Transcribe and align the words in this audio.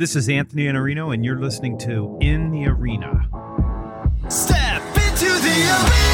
This 0.00 0.16
is 0.16 0.30
Anthony 0.30 0.62
Iannarino, 0.62 1.12
and 1.12 1.22
you're 1.22 1.38
listening 1.38 1.76
to 1.80 2.16
In 2.22 2.50
the 2.50 2.66
Arena. 2.68 3.28
Step 4.30 4.80
into 4.96 5.26
the 5.26 5.76
arena. 5.84 6.09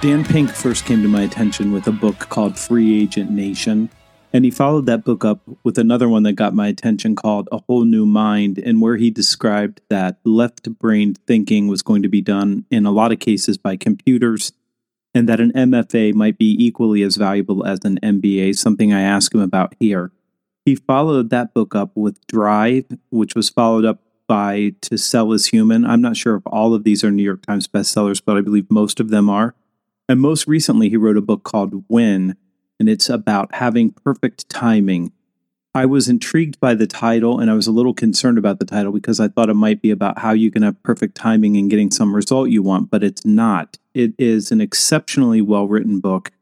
Dan 0.00 0.24
Pink 0.24 0.48
first 0.48 0.86
came 0.86 1.02
to 1.02 1.08
my 1.08 1.20
attention 1.20 1.72
with 1.72 1.86
a 1.86 1.92
book 1.92 2.18
called 2.30 2.58
Free 2.58 3.02
Agent 3.02 3.30
Nation. 3.30 3.90
And 4.32 4.46
he 4.46 4.50
followed 4.50 4.86
that 4.86 5.04
book 5.04 5.26
up 5.26 5.40
with 5.62 5.76
another 5.76 6.08
one 6.08 6.22
that 6.22 6.32
got 6.32 6.54
my 6.54 6.68
attention 6.68 7.14
called 7.14 7.50
A 7.52 7.60
Whole 7.68 7.84
New 7.84 8.06
Mind, 8.06 8.56
and 8.56 8.80
where 8.80 8.96
he 8.96 9.10
described 9.10 9.82
that 9.90 10.16
left 10.24 10.70
brain 10.78 11.16
thinking 11.26 11.68
was 11.68 11.82
going 11.82 12.02
to 12.02 12.08
be 12.08 12.22
done 12.22 12.64
in 12.70 12.86
a 12.86 12.90
lot 12.90 13.12
of 13.12 13.18
cases 13.18 13.58
by 13.58 13.76
computers, 13.76 14.52
and 15.12 15.28
that 15.28 15.38
an 15.38 15.52
MFA 15.52 16.14
might 16.14 16.38
be 16.38 16.56
equally 16.58 17.02
as 17.02 17.16
valuable 17.16 17.66
as 17.66 17.80
an 17.84 17.98
MBA, 18.02 18.56
something 18.56 18.94
I 18.94 19.02
asked 19.02 19.34
him 19.34 19.42
about 19.42 19.74
here. 19.78 20.12
He 20.64 20.76
followed 20.76 21.28
that 21.28 21.52
book 21.52 21.74
up 21.74 21.94
with 21.94 22.26
Drive, 22.26 22.86
which 23.10 23.34
was 23.34 23.50
followed 23.50 23.84
up 23.84 24.00
by 24.26 24.72
To 24.80 24.96
Sell 24.96 25.30
is 25.34 25.48
Human. 25.48 25.84
I'm 25.84 26.00
not 26.00 26.16
sure 26.16 26.36
if 26.36 26.42
all 26.46 26.72
of 26.72 26.84
these 26.84 27.04
are 27.04 27.10
New 27.10 27.22
York 27.22 27.44
Times 27.44 27.68
bestsellers, 27.68 28.22
but 28.24 28.38
I 28.38 28.40
believe 28.40 28.70
most 28.70 28.98
of 28.98 29.10
them 29.10 29.28
are. 29.28 29.54
And 30.10 30.20
most 30.20 30.48
recently, 30.48 30.88
he 30.88 30.96
wrote 30.96 31.16
a 31.16 31.20
book 31.20 31.44
called 31.44 31.84
When, 31.86 32.34
and 32.80 32.88
it's 32.88 33.08
about 33.08 33.54
having 33.54 33.92
perfect 33.92 34.48
timing. 34.48 35.12
I 35.72 35.86
was 35.86 36.08
intrigued 36.08 36.58
by 36.58 36.74
the 36.74 36.88
title, 36.88 37.38
and 37.38 37.48
I 37.48 37.54
was 37.54 37.68
a 37.68 37.72
little 37.72 37.94
concerned 37.94 38.36
about 38.36 38.58
the 38.58 38.64
title 38.64 38.90
because 38.90 39.20
I 39.20 39.28
thought 39.28 39.50
it 39.50 39.54
might 39.54 39.80
be 39.80 39.92
about 39.92 40.18
how 40.18 40.32
you 40.32 40.50
can 40.50 40.62
have 40.62 40.82
perfect 40.82 41.14
timing 41.14 41.56
and 41.56 41.70
getting 41.70 41.92
some 41.92 42.12
result 42.12 42.50
you 42.50 42.60
want, 42.60 42.90
but 42.90 43.04
it's 43.04 43.24
not. 43.24 43.78
It 43.94 44.14
is 44.18 44.50
an 44.50 44.60
exceptionally 44.60 45.42
well 45.42 45.68
written 45.68 46.00
book, 46.00 46.32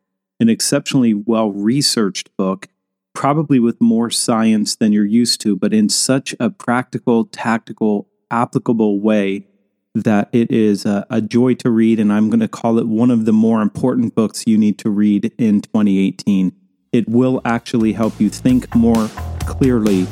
an 0.40 0.48
exceptionally 0.48 1.12
well 1.12 1.52
researched 1.52 2.34
book, 2.38 2.68
probably 3.12 3.58
with 3.58 3.82
more 3.82 4.08
science 4.08 4.76
than 4.76 4.94
you're 4.94 5.04
used 5.04 5.42
to, 5.42 5.54
but 5.54 5.74
in 5.74 5.90
such 5.90 6.34
a 6.40 6.48
practical, 6.48 7.26
tactical, 7.26 8.08
applicable 8.30 8.98
way 8.98 9.46
that 9.94 10.28
it 10.32 10.50
is 10.50 10.84
a, 10.84 11.06
a, 11.10 11.20
joy 11.20 11.54
to 11.54 11.70
read, 11.70 11.98
and 11.98 12.12
I'm 12.12 12.28
going 12.30 12.40
to 12.40 12.48
call 12.48 12.78
it 12.78 12.86
one 12.86 13.10
of 13.10 13.24
the 13.24 13.32
more 13.32 13.62
important 13.62 14.14
books 14.14 14.44
you 14.46 14.58
need 14.58 14.78
to 14.78 14.90
read 14.90 15.32
in 15.38 15.62
2018. 15.62 16.52
It 16.92 17.08
will 17.08 17.40
actually 17.44 17.92
help 17.92 18.20
you 18.20 18.28
think 18.28 18.74
more 18.74 19.08
clearly 19.40 20.06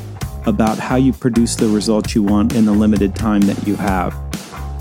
about 0.45 0.77
how 0.77 0.95
you 0.95 1.13
produce 1.13 1.55
the 1.55 1.67
results 1.67 2.15
you 2.15 2.23
want 2.23 2.55
in 2.55 2.65
the 2.65 2.71
limited 2.71 3.15
time 3.15 3.41
that 3.41 3.67
you 3.67 3.75
have. 3.75 4.15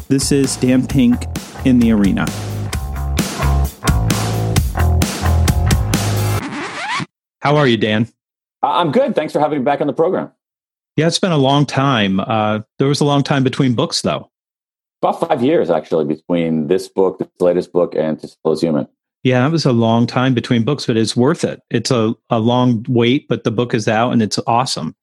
This 0.09 0.31
is 0.31 0.57
Dan 0.57 0.87
Pink 0.87 1.25
in 1.65 1.79
the 1.79 1.93
arena. 1.93 2.27
How 7.41 7.57
are 7.57 7.67
you, 7.67 7.77
Dan? 7.77 8.09
I'm 8.63 8.93
good. 8.93 9.15
Thanks 9.15 9.33
for 9.33 9.41
having 9.41 9.59
me 9.59 9.65
back 9.65 9.81
on 9.81 9.87
the 9.87 9.93
program. 9.93 10.33
Yeah, 10.97 11.07
it's 11.07 11.19
been 11.19 11.33
a 11.33 11.39
long 11.39 11.67
time. 11.67 12.21
Uh, 12.21 12.61
there 12.79 12.89
was 12.89 13.01
a 13.01 13.05
long 13.05 13.23
time 13.23 13.45
between 13.45 13.75
books, 13.75 14.03
though. 14.03 14.31
About 15.03 15.21
five 15.21 15.43
years, 15.43 15.71
actually, 15.71 16.05
between 16.07 16.69
this 16.69 16.89
book, 16.89 17.19
this 17.19 17.29
latest 17.39 17.73
book, 17.73 17.95
and 17.95 18.19
To 18.21 18.29
Sell 18.29 18.53
Is 18.53 18.61
Human. 18.61 18.89
Yeah, 19.23 19.47
it 19.47 19.51
was 19.51 19.67
a 19.67 19.73
long 19.73 20.07
time 20.07 20.35
between 20.35 20.65
books, 20.65 20.87
but 20.87 20.97
it's 20.97 21.17
worth 21.17 21.43
it. 21.45 21.61
It's 21.69 21.91
a, 21.91 22.15
a 22.31 22.39
long 22.39 22.85
wait, 22.89 23.27
but 23.29 23.45
the 23.45 23.51
book 23.51 23.75
is 23.75 23.89
out 23.89 24.13
and 24.13 24.23
it's 24.23 24.39
awesome. 24.47 24.95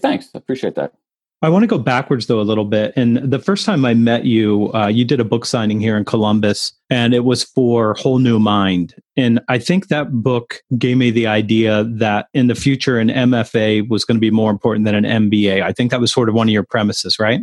Thanks. 0.00 0.30
I 0.34 0.38
appreciate 0.38 0.74
that. 0.76 0.94
I 1.42 1.50
want 1.50 1.64
to 1.64 1.66
go 1.66 1.78
backwards 1.78 2.26
though 2.26 2.40
a 2.40 2.42
little 2.42 2.64
bit. 2.64 2.94
And 2.96 3.18
the 3.18 3.38
first 3.38 3.66
time 3.66 3.84
I 3.84 3.92
met 3.92 4.24
you, 4.24 4.72
uh, 4.72 4.86
you 4.86 5.04
did 5.04 5.20
a 5.20 5.24
book 5.24 5.44
signing 5.44 5.78
here 5.78 5.98
in 5.98 6.06
Columbus, 6.06 6.72
and 6.88 7.12
it 7.12 7.24
was 7.24 7.44
for 7.44 7.94
Whole 7.94 8.18
New 8.18 8.38
Mind. 8.38 8.94
And 9.16 9.40
I 9.48 9.58
think 9.58 9.88
that 9.88 10.10
book 10.10 10.62
gave 10.78 10.96
me 10.96 11.10
the 11.10 11.26
idea 11.26 11.84
that 11.84 12.28
in 12.32 12.46
the 12.46 12.54
future, 12.54 12.98
an 12.98 13.08
MFA 13.10 13.86
was 13.88 14.06
going 14.06 14.16
to 14.16 14.20
be 14.20 14.30
more 14.30 14.50
important 14.50 14.86
than 14.86 14.94
an 14.94 15.30
MBA. 15.30 15.62
I 15.62 15.72
think 15.72 15.90
that 15.90 16.00
was 16.00 16.10
sort 16.10 16.30
of 16.30 16.34
one 16.34 16.48
of 16.48 16.52
your 16.52 16.64
premises, 16.64 17.18
right? 17.18 17.40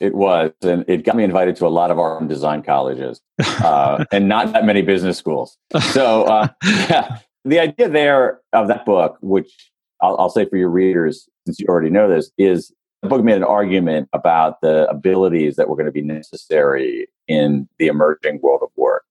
It 0.00 0.14
was, 0.14 0.50
and 0.62 0.84
it 0.88 1.04
got 1.04 1.14
me 1.14 1.24
invited 1.24 1.56
to 1.56 1.66
a 1.66 1.68
lot 1.68 1.90
of 1.90 1.98
art 1.98 2.20
and 2.20 2.28
design 2.28 2.62
colleges, 2.62 3.20
uh, 3.38 4.04
and 4.12 4.28
not 4.28 4.52
that 4.54 4.64
many 4.64 4.80
business 4.80 5.18
schools. 5.18 5.58
So, 5.92 6.24
uh, 6.24 6.48
yeah, 6.64 7.18
the 7.44 7.60
idea 7.60 7.88
there 7.88 8.40
of 8.54 8.68
that 8.68 8.86
book, 8.86 9.18
which 9.20 9.70
I'll, 10.00 10.16
I'll, 10.18 10.30
say 10.30 10.46
for 10.46 10.56
your 10.56 10.70
readers, 10.70 11.28
since 11.46 11.60
you 11.60 11.66
already 11.68 11.90
know 11.90 12.08
this, 12.08 12.30
is 12.38 12.72
the 13.02 13.08
book 13.08 13.22
made 13.22 13.36
an 13.36 13.44
argument 13.44 14.08
about 14.14 14.62
the 14.62 14.88
abilities 14.88 15.56
that 15.56 15.68
were 15.68 15.76
going 15.76 15.86
to 15.86 15.92
be 15.92 16.02
necessary 16.02 17.06
in 17.28 17.68
the 17.78 17.86
emerging 17.86 18.40
world 18.42 18.60
of 18.62 18.70
work. 18.76 19.04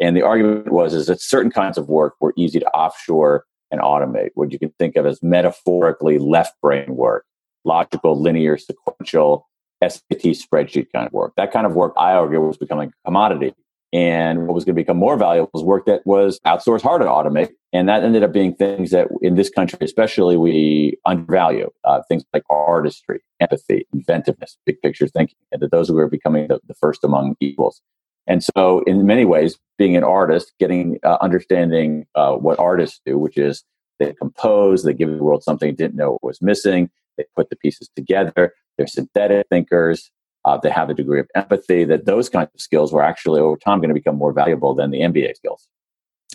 And 0.00 0.16
the 0.16 0.22
argument 0.22 0.72
was 0.72 0.94
is 0.94 1.06
that 1.06 1.20
certain 1.20 1.50
kinds 1.50 1.78
of 1.78 1.88
work 1.88 2.14
were 2.20 2.32
easy 2.36 2.60
to 2.60 2.66
offshore 2.68 3.44
and 3.70 3.80
automate, 3.80 4.30
what 4.34 4.52
you 4.52 4.58
can 4.58 4.72
think 4.78 4.96
of 4.96 5.06
as 5.06 5.22
metaphorically 5.22 6.18
left 6.18 6.60
brain 6.60 6.96
work, 6.96 7.24
logical, 7.64 8.20
linear, 8.20 8.56
sequential 8.56 9.46
SAT 9.82 10.22
spreadsheet 10.34 10.86
kind 10.94 11.06
of 11.06 11.12
work. 11.12 11.32
That 11.36 11.52
kind 11.52 11.66
of 11.66 11.74
work, 11.74 11.94
I 11.96 12.12
argue, 12.12 12.40
was 12.40 12.56
becoming 12.56 12.90
a 12.90 13.08
commodity. 13.08 13.54
And 13.92 14.48
what 14.48 14.54
was 14.54 14.64
going 14.64 14.74
to 14.74 14.82
become 14.82 14.96
more 14.96 15.16
valuable 15.16 15.50
was 15.54 15.62
work 15.62 15.86
that 15.86 16.04
was 16.04 16.40
outsourced 16.44 16.82
harder 16.82 17.04
to 17.04 17.10
automate. 17.10 17.50
And 17.72 17.88
that 17.88 18.02
ended 18.02 18.24
up 18.24 18.32
being 18.32 18.52
things 18.52 18.90
that 18.90 19.06
in 19.22 19.36
this 19.36 19.50
country, 19.50 19.78
especially, 19.82 20.36
we 20.36 20.98
undervalue 21.06 21.70
uh, 21.84 22.02
things 22.08 22.24
like 22.32 22.42
artistry, 22.50 23.20
empathy, 23.40 23.86
inventiveness, 23.92 24.58
big 24.66 24.82
picture 24.82 25.06
thinking, 25.06 25.36
and 25.52 25.62
that 25.62 25.70
those 25.70 25.92
were 25.92 26.08
becoming 26.08 26.48
the, 26.48 26.58
the 26.66 26.74
first 26.74 27.04
among 27.04 27.36
equals. 27.38 27.82
And 28.26 28.42
so, 28.42 28.80
in 28.80 29.06
many 29.06 29.24
ways, 29.24 29.58
being 29.78 29.96
an 29.96 30.02
artist, 30.02 30.54
getting 30.58 30.98
uh, 31.04 31.18
understanding 31.20 32.06
uh, 32.16 32.32
what 32.32 32.58
artists 32.58 33.00
do, 33.06 33.16
which 33.16 33.36
is 33.36 33.64
they 34.00 34.12
compose, 34.14 34.82
they 34.82 34.94
give 34.94 35.10
the 35.10 35.22
world 35.22 35.44
something 35.44 35.74
didn't 35.74 35.96
know 35.96 36.18
was 36.22 36.42
missing, 36.42 36.90
they 37.16 37.24
put 37.34 37.50
the 37.50 37.56
pieces 37.56 37.90
together, 37.94 38.54
they're 38.76 38.86
synthetic 38.86 39.46
thinkers. 39.48 40.10
Uh, 40.44 40.58
they 40.58 40.68
have 40.68 40.90
a 40.90 40.94
degree 40.94 41.20
of 41.20 41.26
empathy. 41.34 41.84
That 41.84 42.04
those 42.04 42.28
kinds 42.28 42.50
of 42.54 42.60
skills 42.60 42.92
were 42.92 43.02
actually 43.02 43.40
over 43.40 43.56
time 43.56 43.78
going 43.78 43.88
to 43.88 43.94
become 43.94 44.16
more 44.16 44.32
valuable 44.32 44.74
than 44.74 44.90
the 44.90 45.00
MBA 45.00 45.36
skills. 45.36 45.68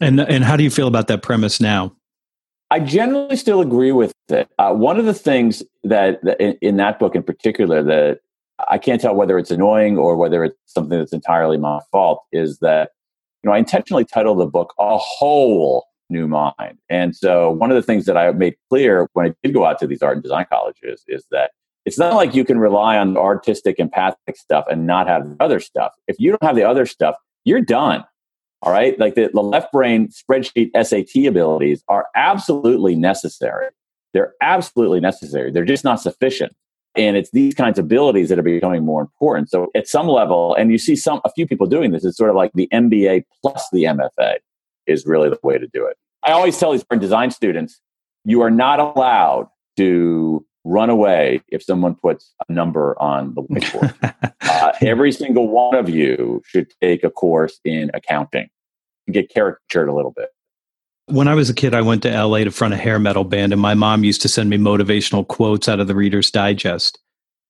And 0.02 0.20
and 0.20 0.44
how 0.44 0.56
do 0.56 0.64
you 0.64 0.72
feel 0.72 0.88
about 0.88 1.08
that 1.08 1.22
premise 1.22 1.60
now? 1.60 1.96
I 2.72 2.80
generally 2.80 3.36
still 3.36 3.62
agree 3.62 3.92
with 3.92 4.14
it. 4.30 4.50
Uh, 4.60 4.74
one 4.74 5.00
of 5.00 5.06
the 5.06 5.14
things 5.14 5.64
that, 5.84 6.24
that 6.24 6.40
in, 6.40 6.58
in, 6.62 6.78
that 6.78 7.00
book 7.00 7.16
in 7.16 7.24
particular 7.24 7.82
that 7.82 8.20
I 8.68 8.78
can't 8.78 9.02
tell 9.02 9.16
whether 9.16 9.40
it's 9.40 9.50
annoying 9.50 9.98
or 9.98 10.16
whether 10.16 10.44
it's 10.44 10.58
something 10.66 10.98
that's 11.00 11.14
entirely 11.14 11.58
my 11.58 11.80
fault 11.92 12.24
is 12.32 12.60
that 12.60 12.92
you 13.44 13.50
know 13.50 13.56
I 13.56 13.58
intentionally 13.58 14.06
titled 14.06 14.40
the 14.40 14.46
book 14.46 14.74
"A 14.80 14.98
Whole 14.98 15.86
New 16.10 16.28
Mind," 16.28 16.78
and 16.90 17.16
so 17.16 17.52
one 17.52 17.72
of 17.72 17.76
the 17.76 17.84
things 17.84 18.06
that 18.06 18.18
I 18.18 18.32
made 18.32 18.56
clear 18.70 19.10
when 19.14 19.28
I 19.28 19.34
did 19.44 19.54
go 19.54 19.66
out 19.66 19.80
to 19.80 19.88
these 19.88 20.02
art 20.02 20.16
and 20.16 20.24
design 20.24 20.46
colleges 20.50 21.04
is 21.08 21.26
that 21.32 21.52
it's 21.86 21.98
not 21.98 22.14
like 22.16 22.36
you 22.36 22.46
can 22.46 22.60
rely 22.60 22.98
on 22.98 23.18
artistic 23.18 23.80
empathic 23.80 24.38
stuff 24.38 24.66
and 24.70 24.86
not 24.86 25.08
have 25.08 25.28
the 25.28 25.36
other 25.44 25.60
stuff. 25.60 25.94
If 26.08 26.20
you 26.20 26.32
don't 26.32 26.44
have 26.44 26.56
the 26.56 26.64
other 26.64 26.86
stuff, 26.86 27.16
you're 27.46 27.62
done. 27.62 28.04
All 28.62 28.72
right. 28.72 29.00
Like 29.00 29.16
the, 29.16 29.30
the 29.34 29.42
left 29.42 29.72
brain 29.72 30.10
spreadsheet 30.10 30.72
SAT 30.76 31.26
abilities 31.26 31.84
are 31.88 32.08
absolutely 32.16 32.96
necessary. 32.96 33.68
They're 34.14 34.34
absolutely 34.42 35.00
necessary. 35.00 35.52
They're 35.52 35.66
just 35.66 35.84
not 35.84 36.02
sufficient. 36.02 36.54
And 36.96 37.16
it's 37.16 37.32
these 37.32 37.54
kinds 37.54 37.80
of 37.80 37.86
abilities 37.86 38.30
that 38.30 38.40
are 38.40 38.44
becoming 38.44 38.84
more 38.84 39.02
important. 39.02 39.50
So 39.50 39.72
at 39.76 39.88
some 39.88 40.08
level, 40.08 40.56
and 40.56 40.72
you 40.72 40.78
see 40.78 40.96
some 40.96 41.22
a 41.24 41.32
few 41.32 41.48
people 41.48 41.68
doing 41.68 41.92
this, 41.92 42.04
it's 42.04 42.18
sort 42.18 42.30
of 42.30 42.36
like 42.36 42.52
the 42.54 42.68
MBA 42.74 43.24
plus 43.42 43.68
the 43.72 43.84
MFA 43.84 44.38
is 44.88 45.06
really 45.06 45.30
the 45.30 45.40
way 45.44 45.58
to 45.58 45.68
do 45.68 45.86
it. 45.86 45.98
I 46.30 46.34
always 46.34 46.60
tell 46.60 46.74
these 46.74 46.86
design 47.00 47.32
students, 47.32 47.82
you 48.24 48.42
are 48.42 48.52
not 48.52 48.80
allowed 48.80 49.48
to 49.78 50.46
run 50.64 50.92
away 50.92 51.42
if 51.48 51.64
someone 51.64 51.96
puts 51.96 52.36
a 52.48 52.54
number 52.54 52.96
on 53.02 53.34
the 53.34 53.42
whiteboard. 53.42 54.34
uh, 54.42 54.74
every 54.82 55.12
single 55.12 55.48
one 55.48 55.74
of 55.74 55.90
you 55.90 56.44
should 56.46 56.72
take 56.82 57.04
a 57.04 57.10
course 57.10 57.60
in 57.66 57.90
accounting 57.96 58.48
and 59.08 59.14
get 59.16 59.34
caricatured 59.34 59.90
a 59.90 59.94
little 59.94 60.12
bit. 60.12 60.30
When 61.08 61.28
I 61.28 61.34
was 61.34 61.50
a 61.50 61.54
kid, 61.56 61.74
I 61.74 61.82
went 61.82 62.04
to 62.04 62.24
LA 62.24 62.44
to 62.44 62.52
front 62.52 62.76
a 62.76 62.78
hair 62.78 63.00
metal 63.00 63.24
band, 63.24 63.52
and 63.52 63.60
my 63.60 63.74
mom 63.74 64.04
used 64.04 64.22
to 64.22 64.30
send 64.30 64.52
me 64.52 64.58
motivational 64.58 65.28
quotes 65.28 65.68
out 65.68 65.80
of 65.80 65.88
the 65.88 65.96
Reader's 65.96 66.30
Digest. 66.30 67.00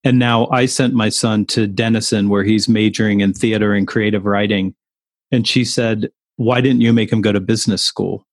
And 0.05 0.17
now 0.17 0.47
I 0.47 0.65
sent 0.65 0.93
my 0.93 1.09
son 1.09 1.45
to 1.47 1.67
Denison, 1.67 2.29
where 2.29 2.45
he's 2.45 2.69
majoring 2.69 3.19
in 3.19 3.33
theater 3.33 3.73
and 3.73 3.85
creative 3.85 4.23
writing. 4.23 4.73
And 5.33 5.45
she 5.45 5.65
said, 5.65 6.09
Why 6.37 6.61
didn't 6.61 6.79
you 6.79 6.93
make 6.93 7.11
him 7.11 7.19
go 7.19 7.33
to 7.33 7.41
business 7.41 7.81
school? 7.81 8.25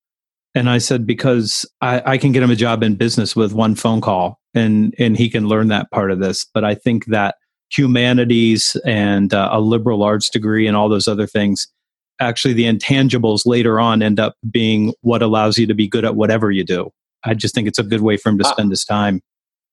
And 0.56 0.70
I 0.70 0.78
said, 0.78 1.06
because 1.06 1.66
I, 1.82 2.14
I 2.14 2.18
can 2.18 2.32
get 2.32 2.42
him 2.42 2.50
a 2.50 2.56
job 2.56 2.82
in 2.82 2.94
business 2.94 3.36
with 3.36 3.52
one 3.52 3.74
phone 3.74 4.00
call 4.00 4.40
and, 4.54 4.94
and 4.98 5.14
he 5.14 5.28
can 5.28 5.48
learn 5.48 5.68
that 5.68 5.90
part 5.90 6.10
of 6.10 6.18
this. 6.18 6.46
But 6.54 6.64
I 6.64 6.74
think 6.74 7.04
that 7.06 7.34
humanities 7.70 8.74
and 8.86 9.34
uh, 9.34 9.50
a 9.52 9.60
liberal 9.60 10.02
arts 10.02 10.30
degree 10.30 10.66
and 10.66 10.74
all 10.74 10.88
those 10.88 11.06
other 11.06 11.26
things, 11.26 11.68
actually, 12.20 12.54
the 12.54 12.64
intangibles 12.64 13.42
later 13.44 13.78
on 13.78 14.00
end 14.00 14.18
up 14.18 14.34
being 14.50 14.94
what 15.02 15.20
allows 15.20 15.58
you 15.58 15.66
to 15.66 15.74
be 15.74 15.86
good 15.86 16.06
at 16.06 16.16
whatever 16.16 16.50
you 16.50 16.64
do. 16.64 16.90
I 17.22 17.34
just 17.34 17.54
think 17.54 17.68
it's 17.68 17.78
a 17.78 17.82
good 17.84 18.00
way 18.00 18.16
for 18.16 18.30
him 18.30 18.38
to 18.38 18.46
Uh, 18.46 18.52
spend 18.52 18.70
his 18.70 18.84
time. 18.84 19.20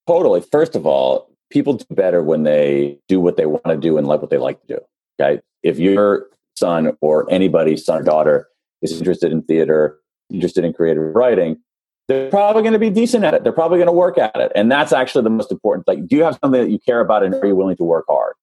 Totally. 0.06 0.42
First 0.42 0.76
of 0.76 0.86
all, 0.86 1.30
people 1.50 1.76
do 1.76 1.86
better 1.92 2.22
when 2.22 2.44
they 2.44 3.00
do 3.08 3.22
what 3.22 3.38
they 3.38 3.46
want 3.46 3.68
to 3.68 3.78
do 3.78 3.98
and 3.98 4.06
like 4.06 4.22
what 4.22 4.32
they 4.32 4.38
like 4.38 4.60
to 4.68 4.76
do. 4.76 4.80
Okay. 5.22 5.40
If 5.62 5.80
your 5.80 6.26
son 6.58 6.98
or 7.00 7.32
anybody's 7.32 7.86
son 7.86 8.02
or 8.02 8.04
daughter 8.04 8.50
is 8.82 8.98
interested 8.98 9.32
in 9.32 9.44
theater, 9.44 9.98
interested 10.30 10.64
in 10.64 10.74
creative 10.74 11.16
writing, 11.16 11.58
they're 12.08 12.30
probably 12.30 12.62
going 12.62 12.74
to 12.74 12.80
be 12.80 12.90
decent 12.90 13.24
at 13.24 13.34
it. 13.34 13.44
They're 13.44 13.54
probably 13.54 13.78
going 13.78 13.88
to 13.88 13.94
work 13.94 14.18
at 14.18 14.36
it. 14.36 14.52
And 14.56 14.72
that's 14.72 14.92
actually 14.92 15.24
the 15.24 15.30
most 15.30 15.52
important 15.52 15.88
Like, 15.88 16.06
Do 16.08 16.16
you 16.18 16.24
have 16.24 16.38
something 16.42 16.62
that 16.62 16.70
you 16.70 16.80
care 16.80 17.00
about 17.00 17.24
and 17.24 17.34
are 17.36 17.46
you 17.46 17.56
willing 17.56 17.78
to 17.78 17.84
work 17.84 18.06
hard? 18.10 18.34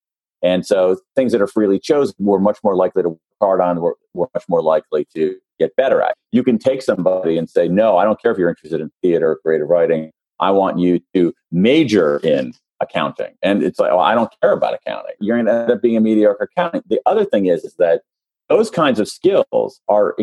And 0.41 0.65
so 0.65 0.97
things 1.15 1.31
that 1.33 1.41
are 1.41 1.47
freely 1.47 1.79
chosen, 1.79 2.15
we're 2.19 2.39
much 2.39 2.57
more 2.63 2.75
likely 2.75 3.03
to 3.03 3.09
work 3.09 3.19
hard 3.39 3.61
on, 3.61 3.79
we're, 3.79 3.93
we're 4.13 4.27
much 4.33 4.45
more 4.49 4.63
likely 4.63 5.07
to 5.15 5.37
get 5.59 5.75
better 5.75 6.01
at. 6.01 6.15
You 6.31 6.43
can 6.43 6.57
take 6.57 6.81
somebody 6.81 7.37
and 7.37 7.47
say, 7.49 7.67
no, 7.67 7.97
I 7.97 8.03
don't 8.03 8.19
care 8.19 8.31
if 8.31 8.37
you're 8.39 8.49
interested 8.49 8.81
in 8.81 8.91
theater 9.03 9.31
or 9.31 9.35
creative 9.37 9.67
writing. 9.67 10.11
I 10.39 10.49
want 10.49 10.79
you 10.79 10.99
to 11.13 11.33
major 11.51 12.17
in 12.23 12.53
accounting. 12.79 13.33
And 13.43 13.61
it's 13.61 13.79
like, 13.79 13.91
well, 13.91 13.99
I 13.99 14.15
don't 14.15 14.33
care 14.41 14.53
about 14.53 14.73
accounting. 14.73 15.13
You're 15.19 15.37
going 15.37 15.45
to 15.45 15.53
end 15.53 15.71
up 15.71 15.81
being 15.83 15.97
a 15.97 16.01
mediocre 16.01 16.49
accountant. 16.51 16.89
The 16.89 16.99
other 17.05 17.25
thing 17.25 17.45
is, 17.45 17.63
is 17.63 17.75
that 17.75 18.01
those 18.49 18.71
kinds 18.71 18.99
of 18.99 19.07
skills 19.07 19.79
are 19.87 20.15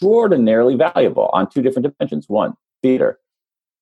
extraordinarily 0.00 0.76
valuable 0.76 1.28
on 1.32 1.48
two 1.48 1.62
different 1.62 1.88
dimensions. 1.98 2.26
One, 2.28 2.54
theater. 2.82 3.18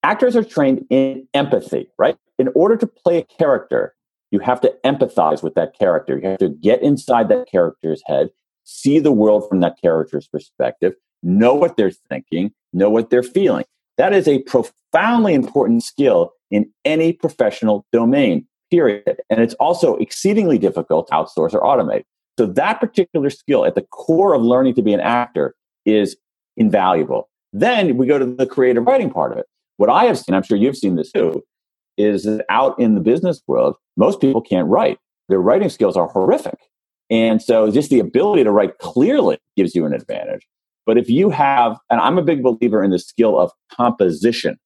Actors 0.02 0.36
are 0.36 0.44
trained 0.44 0.84
in 0.90 1.28
empathy, 1.34 1.88
right? 1.98 2.16
In 2.38 2.48
order 2.54 2.76
to 2.76 2.86
play 2.86 3.18
a 3.18 3.22
character, 3.22 3.94
you 4.30 4.40
have 4.40 4.60
to 4.62 4.74
empathize 4.84 5.42
with 5.42 5.54
that 5.54 5.78
character. 5.78 6.18
You 6.18 6.30
have 6.30 6.38
to 6.38 6.48
get 6.48 6.82
inside 6.82 7.28
that 7.28 7.48
character's 7.48 8.02
head, 8.06 8.30
see 8.64 8.98
the 8.98 9.12
world 9.12 9.48
from 9.48 9.60
that 9.60 9.76
character's 9.80 10.28
perspective, 10.28 10.94
know 11.22 11.54
what 11.54 11.76
they're 11.76 11.90
thinking, 11.90 12.52
know 12.72 12.90
what 12.90 13.10
they're 13.10 13.22
feeling. 13.22 13.64
That 13.96 14.12
is 14.12 14.28
a 14.28 14.42
profoundly 14.42 15.34
important 15.34 15.82
skill 15.82 16.32
in 16.50 16.72
any 16.84 17.12
professional 17.12 17.86
domain, 17.92 18.46
period. 18.70 19.20
And 19.30 19.40
it's 19.40 19.54
also 19.54 19.96
exceedingly 19.96 20.58
difficult 20.58 21.08
to 21.08 21.14
outsource 21.14 21.54
or 21.54 21.62
automate. 21.62 22.04
So 22.38 22.46
that 22.46 22.78
particular 22.78 23.30
skill 23.30 23.64
at 23.64 23.74
the 23.74 23.82
core 23.82 24.34
of 24.34 24.42
learning 24.42 24.74
to 24.74 24.82
be 24.82 24.92
an 24.92 25.00
actor 25.00 25.54
is 25.88 26.16
invaluable. 26.56 27.28
Then 27.52 27.96
we 27.96 28.06
go 28.06 28.18
to 28.18 28.26
the 28.26 28.46
creative 28.46 28.84
writing 28.84 29.10
part 29.10 29.32
of 29.32 29.38
it. 29.38 29.46
What 29.78 29.90
I 29.90 30.04
have 30.04 30.18
seen, 30.18 30.34
I'm 30.34 30.42
sure 30.42 30.56
you've 30.56 30.76
seen 30.76 30.96
this 30.96 31.12
too, 31.12 31.42
is 31.96 32.24
that 32.24 32.44
out 32.48 32.78
in 32.78 32.94
the 32.94 33.00
business 33.00 33.42
world, 33.46 33.76
most 33.96 34.20
people 34.20 34.40
can't 34.40 34.68
write. 34.68 34.98
Their 35.28 35.40
writing 35.40 35.68
skills 35.68 35.96
are 35.96 36.08
horrific. 36.08 36.58
And 37.10 37.40
so 37.40 37.70
just 37.70 37.90
the 37.90 38.00
ability 38.00 38.44
to 38.44 38.50
write 38.50 38.78
clearly 38.78 39.38
gives 39.56 39.74
you 39.74 39.86
an 39.86 39.94
advantage. 39.94 40.46
But 40.84 40.98
if 40.98 41.08
you 41.08 41.30
have, 41.30 41.78
and 41.90 42.00
I'm 42.00 42.18
a 42.18 42.22
big 42.22 42.42
believer 42.42 42.82
in 42.82 42.90
the 42.90 42.98
skill 42.98 43.38
of 43.38 43.50
composition, 43.72 44.58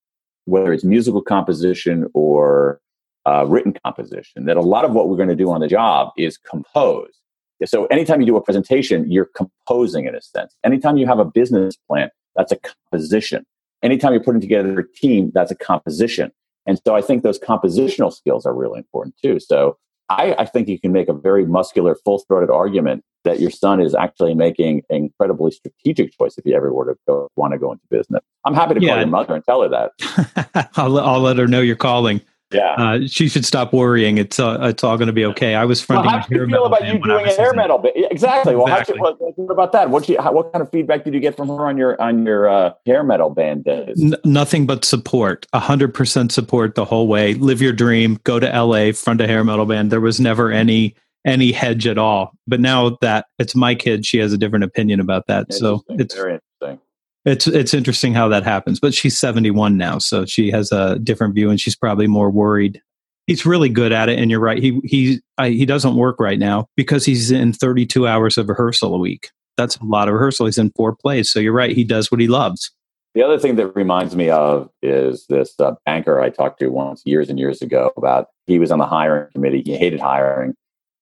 whether 0.45 0.73
it's 0.73 0.85
musical 0.85 1.23
composition 1.23 2.09
or 2.15 2.81
uh, 3.27 3.47
written 3.47 3.75
composition, 3.85 4.47
that 4.47 4.57
a 4.57 4.61
lot 4.61 4.85
of 4.85 4.93
what 4.93 5.09
we're 5.09 5.17
going 5.17 5.29
to 5.29 5.37
do 5.37 5.51
on 5.51 5.61
the 5.61 5.69
job 5.69 6.11
is 6.17 6.37
compose. 6.37 7.22
So 7.67 7.87
anytime 7.87 8.21
you 8.21 8.27
do 8.27 8.37
a 8.37 8.43
presentation, 8.43 9.11
you're 9.11 9.29
composing 9.37 10.07
in 10.07 10.15
a 10.15 10.23
sense. 10.23 10.55
Anytime 10.65 10.97
you 10.97 11.07
have 11.07 11.19
a 11.19 11.25
business 11.25 11.77
plan, 11.89 12.11
that's 12.37 12.53
a 12.53 12.57
composition. 12.57 13.45
Anytime 13.83 14.13
you're 14.13 14.23
putting 14.23 14.41
together 14.41 14.79
a 14.81 14.89
team, 14.97 15.31
that's 15.35 15.51
a 15.51 15.57
composition. 15.57 16.31
And 16.67 16.81
so 16.87 16.95
I 16.95 17.03
think 17.03 17.23
those 17.23 17.39
compositional 17.39 18.13
skills 18.13 18.47
are 18.47 18.55
really 18.55 18.79
important 18.79 19.17
too. 19.23 19.41
So 19.41 19.77
I, 20.09 20.35
I 20.39 20.45
think 20.45 20.69
you 20.69 20.79
can 20.79 20.93
make 20.93 21.09
a 21.09 21.13
very 21.13 21.45
muscular, 21.47 21.97
full 22.05 22.21
throated 22.21 22.51
argument 22.51 23.03
that 23.25 23.41
your 23.41 23.51
son 23.51 23.81
is 23.81 23.95
actually 23.95 24.35
making 24.35 24.83
an 24.91 24.97
incredibly 24.97 25.51
strategic 25.51 26.17
choice 26.17 26.37
if 26.39 26.45
you 26.45 26.55
ever 26.55 26.73
were 26.73 26.85
to 26.87 26.97
go, 27.07 27.29
want 27.37 27.53
to 27.53 27.59
go 27.59 27.73
into 27.73 27.85
business. 27.91 28.21
I'm 28.45 28.55
happy 28.55 28.75
to 28.75 28.81
call 28.81 28.89
Yeah. 28.89 28.99
your 29.01 29.07
mother 29.09 29.35
and 29.35 29.45
tell 29.45 29.63
her 29.63 29.69
that. 29.69 30.71
I'll, 30.77 30.99
I'll 30.99 31.21
let 31.21 31.37
her 31.39 31.47
know 31.47 31.61
you're 31.61 31.77
calling. 31.77 32.21
Yeah. 32.53 32.75
Uh, 32.77 33.07
she 33.07 33.29
should 33.29 33.45
stop 33.45 33.73
worrying. 33.73 34.19
It's 34.19 34.39
uh, 34.39 34.59
it's 34.63 34.85
all 34.85 34.97
going 34.97 35.07
to 35.07 35.13
be 35.13 35.25
okay. 35.27 35.55
I 35.55 35.65
was 35.65 35.87
well, 35.89 36.03
fronting 36.03 36.11
how 36.11 36.19
a 36.19 36.29
do 36.29 36.35
you 36.35 36.41
hair 36.41 36.47
feel 36.47 36.51
metal 36.51 36.67
about 36.67 36.81
band 36.81 36.95
you 36.95 37.03
doing 37.03 37.27
a 37.27 37.35
hair 37.35 37.53
metal? 37.55 37.79
Ba- 37.79 38.13
exactly. 38.13 38.55
Well, 38.55 38.67
Exactly. 38.67 38.99
How, 38.99 39.15
what, 39.15 39.39
what 39.39 39.53
about 39.53 39.73
that? 39.73 39.91
What, 39.91 40.09
you, 40.09 40.21
how, 40.21 40.33
what 40.33 40.53
kind 40.53 40.63
of 40.63 40.71
feedback 40.71 41.05
did 41.05 41.15
you 41.15 41.21
get 41.21 41.37
from 41.37 41.49
her 41.49 41.67
on 41.67 41.77
your 41.77 42.01
on 42.01 42.25
your 42.25 42.49
uh, 42.49 42.73
hair 42.87 43.03
metal 43.03 43.31
band 43.31 43.65
days? 43.65 44.03
N- 44.03 44.15
nothing 44.25 44.67
but 44.67 44.85
support. 44.85 45.47
A 45.53 45.61
hundred 45.61 45.95
percent 45.95 46.33
support 46.33 46.75
the 46.75 46.85
whole 46.85 47.09
way. 47.09 47.35
Live 47.35 47.63
your 47.63 47.73
dream. 47.73 48.19
Go 48.25 48.41
to 48.41 48.53
L.A. 48.53 48.93
Front 48.93 49.21
a 49.21 49.27
hair 49.27 49.45
metal 49.45 49.67
band. 49.67 49.91
There 49.91 50.01
was 50.01 50.21
never 50.21 50.51
any 50.51 50.97
any 51.25 51.53
hedge 51.53 51.87
at 51.87 51.99
all. 51.99 52.33
But 52.47 52.61
now 52.61 52.99
that 53.01 53.27
it's 53.39 53.55
my 53.55 53.75
kid, 53.75 54.05
she 54.05 54.19
has 54.19 54.33
a 54.33 54.39
different 54.39 54.65
opinion 54.65 55.01
about 55.01 55.27
that. 55.29 55.53
So 55.53 55.83
it's 55.89 56.15
very 56.15 56.41
interesting. 56.61 56.81
It's 57.25 57.47
it's 57.47 57.75
interesting 57.75 58.15
how 58.15 58.29
that 58.29 58.45
happens. 58.45 58.81
But 58.81 58.95
she's 58.95 59.19
seventy 59.19 59.51
one 59.51 59.77
now, 59.77 59.99
so 59.99 60.25
she 60.25 60.51
has 60.51 60.73
a 60.73 60.99
different 60.99 61.35
view, 61.35 61.51
and 61.51 61.61
she's 61.61 61.77
probably 61.77 62.07
more 62.07 62.31
worried. 62.31 62.81
He's 63.27 63.47
really 63.47 63.69
good 63.69 63.93
at 63.93 64.09
it, 64.09 64.19
and 64.19 64.31
you're 64.31 64.41
right. 64.41 64.59
He 64.59 64.81
he 64.85 65.21
I, 65.39 65.51
he 65.51 65.65
doesn't 65.65 65.95
work 65.95 66.19
right 66.19 66.39
now 66.39 66.67
because 66.77 67.05
he's 67.05 67.31
in 67.31 67.53
thirty 67.53 67.87
two 67.87 68.07
hours 68.07 68.39
of 68.39 68.49
rehearsal 68.49 68.95
a 68.95 68.99
week. 68.99 69.31
That's 69.57 69.77
a 69.77 69.85
lot 69.85 70.09
of 70.09 70.15
rehearsal. 70.15 70.47
He's 70.47 70.59
in 70.59 70.73
four 70.75 70.97
plays, 70.97 71.31
so 71.31 71.39
you're 71.39 71.53
right. 71.53 71.77
He 71.77 71.85
does 71.85 72.11
what 72.11 72.21
he 72.21 72.27
loves. 72.27 72.71
The 73.15 73.23
other 73.23 73.39
thing 73.39 73.57
that 73.57 73.77
reminds 73.77 74.17
me 74.17 74.31
of 74.31 74.71
is 74.83 75.27
this 75.29 75.55
uh, 75.61 75.75
banker 75.85 76.19
I 76.19 76.31
talked 76.31 76.61
to 76.61 76.69
once 76.69 77.03
years 77.05 77.29
and 77.29 77.39
years 77.39 77.61
ago 77.61 77.93
about 77.97 78.29
he 78.47 78.59
was 78.59 78.71
on 78.71 78.79
the 78.79 78.87
hiring 78.87 79.31
committee. 79.33 79.63
He 79.65 79.77
hated 79.77 80.01
hiring. 80.01 80.55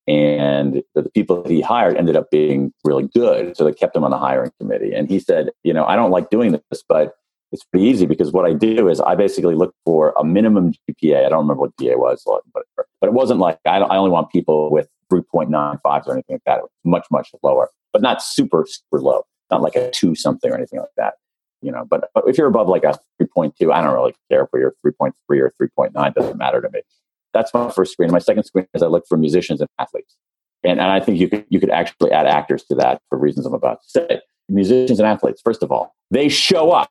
And 0.06 0.82
the 0.94 1.08
people 1.10 1.42
that 1.42 1.50
he 1.50 1.60
hired 1.60 1.96
ended 1.96 2.16
up 2.16 2.30
being 2.30 2.72
really 2.84 3.08
good. 3.14 3.56
So 3.56 3.64
they 3.64 3.72
kept 3.72 3.94
him 3.94 4.04
on 4.04 4.10
the 4.10 4.18
hiring 4.18 4.50
committee. 4.58 4.92
And 4.92 5.08
he 5.08 5.20
said, 5.20 5.50
You 5.62 5.72
know, 5.72 5.84
I 5.84 5.96
don't 5.96 6.10
like 6.10 6.30
doing 6.30 6.52
this, 6.52 6.82
but 6.88 7.14
it's 7.52 7.64
pretty 7.64 7.86
easy 7.86 8.06
because 8.06 8.32
what 8.32 8.46
I 8.46 8.52
do 8.52 8.88
is 8.88 9.00
I 9.00 9.14
basically 9.14 9.54
look 9.54 9.74
for 9.84 10.14
a 10.16 10.24
minimum 10.24 10.72
GPA. 10.88 11.26
I 11.26 11.28
don't 11.28 11.40
remember 11.40 11.62
what 11.62 11.76
GPA 11.76 11.98
was, 11.98 12.22
but, 12.26 12.64
but 12.74 13.06
it 13.06 13.12
wasn't 13.12 13.40
like 13.40 13.58
I, 13.66 13.78
I 13.78 13.96
only 13.96 14.10
want 14.10 14.30
people 14.30 14.70
with 14.70 14.88
3.95s 15.12 16.06
or 16.06 16.12
anything 16.12 16.36
like 16.36 16.44
that. 16.46 16.58
It 16.58 16.62
was 16.62 16.70
much, 16.84 17.06
much 17.10 17.30
lower, 17.42 17.68
but 17.92 18.02
not 18.02 18.22
super, 18.22 18.66
super 18.68 19.02
low, 19.02 19.24
not 19.50 19.62
like 19.62 19.74
a 19.74 19.90
two 19.90 20.14
something 20.14 20.50
or 20.50 20.56
anything 20.56 20.78
like 20.78 20.90
that 20.96 21.14
you 21.62 21.70
know 21.70 21.84
but, 21.88 22.10
but 22.14 22.24
if 22.26 22.38
you're 22.38 22.46
above 22.46 22.68
like 22.68 22.84
a 22.84 22.98
3.2 23.20 23.72
i 23.72 23.82
don't 23.82 23.94
really 23.94 24.14
care 24.30 24.42
if 24.42 24.48
you're 24.54 24.74
3.3 24.84 25.12
or 25.30 25.52
3.9 25.60 26.14
doesn't 26.14 26.38
matter 26.38 26.60
to 26.60 26.70
me 26.70 26.80
that's 27.32 27.52
my 27.54 27.70
first 27.70 27.92
screen. 27.92 28.10
My 28.10 28.18
second 28.18 28.44
screen 28.44 28.66
is 28.74 28.82
i 28.82 28.86
look 28.86 29.04
for 29.08 29.16
musicians 29.16 29.60
and 29.60 29.68
athletes. 29.78 30.16
And, 30.62 30.80
and 30.80 30.90
i 30.90 31.00
think 31.00 31.18
you 31.18 31.28
could 31.28 31.44
you 31.48 31.60
could 31.60 31.70
actually 31.70 32.12
add 32.12 32.26
actors 32.26 32.64
to 32.64 32.74
that 32.76 33.00
for 33.08 33.18
reasons 33.18 33.46
i'm 33.46 33.54
about 33.54 33.82
to 33.82 33.88
say. 33.88 34.20
Musicians 34.48 34.98
and 34.98 35.06
athletes 35.06 35.40
first 35.44 35.62
of 35.62 35.70
all 35.70 35.94
they 36.10 36.28
show 36.28 36.72
up. 36.72 36.90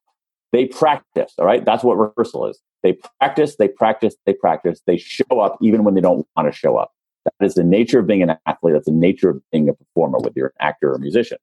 They 0.51 0.65
practice 0.65 1.33
all 1.37 1.45
right? 1.45 1.63
That's 1.63 1.83
what 1.83 1.95
rehearsal 1.95 2.47
is. 2.47 2.59
They 2.83 2.97
practice 3.19 3.55
they 3.57 3.67
practice 3.67 4.15
they 4.25 4.33
practice. 4.33 4.81
They 4.85 4.97
show 4.97 5.39
up 5.39 5.57
even 5.61 5.83
when 5.83 5.93
they 5.95 6.01
don't 6.01 6.25
want 6.35 6.51
to 6.51 6.57
show 6.57 6.77
up. 6.77 6.91
That 7.25 7.45
is 7.45 7.55
the 7.55 7.63
nature 7.63 7.99
of 7.99 8.07
being 8.07 8.23
an 8.23 8.37
athlete. 8.45 8.73
That's 8.73 8.85
the 8.85 8.91
nature 8.91 9.29
of 9.29 9.41
being 9.51 9.69
a 9.69 9.73
performer 9.73 10.19
whether 10.19 10.33
you're 10.35 10.47
an 10.47 10.53
actor 10.67 10.91
or 10.91 10.95
a 10.95 10.99
musician. 10.99 11.37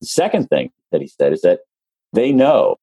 The 0.00 0.06
second 0.06 0.48
thing 0.48 0.70
that 0.90 1.00
he 1.00 1.08
said 1.08 1.32
is 1.32 1.42
that 1.42 1.60
they 2.12 2.32
know 2.32 2.76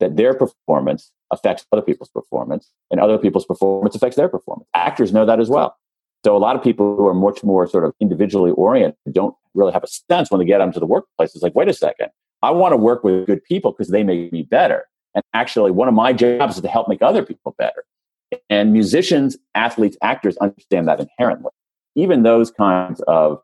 that 0.00 0.16
their 0.16 0.34
performance 0.34 1.10
affects 1.30 1.66
other 1.72 1.82
people's 1.82 2.10
performance 2.10 2.70
and 2.90 3.00
other 3.00 3.18
people's 3.18 3.46
performance 3.46 3.94
affects 3.94 4.16
their 4.16 4.28
performance. 4.28 4.68
Actors 4.74 5.12
know 5.12 5.26
that 5.26 5.40
as 5.40 5.48
well. 5.48 5.76
So 6.24 6.36
a 6.36 6.38
lot 6.38 6.56
of 6.56 6.62
people 6.62 6.96
who 6.96 7.06
are 7.06 7.14
much 7.14 7.44
more 7.44 7.66
sort 7.66 7.84
of 7.84 7.92
individually 8.00 8.50
oriented 8.52 8.96
don't 9.12 9.34
really 9.54 9.72
have 9.72 9.84
a 9.84 9.86
sense 9.86 10.30
when 10.30 10.40
they 10.40 10.44
get 10.44 10.60
into 10.60 10.80
the 10.80 10.86
workplace. 10.86 11.34
It's 11.34 11.42
like, 11.42 11.54
wait 11.54 11.68
a 11.68 11.74
second, 11.74 12.08
I 12.42 12.50
want 12.50 12.72
to 12.72 12.76
work 12.76 13.04
with 13.04 13.26
good 13.26 13.44
people 13.44 13.72
because 13.72 13.88
they 13.88 14.02
make 14.02 14.32
me 14.32 14.42
better. 14.42 14.86
And 15.14 15.22
actually, 15.34 15.70
one 15.70 15.88
of 15.88 15.94
my 15.94 16.12
jobs 16.12 16.56
is 16.56 16.62
to 16.62 16.68
help 16.68 16.88
make 16.88 17.00
other 17.00 17.24
people 17.24 17.54
better. 17.58 17.84
And 18.50 18.72
musicians, 18.72 19.36
athletes, 19.54 19.96
actors 20.02 20.36
understand 20.38 20.88
that 20.88 21.00
inherently. 21.00 21.50
Even 21.94 22.22
those 22.22 22.50
kinds 22.50 23.00
of 23.06 23.40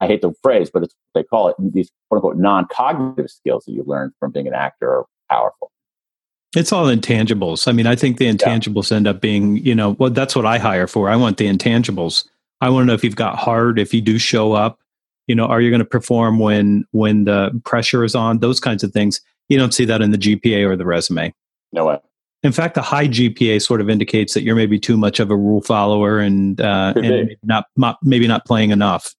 I 0.00 0.06
hate 0.06 0.22
the 0.22 0.32
phrase, 0.42 0.70
but 0.72 0.82
it's 0.82 0.94
what 1.12 1.20
they 1.22 1.26
call 1.26 1.48
it 1.48 1.56
these 1.58 1.90
quote 2.08 2.18
unquote 2.18 2.36
non 2.36 2.66
cognitive 2.70 3.30
skills 3.30 3.64
that 3.66 3.72
you 3.72 3.84
learn 3.86 4.12
from 4.18 4.32
being 4.32 4.46
an 4.46 4.54
actor 4.54 4.90
are 4.90 5.06
powerful. 5.30 5.70
It's 6.56 6.72
all 6.72 6.86
intangibles. 6.86 7.66
I 7.66 7.72
mean, 7.72 7.86
I 7.86 7.96
think 7.96 8.18
the 8.18 8.30
intangibles 8.30 8.92
end 8.92 9.06
up 9.06 9.20
being, 9.20 9.56
you 9.58 9.74
know, 9.74 9.90
well, 9.92 10.10
that's 10.10 10.36
what 10.36 10.46
I 10.46 10.58
hire 10.58 10.86
for. 10.86 11.08
I 11.08 11.16
want 11.16 11.36
the 11.36 11.46
intangibles. 11.46 12.26
I 12.60 12.70
want 12.70 12.84
to 12.84 12.86
know 12.86 12.94
if 12.94 13.02
you've 13.02 13.16
got 13.16 13.36
heart, 13.36 13.78
if 13.78 13.92
you 13.92 14.00
do 14.00 14.18
show 14.18 14.52
up, 14.52 14.78
you 15.26 15.34
know, 15.34 15.46
are 15.46 15.60
you 15.60 15.70
going 15.70 15.80
to 15.80 15.84
perform 15.84 16.38
when 16.38 16.84
when 16.92 17.24
the 17.24 17.60
pressure 17.64 18.04
is 18.04 18.14
on? 18.14 18.38
Those 18.38 18.60
kinds 18.60 18.84
of 18.84 18.92
things. 18.92 19.20
You 19.48 19.58
don't 19.58 19.74
see 19.74 19.84
that 19.86 20.00
in 20.00 20.10
the 20.10 20.18
GPA 20.18 20.66
or 20.66 20.76
the 20.76 20.86
resume. 20.86 21.34
No 21.72 21.86
way. 21.86 21.98
In 22.42 22.52
fact, 22.52 22.74
the 22.74 22.82
high 22.82 23.08
GPA 23.08 23.62
sort 23.62 23.80
of 23.80 23.88
indicates 23.88 24.34
that 24.34 24.42
you're 24.42 24.54
maybe 24.54 24.78
too 24.78 24.96
much 24.96 25.18
of 25.18 25.30
a 25.30 25.36
rule 25.36 25.62
follower 25.62 26.18
and 26.18 26.60
uh, 26.60 26.92
and 26.94 27.08
maybe 27.08 27.38
not, 27.42 27.66
not 27.76 27.98
maybe 28.02 28.26
not 28.26 28.44
playing 28.44 28.70
enough. 28.70 29.14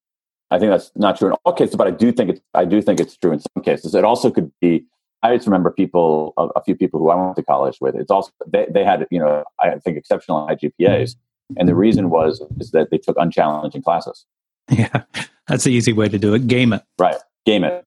I 0.51 0.59
think 0.59 0.71
that's 0.71 0.91
not 0.95 1.17
true 1.17 1.29
in 1.29 1.33
all 1.43 1.53
cases, 1.53 1.75
but 1.75 1.87
I 1.87 1.91
do 1.91 2.11
think 2.11 2.29
it's 2.29 2.41
I 2.53 2.65
do 2.65 2.81
think 2.81 2.99
it's 2.99 3.17
true 3.17 3.31
in 3.31 3.39
some 3.39 3.63
cases. 3.63 3.95
It 3.95 4.03
also 4.03 4.29
could 4.29 4.51
be 4.61 4.85
I 5.23 5.35
just 5.35 5.47
remember 5.47 5.71
people, 5.71 6.33
a, 6.37 6.47
a, 6.55 6.63
few 6.63 6.75
people 6.75 6.99
who 6.99 7.09
I 7.09 7.15
went 7.15 7.35
to 7.37 7.43
college 7.43 7.77
with. 7.81 7.95
It's 7.95 8.11
also 8.11 8.31
they, 8.45 8.67
they 8.69 8.83
had, 8.83 9.07
you 9.09 9.19
know, 9.19 9.43
I 9.59 9.79
think 9.79 9.97
exceptional 9.97 10.45
high 10.45 10.55
GPAs, 10.55 11.15
and 11.57 11.67
the 11.67 11.75
reason 11.75 12.09
was 12.09 12.43
is 12.59 12.71
that 12.71 12.91
they 12.91 12.97
took 12.97 13.17
unchallenging 13.17 13.81
classes. 13.81 14.25
Yeah, 14.69 15.03
that's 15.47 15.63
the 15.63 15.71
easy 15.71 15.93
way 15.93 16.09
to 16.09 16.17
do 16.17 16.33
it. 16.33 16.47
Game 16.47 16.73
it. 16.73 16.83
Right. 16.99 17.17
Game 17.45 17.63
it. 17.63 17.85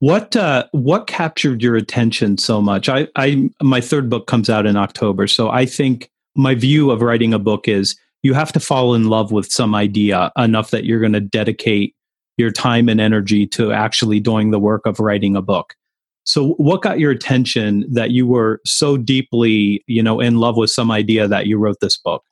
What 0.00 0.36
uh, 0.36 0.66
what 0.72 1.06
captured 1.06 1.62
your 1.62 1.76
attention 1.76 2.36
so 2.36 2.60
much? 2.60 2.88
I, 2.88 3.08
I 3.16 3.50
my 3.62 3.80
third 3.80 4.10
book 4.10 4.26
comes 4.26 4.50
out 4.50 4.66
in 4.66 4.76
October, 4.76 5.26
so 5.26 5.48
I 5.48 5.64
think 5.64 6.10
my 6.34 6.54
view 6.54 6.90
of 6.90 7.00
writing 7.00 7.32
a 7.32 7.38
book 7.38 7.66
is 7.66 7.96
you 8.22 8.34
have 8.34 8.52
to 8.52 8.60
fall 8.60 8.94
in 8.94 9.08
love 9.08 9.32
with 9.32 9.50
some 9.50 9.74
idea 9.74 10.30
enough 10.36 10.70
that 10.70 10.84
you're 10.84 11.00
going 11.00 11.12
to 11.12 11.20
dedicate 11.20 11.94
your 12.36 12.50
time 12.50 12.88
and 12.88 13.00
energy 13.00 13.46
to 13.46 13.72
actually 13.72 14.20
doing 14.20 14.50
the 14.50 14.58
work 14.58 14.84
of 14.84 15.00
writing 15.00 15.36
a 15.36 15.42
book. 15.42 15.74
So 16.26 16.54
what 16.54 16.82
got 16.82 16.98
your 16.98 17.12
attention 17.12 17.86
that 17.88 18.10
you 18.10 18.26
were 18.26 18.60
so 18.66 18.96
deeply, 18.96 19.84
you 19.86 20.02
know, 20.02 20.20
in 20.20 20.38
love 20.38 20.56
with 20.56 20.70
some 20.70 20.90
idea 20.90 21.28
that 21.28 21.46
you 21.46 21.56
wrote 21.56 21.76
this 21.80 21.96
book? 21.96 22.24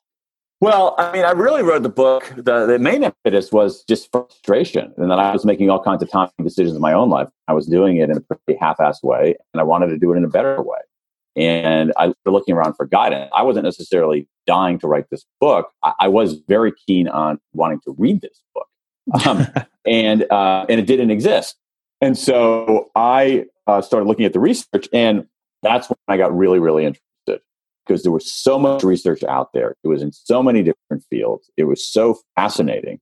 Well, 0.61 0.95
I 0.99 1.13
mean, 1.13 1.25
I 1.25 1.31
really 1.31 1.63
wrote 1.63 1.83
the 1.83 1.89
book. 1.89 2.33
The, 2.37 2.67
the 2.67 2.79
main 2.79 3.05
impetus 3.05 3.53
was 3.53 3.85
just 3.85 4.11
frustration, 4.11 4.93
and 4.97 5.11
that 5.11 5.19
I 5.19 5.33
was 5.33 5.45
making 5.45 5.71
all 5.71 5.83
kinds 5.83 6.03
of 6.03 6.11
time 6.11 6.29
decisions 6.43 6.75
in 6.75 6.81
my 6.81 6.93
own 6.93 7.11
life. 7.11 7.29
I 7.49 7.53
was 7.53 7.67
doing 7.67 7.99
it 7.99 8.11
in 8.11 8.17
a 8.17 8.21
pretty 8.21 8.59
half-assed 8.59 9.03
way, 9.03 9.37
and 9.53 9.61
I 9.61 9.63
wanted 9.63 9.89
to 9.89 9.99
do 9.99 10.13
it 10.13 10.17
in 10.17 10.25
a 10.25 10.29
better 10.29 10.61
way. 10.63 10.79
And 11.37 11.93
I 11.97 12.07
was 12.07 12.17
looking 12.25 12.55
around 12.55 12.75
for 12.75 12.87
guidance. 12.87 13.31
I 13.35 13.43
wasn't 13.43 13.65
necessarily 13.65 14.27
dying 14.47 14.79
to 14.79 14.87
write 14.87 15.11
this 15.11 15.25
book. 15.41 15.71
I, 15.83 15.93
I 16.01 16.09
was 16.09 16.41
very 16.49 16.73
keen 16.87 17.09
on 17.09 17.39
wanting 17.53 17.81
to 17.85 17.95
read 17.99 18.23
this 18.23 18.41
book, 18.55 18.69
um, 19.27 19.47
and 19.87 20.25
uh, 20.33 20.67
and 20.69 20.81
it 20.81 20.87
didn't 20.87 21.11
exist. 21.11 21.57
And 22.01 22.19
so 22.19 22.91
I 22.95 23.47
uh, 23.67 23.81
started 23.81 24.07
looking 24.07 24.27
at 24.27 24.33
the 24.33 24.41
research, 24.41 24.89
and 24.93 25.27
that's 25.63 25.89
when 25.89 25.97
I 26.09 26.17
got 26.17 26.37
really, 26.37 26.59
really 26.59 26.85
interested 26.85 27.05
because 27.87 28.03
there 28.03 28.13
was 28.13 28.31
so 28.31 28.59
much 28.59 28.83
research 28.83 29.23
out 29.25 29.53
there. 29.53 29.77
It 29.85 29.89
was 29.89 30.03
in 30.03 30.13
so 30.13 30.43
many 30.43 30.63
different 30.63 31.05
fields. 31.11 31.51
It 31.57 31.65
was 31.65 31.87
so 31.87 32.19
fascinating. 32.37 33.01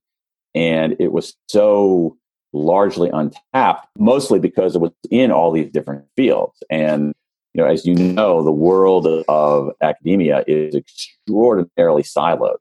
And 0.55 0.95
it 0.99 1.11
was 1.11 1.35
so 1.47 2.17
largely 2.51 3.09
untapped, 3.11 3.87
mostly 3.97 4.39
because 4.39 4.75
it 4.75 4.81
was 4.81 4.91
in 5.09 5.31
all 5.31 5.51
these 5.51 5.71
different 5.71 6.05
fields. 6.15 6.61
And, 6.69 7.13
you 7.53 7.63
know, 7.63 7.67
as 7.67 7.85
you 7.85 7.95
know, 7.95 8.43
the 8.43 8.51
world 8.51 9.07
of 9.27 9.71
academia 9.81 10.43
is 10.47 10.75
extraordinarily 10.75 12.03
siloed. 12.03 12.57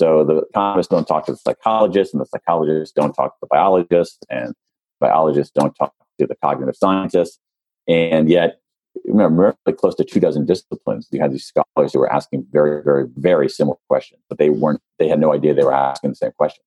So 0.00 0.24
the 0.24 0.38
economists 0.38 0.88
don't 0.88 1.06
talk 1.06 1.26
to 1.26 1.32
the 1.32 1.38
psychologists, 1.38 2.14
and 2.14 2.20
the 2.20 2.26
psychologists 2.26 2.92
don't 2.94 3.12
talk 3.12 3.34
to 3.34 3.38
the 3.42 3.48
biologists, 3.48 4.18
and 4.30 4.54
biologists 5.00 5.52
don't 5.54 5.74
talk 5.74 5.94
to 6.18 6.26
the 6.26 6.36
cognitive 6.42 6.76
scientists. 6.76 7.38
And 7.86 8.28
yet, 8.28 8.60
remember 9.04 9.56
close 9.76 9.94
to 9.96 10.04
two 10.04 10.20
dozen 10.20 10.46
disciplines. 10.46 11.08
You 11.10 11.20
had 11.20 11.32
these 11.32 11.44
scholars 11.44 11.92
who 11.92 11.98
were 11.98 12.12
asking 12.12 12.46
very 12.50 12.82
very 12.82 13.06
very 13.16 13.48
similar 13.48 13.76
questions 13.88 14.20
but 14.28 14.38
they 14.38 14.50
weren't 14.50 14.80
they 14.98 15.08
had 15.08 15.20
no 15.20 15.32
idea 15.32 15.54
they 15.54 15.64
were 15.64 15.74
asking 15.74 16.10
the 16.10 16.16
same 16.16 16.32
questions. 16.32 16.64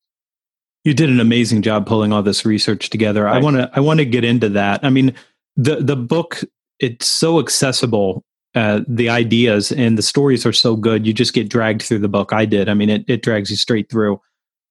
You 0.84 0.94
did 0.94 1.10
an 1.10 1.20
amazing 1.20 1.62
job 1.62 1.86
pulling 1.86 2.12
all 2.12 2.24
this 2.24 2.46
research 2.46 2.90
together. 2.90 3.28
I 3.28 3.40
want 3.40 3.58
to 3.58 3.70
i 3.74 3.80
want 3.80 4.00
to 4.00 4.06
get 4.06 4.24
into 4.24 4.50
that. 4.50 4.84
I 4.84 4.90
mean 4.90 5.14
the 5.56 5.78
the 5.78 5.96
book 5.96 6.42
it's 6.80 7.06
so 7.06 7.40
accessible 7.40 8.24
uh, 8.54 8.82
the 8.86 9.08
ideas 9.08 9.72
and 9.72 9.98
the 9.98 10.02
stories 10.02 10.46
are 10.46 10.52
so 10.52 10.76
good 10.76 11.08
you 11.08 11.14
just 11.14 11.34
get 11.34 11.50
dragged 11.50 11.84
through 11.84 12.00
the 12.00 12.10
book. 12.10 12.34
I 12.34 12.46
did. 12.46 12.70
I 12.70 12.74
mean 12.74 12.90
it, 12.90 13.06
it 13.08 13.22
drags 13.22 13.50
you 13.50 13.58
straight 13.58 13.90
through. 13.90 14.20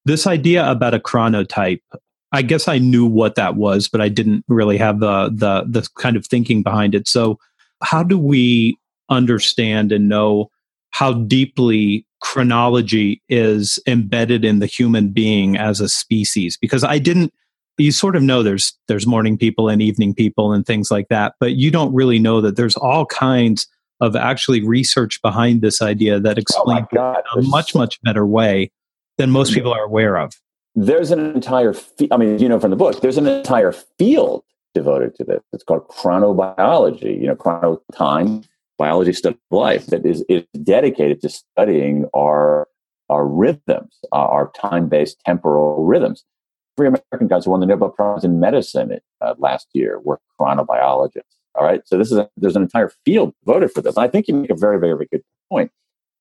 This 0.05 0.25
idea 0.25 0.69
about 0.69 0.93
a 0.95 0.99
chronotype 0.99 1.81
i 2.31 2.41
guess 2.41 2.67
i 2.67 2.77
knew 2.77 3.05
what 3.05 3.35
that 3.35 3.55
was 3.55 3.87
but 3.87 4.01
i 4.01 4.09
didn't 4.09 4.43
really 4.47 4.77
have 4.77 4.99
the 4.99 5.29
the 5.33 5.63
the 5.67 5.87
kind 5.97 6.15
of 6.15 6.25
thinking 6.25 6.63
behind 6.63 6.95
it. 6.95 7.07
So 7.07 7.39
how 7.81 8.03
do 8.03 8.17
we 8.17 8.77
understand 9.09 9.91
and 9.91 10.07
know 10.07 10.49
how 10.91 11.13
deeply 11.13 12.05
chronology 12.21 13.21
is 13.29 13.79
embedded 13.87 14.45
in 14.45 14.59
the 14.59 14.67
human 14.67 15.09
being 15.09 15.57
as 15.57 15.81
a 15.81 15.89
species? 15.89 16.57
Because 16.59 16.83
i 16.83 16.99
didn't 16.99 17.33
you 17.77 17.91
sort 17.91 18.15
of 18.15 18.21
know 18.21 18.43
there's 18.43 18.77
there's 18.87 19.07
morning 19.07 19.37
people 19.37 19.69
and 19.69 19.81
evening 19.81 20.13
people 20.13 20.53
and 20.53 20.65
things 20.65 20.91
like 20.91 21.07
that 21.09 21.33
but 21.39 21.53
you 21.53 21.71
don't 21.71 21.93
really 21.93 22.19
know 22.19 22.41
that 22.41 22.55
there's 22.55 22.77
all 22.77 23.05
kinds 23.05 23.67
of 23.99 24.15
actually 24.15 24.65
research 24.65 25.21
behind 25.21 25.61
this 25.61 25.81
idea 25.81 26.19
that 26.19 26.37
explains 26.37 26.87
oh 26.97 27.13
it 27.13 27.23
in 27.35 27.45
a 27.45 27.47
much 27.47 27.73
much 27.73 28.01
better 28.03 28.25
way 28.25 28.71
than 29.17 29.31
most 29.31 29.53
people 29.53 29.73
are 29.73 29.83
aware 29.83 30.17
of 30.17 30.33
there's 30.73 31.11
an 31.11 31.19
entire 31.35 31.75
i 32.11 32.17
mean 32.17 32.39
you 32.39 32.47
know 32.47 32.59
from 32.59 32.69
the 32.69 32.77
book 32.77 33.01
there's 33.01 33.17
an 33.17 33.27
entire 33.27 33.71
field 33.71 34.43
devoted 34.73 35.15
to 35.15 35.23
this. 35.23 35.41
It's 35.53 35.63
called 35.63 35.87
chronobiology, 35.87 37.19
you 37.19 37.27
know, 37.27 37.35
chrono 37.35 37.81
time, 37.93 38.43
biology 38.77 39.13
study 39.13 39.35
of 39.51 39.57
life 39.57 39.87
that 39.87 40.05
is, 40.05 40.23
is 40.29 40.43
dedicated 40.63 41.21
to 41.21 41.29
studying 41.29 42.05
our, 42.15 42.67
our 43.09 43.25
rhythms, 43.25 43.99
our 44.11 44.51
time 44.55 44.89
based 44.89 45.19
temporal 45.25 45.85
rhythms. 45.85 46.23
Three 46.77 46.87
American 46.87 47.27
guys 47.27 47.45
who 47.45 47.51
won 47.51 47.59
the 47.59 47.65
Nobel 47.65 47.89
Prize 47.89 48.23
in 48.23 48.39
medicine 48.39 48.97
uh, 49.19 49.35
last 49.37 49.67
year 49.73 49.99
were 49.99 50.19
chronobiologists. 50.39 51.21
All 51.55 51.65
right. 51.65 51.81
So 51.85 51.97
this 51.97 52.11
is 52.11 52.17
a, 52.17 52.29
there's 52.37 52.55
an 52.55 52.61
entire 52.61 52.93
field 53.03 53.33
devoted 53.45 53.71
for 53.71 53.81
this. 53.81 53.97
And 53.97 54.05
I 54.05 54.07
think 54.07 54.27
you 54.27 54.35
make 54.35 54.49
a 54.49 54.55
very, 54.55 54.79
very, 54.79 54.93
very 54.93 55.07
good 55.11 55.23
point 55.49 55.71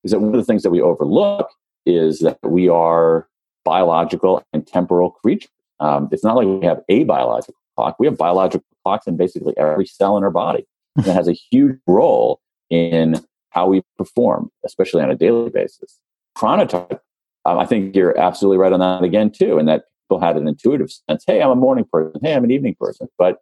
is 0.02 0.10
that 0.10 0.18
one 0.18 0.34
of 0.34 0.40
the 0.40 0.44
things 0.44 0.64
that 0.64 0.70
we 0.70 0.80
overlook 0.80 1.50
is 1.86 2.18
that 2.18 2.38
we 2.42 2.68
are 2.68 3.28
biological 3.64 4.42
and 4.52 4.66
temporal 4.66 5.10
creatures. 5.10 5.50
Um, 5.80 6.08
it's 6.12 6.24
not 6.24 6.36
like 6.36 6.46
we 6.46 6.66
have 6.66 6.82
a 6.88 7.04
biological 7.04 7.54
clock. 7.76 7.96
We 7.98 8.06
have 8.06 8.16
biological 8.16 8.64
clocks 8.84 9.06
in 9.06 9.16
basically 9.16 9.54
every 9.56 9.86
cell 9.86 10.16
in 10.16 10.24
our 10.24 10.30
body. 10.30 10.66
And 10.96 11.06
it 11.06 11.12
has 11.12 11.28
a 11.28 11.32
huge 11.32 11.78
role 11.86 12.40
in 12.68 13.24
how 13.50 13.66
we 13.66 13.82
perform, 13.98 14.50
especially 14.64 15.02
on 15.02 15.10
a 15.10 15.14
daily 15.14 15.50
basis. 15.50 15.98
Chronotype, 16.36 17.00
um, 17.44 17.58
I 17.58 17.66
think 17.66 17.94
you're 17.94 18.18
absolutely 18.18 18.58
right 18.58 18.72
on 18.72 18.80
that 18.80 19.02
again, 19.02 19.30
too, 19.30 19.58
and 19.58 19.68
that 19.68 19.84
people 20.04 20.20
had 20.20 20.36
an 20.36 20.46
intuitive 20.46 20.90
sense 20.90 21.24
hey, 21.26 21.42
I'm 21.42 21.50
a 21.50 21.56
morning 21.56 21.84
person, 21.90 22.20
hey, 22.22 22.34
I'm 22.34 22.44
an 22.44 22.50
evening 22.50 22.76
person. 22.78 23.08
But 23.18 23.38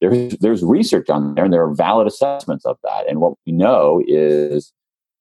there's, 0.00 0.36
there's 0.38 0.62
research 0.62 1.10
on 1.10 1.34
there, 1.34 1.44
and 1.44 1.52
there 1.52 1.62
are 1.62 1.74
valid 1.74 2.06
assessments 2.06 2.64
of 2.64 2.76
that. 2.84 3.08
And 3.08 3.20
what 3.20 3.34
we 3.46 3.52
know 3.52 4.02
is 4.06 4.72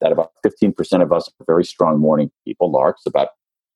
that 0.01 0.12
about 0.12 0.32
15% 0.46 1.01
of 1.01 1.12
us 1.12 1.27
are 1.27 1.46
very 1.46 1.66
strong 1.66 2.00
morning 2.00 2.30
people, 2.46 2.72
larks, 2.72 3.04
about 3.08 3.30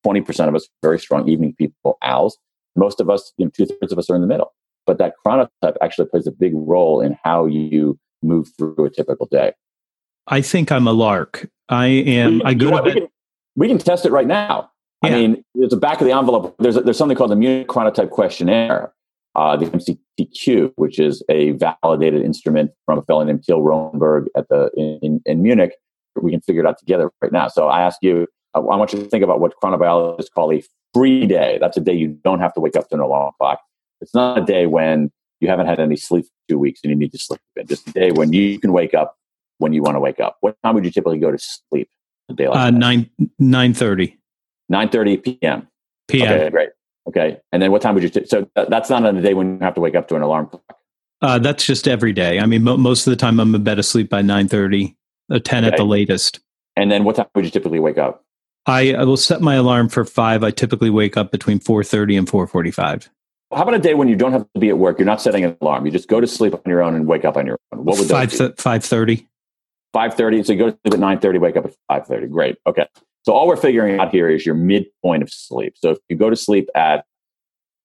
20% 0.06 0.48
of 0.48 0.54
us 0.54 0.68
very 0.82 0.98
strong 0.98 1.28
evening 1.28 1.54
people, 1.56 1.98
owls. 2.02 2.38
Most 2.74 3.00
of 3.00 3.10
us, 3.10 3.32
you 3.36 3.44
know, 3.44 3.50
two 3.54 3.66
thirds 3.66 3.92
of 3.92 3.98
us 3.98 4.08
are 4.08 4.14
in 4.14 4.22
the 4.22 4.26
middle 4.26 4.52
but 4.86 4.98
that 4.98 5.14
chronotype 5.24 5.76
actually 5.80 6.08
plays 6.08 6.26
a 6.26 6.32
big 6.32 6.52
role 6.54 7.00
in 7.00 7.16
how 7.22 7.46
you 7.46 7.98
move 8.22 8.48
through 8.56 8.84
a 8.84 8.90
typical 8.90 9.26
day. 9.30 9.52
I 10.26 10.40
think 10.40 10.70
I'm 10.70 10.86
a 10.86 10.92
lark. 10.92 11.48
I 11.68 11.86
am. 11.86 12.38
We, 12.38 12.44
I 12.44 12.54
go 12.54 12.70
to 12.70 12.82
we 12.82 12.92
can, 12.92 13.08
we 13.56 13.68
can 13.68 13.78
test 13.78 14.06
it 14.06 14.12
right 14.12 14.26
now. 14.26 14.70
Yeah. 15.02 15.10
I 15.10 15.14
mean, 15.14 15.44
there's 15.54 15.72
a 15.72 15.78
back 15.78 16.00
of 16.00 16.06
the 16.06 16.12
envelope. 16.12 16.54
There's 16.58 16.76
a, 16.76 16.80
there's 16.80 16.96
something 16.96 17.16
called 17.16 17.32
the 17.32 17.36
Munich 17.36 17.66
Chronotype 17.66 18.10
Questionnaire, 18.10 18.92
uh, 19.34 19.56
the 19.56 19.66
MCTQ, 19.66 20.72
which 20.76 21.00
is 21.00 21.24
a 21.28 21.52
validated 21.52 22.22
instrument 22.22 22.70
from 22.86 22.98
a 22.98 23.02
fellow 23.02 23.24
named 23.24 23.42
Till 23.44 23.60
Roenneberg 23.60 24.26
at 24.36 24.48
the 24.48 24.70
in, 24.76 25.20
in 25.26 25.42
Munich. 25.42 25.72
We 26.20 26.30
can 26.30 26.40
figure 26.40 26.62
it 26.62 26.68
out 26.68 26.78
together 26.78 27.10
right 27.20 27.32
now. 27.32 27.48
So 27.48 27.66
I 27.66 27.82
ask 27.82 27.98
you, 28.02 28.28
I 28.54 28.60
want 28.60 28.92
you 28.92 29.00
to 29.00 29.08
think 29.08 29.24
about 29.24 29.40
what 29.40 29.54
chronobiologists 29.62 30.30
call 30.34 30.52
a 30.52 30.62
free 30.92 31.26
day. 31.26 31.58
That's 31.60 31.76
a 31.76 31.80
day 31.80 31.94
you 31.94 32.08
don't 32.08 32.40
have 32.40 32.52
to 32.54 32.60
wake 32.60 32.76
up 32.76 32.88
to 32.90 32.94
an 32.94 33.00
alarm 33.00 33.32
clock. 33.38 33.60
It's 34.00 34.14
not 34.14 34.38
a 34.38 34.44
day 34.44 34.66
when 34.66 35.10
you 35.40 35.48
haven't 35.48 35.66
had 35.66 35.80
any 35.80 35.96
sleep 35.96 36.26
for 36.26 36.30
two 36.48 36.58
weeks 36.58 36.80
and 36.82 36.90
you 36.90 36.96
need 36.96 37.12
to 37.12 37.18
sleep 37.18 37.40
in. 37.56 37.66
Just 37.66 37.88
a 37.88 37.92
day 37.92 38.12
when 38.12 38.32
you 38.32 38.58
can 38.58 38.72
wake 38.72 38.94
up 38.94 39.16
when 39.58 39.72
you 39.72 39.82
want 39.82 39.96
to 39.96 40.00
wake 40.00 40.20
up. 40.20 40.36
What 40.40 40.56
time 40.62 40.74
would 40.74 40.84
you 40.84 40.90
typically 40.90 41.18
go 41.18 41.30
to 41.30 41.38
sleep? 41.38 41.88
A 42.28 42.34
day 42.34 42.48
like 42.48 42.56
uh, 42.56 42.70
nine 42.70 43.10
nine 43.38 43.74
thirty. 43.74 44.18
Nine 44.68 44.88
thirty 44.88 45.16
p.m. 45.16 45.68
P.m. 46.08 46.32
Okay, 46.32 46.50
great. 46.50 46.68
Okay, 47.08 47.40
and 47.50 47.62
then 47.62 47.72
what 47.72 47.82
time 47.82 47.94
would 47.94 48.02
you? 48.02 48.08
T- 48.08 48.26
so 48.26 48.48
that's 48.54 48.90
not 48.90 49.04
on 49.04 49.16
a 49.16 49.22
day 49.22 49.34
when 49.34 49.54
you 49.54 49.58
have 49.60 49.74
to 49.74 49.80
wake 49.80 49.94
up 49.94 50.08
to 50.08 50.16
an 50.16 50.22
alarm 50.22 50.46
clock. 50.46 50.76
Uh, 51.20 51.38
that's 51.38 51.64
just 51.64 51.88
every 51.88 52.12
day. 52.12 52.38
I 52.38 52.46
mean, 52.46 52.64
mo- 52.64 52.76
most 52.76 53.06
of 53.06 53.10
the 53.10 53.16
time 53.16 53.40
I'm 53.40 53.54
in 53.54 53.64
bed 53.64 53.78
asleep 53.78 54.08
by 54.08 54.22
nine 54.22 54.48
thirty, 54.48 54.96
uh, 55.30 55.38
ten 55.38 55.64
okay. 55.64 55.72
at 55.72 55.76
the 55.76 55.84
latest. 55.84 56.40
And 56.76 56.90
then 56.90 57.04
what 57.04 57.16
time 57.16 57.26
would 57.34 57.44
you 57.44 57.50
typically 57.50 57.80
wake 57.80 57.98
up? 57.98 58.24
I, 58.66 58.94
I 58.94 59.04
will 59.04 59.16
set 59.16 59.40
my 59.40 59.54
alarm 59.54 59.88
for 59.88 60.04
five. 60.04 60.44
I 60.44 60.50
typically 60.50 60.90
wake 60.90 61.16
up 61.16 61.32
between 61.32 61.58
four 61.58 61.82
thirty 61.82 62.16
and 62.16 62.28
four 62.28 62.46
forty 62.46 62.70
five. 62.70 63.10
How 63.52 63.62
about 63.62 63.74
a 63.74 63.78
day 63.78 63.94
when 63.94 64.08
you 64.08 64.16
don't 64.16 64.32
have 64.32 64.46
to 64.54 64.60
be 64.60 64.68
at 64.68 64.78
work? 64.78 64.98
You're 64.98 65.06
not 65.06 65.20
setting 65.20 65.44
an 65.44 65.56
alarm. 65.60 65.84
You 65.84 65.92
just 65.92 66.08
go 66.08 66.20
to 66.20 66.26
sleep 66.26 66.54
on 66.54 66.60
your 66.66 66.82
own 66.82 66.94
and 66.94 67.06
wake 67.06 67.24
up 67.24 67.36
on 67.36 67.46
your 67.46 67.58
own. 67.72 67.84
What 67.84 67.98
would 67.98 68.08
five 68.08 68.32
five 68.58 68.84
thirty? 68.84 69.28
Five 69.92 70.14
thirty. 70.14 70.42
So 70.42 70.52
you 70.52 70.58
go 70.58 70.70
to 70.70 70.78
sleep 70.84 70.94
at 70.94 71.00
nine 71.00 71.18
thirty. 71.18 71.38
Wake 71.38 71.56
up 71.56 71.66
at 71.66 71.74
five 71.88 72.06
thirty. 72.06 72.28
Great. 72.28 72.56
Okay. 72.66 72.86
So 73.24 73.32
all 73.32 73.46
we're 73.46 73.56
figuring 73.56 74.00
out 74.00 74.10
here 74.10 74.28
is 74.28 74.46
your 74.46 74.54
midpoint 74.54 75.22
of 75.22 75.30
sleep. 75.30 75.74
So 75.76 75.90
if 75.90 75.98
you 76.08 76.16
go 76.16 76.30
to 76.30 76.36
sleep 76.36 76.68
at 76.74 77.04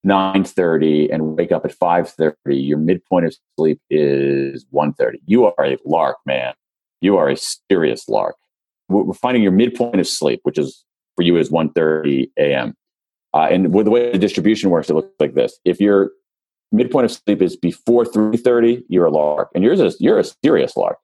nine 0.03 0.43
thirty 0.43 1.09
and 1.11 1.35
wake 1.35 1.51
up 1.51 1.65
at 1.65 1.73
five 1.73 2.09
thirty, 2.09 2.55
your 2.55 2.77
midpoint 2.77 3.25
of 3.25 3.35
sleep 3.57 3.81
is 3.89 4.65
one 4.69 4.93
thirty. 4.93 5.19
You 5.25 5.45
are 5.45 5.65
a 5.65 5.77
lark, 5.85 6.17
man. 6.25 6.53
You 7.01 7.17
are 7.17 7.29
a 7.29 7.37
serious 7.69 8.07
lark. 8.07 8.35
We're 8.89 9.13
finding 9.13 9.43
your 9.43 9.51
midpoint 9.51 9.99
of 9.99 10.07
sleep, 10.07 10.39
which 10.43 10.57
is 10.57 10.83
for 11.15 11.23
you 11.23 11.37
is 11.37 11.51
one 11.51 11.71
thirty 11.71 12.31
a.m. 12.37 12.75
Uh, 13.33 13.47
and 13.51 13.73
with 13.73 13.85
the 13.85 13.91
way 13.91 14.11
the 14.11 14.17
distribution 14.17 14.69
works, 14.69 14.89
it 14.89 14.93
looks 14.93 15.09
like 15.19 15.33
this. 15.33 15.59
If 15.65 15.81
you're 15.81 16.11
midpoint 16.71 17.05
of 17.05 17.11
sleep 17.11 17.41
is 17.41 17.55
before 17.55 18.03
3.30, 18.03 18.83
you're 18.89 19.05
a 19.05 19.11
lark. 19.11 19.49
And 19.55 19.63
yours 19.63 19.79
is, 19.79 19.97
you're 19.99 20.19
a 20.19 20.23
serious 20.43 20.75
lark. 20.75 20.97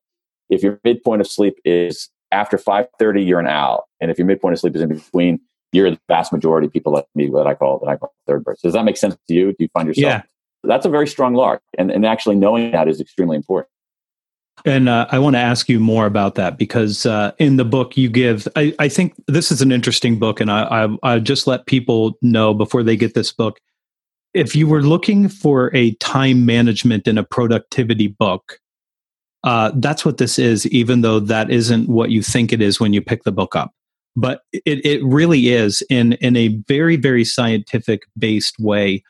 If 0.50 0.64
your 0.64 0.80
midpoint 0.84 1.22
of 1.22 1.28
sleep 1.28 1.60
is 1.64 2.10
after 2.32 2.58
5.30, 2.58 3.26
you're 3.26 3.40
an 3.40 3.48
owl. 3.48 3.88
And 4.02 4.12
if 4.12 4.18
your 4.18 4.28
midpoint 4.28 4.54
of 4.54 4.60
sleep 4.60 4.76
is 4.76 4.82
in 4.82 4.90
between, 4.90 5.40
you're 5.72 5.92
the 5.92 6.00
vast 6.08 6.32
majority 6.32 6.68
of 6.68 6.74
people 6.74 6.94
like 6.94 7.06
me, 7.16 7.30
what 7.30 7.48
I 7.48 7.56
call, 7.56 7.80
that 7.80 7.88
I 7.88 7.98
call 7.98 8.14
third 8.28 8.44
birds. 8.44 8.62
Does 8.62 8.74
that 8.74 8.86
make 8.86 8.98
sense 8.98 9.16
to 9.28 9.34
you? 9.34 9.48
Do 9.52 9.58
you 9.60 9.70
find 9.74 9.88
yourself? 9.88 10.04
Yeah. 10.04 10.22
That's 10.64 10.86
a 10.86 10.90
very 10.90 11.08
strong 11.08 11.34
lark. 11.34 11.62
And, 11.78 11.92
and 11.92 12.06
actually 12.06 12.36
knowing 12.36 12.72
that 12.72 12.88
is 12.88 13.02
extremely 13.02 13.36
important. 13.36 13.70
And 14.66 14.88
uh, 14.88 15.08
I 15.10 15.20
want 15.20 15.36
to 15.36 15.40
ask 15.40 15.68
you 15.68 15.80
more 15.80 16.06
about 16.06 16.36
that 16.36 16.58
because 16.58 17.06
uh, 17.06 17.32
in 17.38 17.58
the 17.58 17.66
book 17.66 17.98
you 17.98 18.10
give, 18.10 18.48
I, 18.56 18.74
I, 18.80 18.88
think 18.88 19.14
this 19.28 19.52
is 19.52 19.62
an 19.62 19.72
interesting 19.72 20.20
book, 20.20 20.40
and 20.40 20.50
I, 20.50 20.86
I, 20.86 21.16
I 21.16 21.20
just 21.20 21.48
let 21.48 21.66
people 21.66 22.18
know 22.22 22.54
before 22.54 22.82
they 22.82 22.96
get 22.96 23.14
this 23.14 23.34
book. 23.34 23.60
If 24.34 24.56
you 24.56 24.68
were 24.68 24.82
looking 24.82 25.28
for 25.28 25.76
a 25.76 25.92
time 25.96 26.46
management 26.46 27.08
and 27.08 27.20
a 27.20 27.24
productivity 27.24 28.08
book, 28.08 28.60
uh, 29.44 29.72
that's 29.76 30.06
what 30.06 30.18
this 30.18 30.40
is, 30.40 30.66
even 30.68 31.02
though 31.02 31.20
that 31.20 31.52
isn't 31.52 31.90
what 31.90 32.10
you 32.10 32.24
think 32.24 32.54
it 32.54 32.62
is 32.62 32.80
when 32.80 32.94
you 32.94 33.02
pick 33.02 33.24
the 33.24 33.32
book 33.32 33.56
up. 33.56 33.72
But 34.16 34.42
it, 34.54 34.86
it 34.86 35.04
really 35.04 35.50
is 35.50 35.84
in, 35.90 36.14
in 36.14 36.38
a 36.38 36.60
very, 36.68 36.96
very 36.96 37.26
scientific 37.26 38.04
based 38.18 38.58
way. 38.60 39.04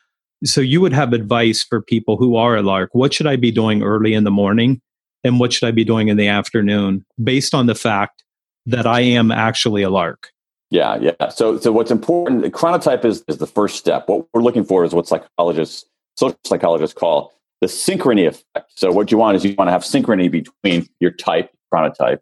So 0.44 0.60
you 0.60 0.80
would 0.80 0.92
have 0.92 1.12
advice 1.12 1.62
for 1.62 1.80
people 1.80 2.16
who 2.16 2.36
are 2.36 2.56
a 2.56 2.62
lark. 2.62 2.90
What 2.92 3.14
should 3.14 3.26
I 3.26 3.36
be 3.36 3.52
doing 3.52 3.82
early 3.82 4.14
in 4.14 4.24
the 4.24 4.30
morning? 4.30 4.80
And 5.24 5.40
what 5.40 5.52
should 5.52 5.66
I 5.66 5.70
be 5.72 5.84
doing 5.84 6.08
in 6.08 6.16
the 6.16 6.28
afternoon 6.28 7.04
based 7.22 7.54
on 7.54 7.66
the 7.66 7.74
fact 7.74 8.24
that 8.66 8.86
I 8.86 9.00
am 9.00 9.30
actually 9.30 9.82
a 9.82 9.90
lark. 9.90 10.30
Yeah, 10.70 10.96
yeah. 10.96 11.28
So, 11.28 11.58
so 11.58 11.70
what's 11.72 11.90
important? 11.90 12.42
The 12.42 12.50
chronotype 12.50 13.04
is 13.04 13.22
is 13.28 13.38
the 13.38 13.46
first 13.46 13.76
step. 13.76 14.08
What 14.08 14.26
we're 14.32 14.42
looking 14.42 14.64
for 14.64 14.84
is 14.84 14.94
what 14.94 15.06
psychologists, 15.06 15.84
social 16.16 16.38
psychologists, 16.44 16.98
call 16.98 17.32
the 17.60 17.66
synchrony 17.66 18.26
effect. 18.26 18.72
So, 18.74 18.90
what 18.90 19.12
you 19.12 19.18
want 19.18 19.36
is 19.36 19.44
you 19.44 19.54
want 19.56 19.68
to 19.68 19.72
have 19.72 19.82
synchrony 19.82 20.30
between 20.30 20.88
your 21.00 21.12
type, 21.12 21.50
chronotype, 21.72 22.20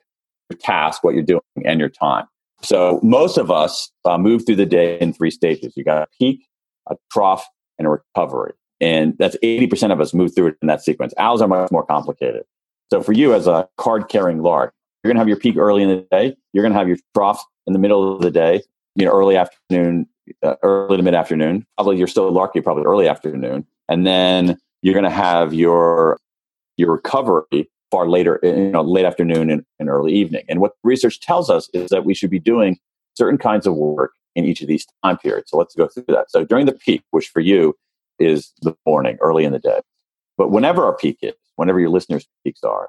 your 0.51 0.59
task, 0.61 1.03
what 1.03 1.15
you're 1.15 1.23
doing, 1.23 1.41
and 1.65 1.81
your 1.81 1.89
time. 1.89 2.27
So, 2.63 3.01
most 3.03 3.39
of 3.39 3.51
us 3.51 3.91
uh, 4.05 4.19
move 4.19 4.45
through 4.45 4.57
the 4.57 4.67
day 4.67 4.99
in 4.99 5.13
three 5.13 5.31
stages. 5.31 5.75
You 5.77 5.85
got 5.85 6.03
a 6.03 6.07
peak, 6.19 6.47
a 6.91 6.97
trough, 7.11 7.47
and 7.79 7.87
a 7.87 7.91
recovery, 7.91 8.53
and 8.81 9.17
that's 9.19 9.37
eighty 9.43 9.67
percent 9.67 9.93
of 9.93 10.01
us 10.01 10.13
move 10.13 10.35
through 10.35 10.49
it 10.49 10.57
in 10.61 10.69
that 10.69 10.83
sequence. 10.83 11.15
Owls 11.17 11.41
are 11.41 11.49
much 11.49 11.71
more 11.71 11.87
complicated. 11.87 12.43
So 12.93 13.03
for 13.03 13.15
you 13.15 13.33
as 13.33 13.47
a 13.47 13.67
card 13.79 14.11
carrying 14.11 14.43
lark, 14.43 14.75
you're 15.03 15.09
going 15.09 15.17
to 15.17 15.21
have 15.21 15.27
your 15.27 15.39
peak 15.39 15.57
early 15.57 15.83
in 15.83 15.89
the 15.89 16.07
day. 16.11 16.37
You're 16.53 16.63
going 16.63 16.75
to 16.75 16.79
have 16.79 16.89
your 16.89 16.99
trough 17.17 17.43
in 17.67 17.73
the 17.73 17.79
middle 17.79 18.15
of 18.15 18.21
the 18.21 18.31
day, 18.31 18.61
you 18.97 19.07
know, 19.07 19.13
early 19.13 19.35
afternoon, 19.35 20.07
uh, 20.43 20.57
early 20.63 20.99
to 20.99 21.03
mid 21.03 21.15
afternoon. 21.15 21.67
Probably 21.79 21.97
you're 21.97 22.07
still 22.07 22.31
larky, 22.31 22.61
probably 22.61 22.85
early 22.85 23.09
afternoon. 23.09 23.67
And 23.89 24.07
then 24.07 24.59
you're 24.83 24.93
going 24.93 25.07
to 25.07 25.11
have 25.11 25.55
your, 25.55 26.21
your 26.77 26.93
recovery 26.93 27.71
far 27.91 28.11
later, 28.11 28.39
you 28.43 28.71
know, 28.71 28.83
late 28.83 29.07
afternoon 29.07 29.49
and, 29.49 29.65
and 29.79 29.89
early 29.89 30.13
evening. 30.13 30.45
And 30.51 30.61
what 30.61 30.73
research 30.85 31.19
tells 31.19 31.49
us 31.49 31.71
is 31.73 31.89
that 31.89 32.05
we 32.05 32.13
should 32.13 32.29
be 32.29 32.41
doing 32.41 32.77
certain 33.15 33.39
kinds 33.39 33.67
of 33.67 33.75
work 33.75 34.13
in 34.37 34.45
each 34.45 34.61
of 34.61 34.69
these 34.69 34.87
time 35.03 35.17
periods. 35.17 35.51
So 35.51 35.57
let's 35.57 35.75
go 35.75 35.89
through 35.89 36.05
that. 36.09 36.31
So 36.31 36.45
during 36.45 36.67
the 36.67 36.73
peak, 36.73 37.03
which 37.11 37.29
for 37.29 37.41
you 37.41 37.75
is 38.19 38.53
the 38.61 38.77
morning, 38.85 39.17
early 39.23 39.47
in 39.47 39.53
the 39.53 39.59
day. 39.59 39.81
But 40.37 40.51
whenever 40.51 40.85
our 40.85 40.95
peak 40.95 41.17
is, 41.23 41.33
whenever 41.57 41.81
your 41.81 41.91
listeners' 41.91 42.27
peaks 42.45 42.63
are. 42.63 42.89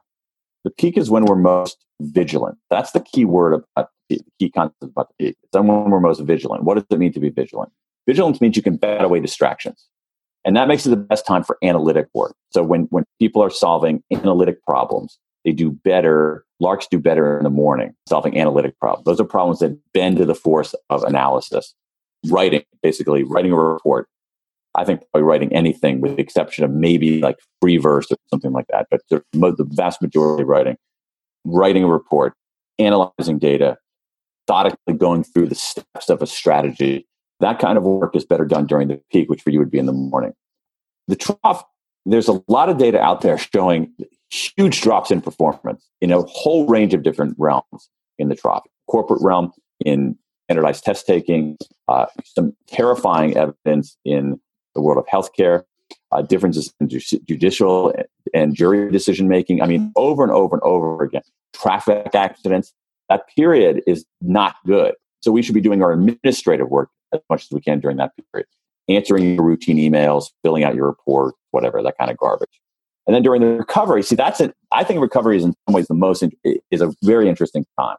The 0.63 0.71
peak 0.71 0.97
is 0.97 1.09
when 1.09 1.25
we're 1.25 1.35
most 1.35 1.85
vigilant. 2.01 2.57
That's 2.69 2.91
the 2.91 3.01
key 3.01 3.25
word 3.25 3.53
about 3.53 3.67
uh, 3.75 3.83
the 4.09 4.21
key 4.39 4.49
concept 4.49 4.83
about 4.83 5.09
the 5.09 5.25
peak. 5.25 5.37
It's 5.43 5.53
when 5.53 5.67
we're 5.67 5.99
most 5.99 6.21
vigilant. 6.21 6.63
What 6.63 6.75
does 6.75 6.85
it 6.89 6.99
mean 6.99 7.13
to 7.13 7.19
be 7.19 7.29
vigilant? 7.29 7.71
Vigilance 8.07 8.41
means 8.41 8.55
you 8.55 8.63
can 8.63 8.77
bat 8.77 9.03
away 9.03 9.19
distractions. 9.19 9.87
And 10.45 10.57
that 10.57 10.67
makes 10.67 10.85
it 10.85 10.89
the 10.89 10.97
best 10.97 11.25
time 11.25 11.43
for 11.43 11.57
analytic 11.63 12.07
work. 12.13 12.35
So 12.51 12.63
when, 12.63 12.83
when 12.89 13.05
people 13.19 13.41
are 13.41 13.49
solving 13.49 14.03
analytic 14.11 14.61
problems, 14.63 15.17
they 15.45 15.51
do 15.51 15.71
better. 15.71 16.45
Larks 16.59 16.87
do 16.89 16.99
better 16.99 17.37
in 17.37 17.43
the 17.43 17.49
morning 17.49 17.93
solving 18.07 18.37
analytic 18.37 18.77
problems. 18.79 19.05
Those 19.05 19.19
are 19.19 19.25
problems 19.25 19.59
that 19.59 19.77
bend 19.93 20.17
to 20.17 20.25
the 20.25 20.35
force 20.35 20.75
of 20.89 21.03
analysis. 21.03 21.73
Writing, 22.27 22.63
basically, 22.81 23.23
writing 23.23 23.51
a 23.51 23.57
report 23.57 24.07
I 24.75 24.83
think 24.83 25.01
probably 25.11 25.23
writing 25.23 25.53
anything 25.53 26.01
with 26.01 26.15
the 26.15 26.21
exception 26.21 26.63
of 26.63 26.71
maybe 26.71 27.19
like 27.19 27.37
free 27.61 27.77
verse 27.77 28.11
or 28.11 28.17
something 28.29 28.51
like 28.51 28.65
that. 28.69 28.87
But 28.89 29.01
the, 29.09 29.23
vast 29.71 30.01
majority 30.01 30.43
of 30.43 30.49
writing, 30.49 30.77
writing 31.45 31.83
a 31.83 31.87
report, 31.87 32.33
analyzing 32.79 33.37
data, 33.39 33.77
methodically 34.47 34.93
going 34.95 35.23
through 35.23 35.47
the 35.47 35.55
steps 35.55 36.09
of 36.09 36.21
a 36.21 36.27
strategy, 36.27 37.07
that 37.39 37.59
kind 37.59 37.77
of 37.77 37.83
work 37.83 38.15
is 38.15 38.25
better 38.25 38.45
done 38.45 38.65
during 38.65 38.87
the 38.87 38.99
peak, 39.11 39.29
which 39.29 39.41
for 39.41 39.49
you 39.49 39.59
would 39.59 39.71
be 39.71 39.77
in 39.77 39.85
the 39.85 39.93
morning. 39.93 40.33
The 41.07 41.15
trough, 41.15 41.63
there's 42.05 42.27
a 42.27 42.41
lot 42.47 42.69
of 42.69 42.77
data 42.77 42.99
out 42.99 43.21
there 43.21 43.37
showing 43.37 43.93
huge 44.29 44.81
drops 44.81 45.11
in 45.11 45.21
performance 45.21 45.87
in 46.01 46.11
a 46.11 46.21
whole 46.23 46.67
range 46.67 46.93
of 46.93 47.03
different 47.03 47.35
realms 47.37 47.89
in 48.17 48.29
the 48.29 48.35
trough, 48.35 48.63
corporate 48.89 49.21
realm, 49.21 49.51
in 49.85 50.17
standardized 50.45 50.83
test 50.83 51.05
taking, 51.05 51.57
uh, 51.87 52.05
some 52.25 52.55
terrifying 52.67 53.35
evidence 53.37 53.97
in 54.05 54.39
the 54.75 54.81
world 54.81 54.97
of 54.97 55.05
healthcare, 55.05 55.63
uh, 56.11 56.21
differences 56.21 56.73
in 56.79 56.89
ju- 56.89 56.99
judicial 57.27 57.93
and 58.33 58.55
jury 58.55 58.91
decision 58.91 59.27
making. 59.27 59.61
I 59.61 59.67
mean, 59.67 59.91
over 59.95 60.23
and 60.23 60.31
over 60.31 60.55
and 60.55 60.63
over 60.63 61.03
again. 61.03 61.23
Traffic 61.53 62.13
accidents, 62.15 62.73
that 63.09 63.27
period 63.35 63.83
is 63.85 64.05
not 64.21 64.55
good. 64.65 64.95
So 65.21 65.31
we 65.31 65.41
should 65.41 65.55
be 65.55 65.61
doing 65.61 65.81
our 65.81 65.93
administrative 65.93 66.69
work 66.69 66.89
as 67.13 67.21
much 67.29 67.43
as 67.43 67.51
we 67.51 67.61
can 67.61 67.79
during 67.79 67.97
that 67.97 68.11
period, 68.31 68.47
answering 68.89 69.35
your 69.35 69.43
routine 69.43 69.77
emails, 69.77 70.31
filling 70.43 70.63
out 70.63 70.75
your 70.75 70.87
report, 70.87 71.35
whatever, 71.51 71.81
that 71.83 71.97
kind 71.97 72.11
of 72.11 72.17
garbage. 72.17 72.59
And 73.05 73.15
then 73.15 73.21
during 73.21 73.41
the 73.41 73.47
recovery, 73.47 74.01
see, 74.01 74.15
that's 74.15 74.39
it. 74.39 74.53
I 74.71 74.83
think 74.83 75.01
recovery 75.01 75.37
is 75.37 75.43
in 75.43 75.53
some 75.67 75.73
ways 75.73 75.87
the 75.87 75.93
most, 75.93 76.23
is 76.71 76.81
a 76.81 76.93
very 77.03 77.27
interesting 77.29 77.65
time 77.79 77.97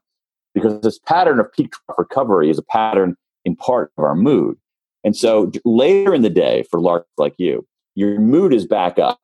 because 0.55 0.81
this 0.81 0.99
pattern 0.99 1.41
of 1.41 1.53
peak 1.53 1.75
recovery 1.99 2.51
is 2.51 2.59
a 2.59 2.63
pattern 2.63 3.17
in 3.45 3.55
part 3.55 3.93
of 3.99 4.05
our 4.05 4.15
mood. 4.15 4.57
And 5.05 5.15
so 5.15 5.53
later 5.65 6.15
in 6.15 6.23
the 6.23 6.31
day 6.31 6.65
for 6.71 6.81
larks 6.81 7.11
like 7.19 7.35
you, 7.39 7.67
your 7.95 8.19
mood 8.19 8.53
is 8.53 8.67
back 8.67 8.99
up, 8.99 9.21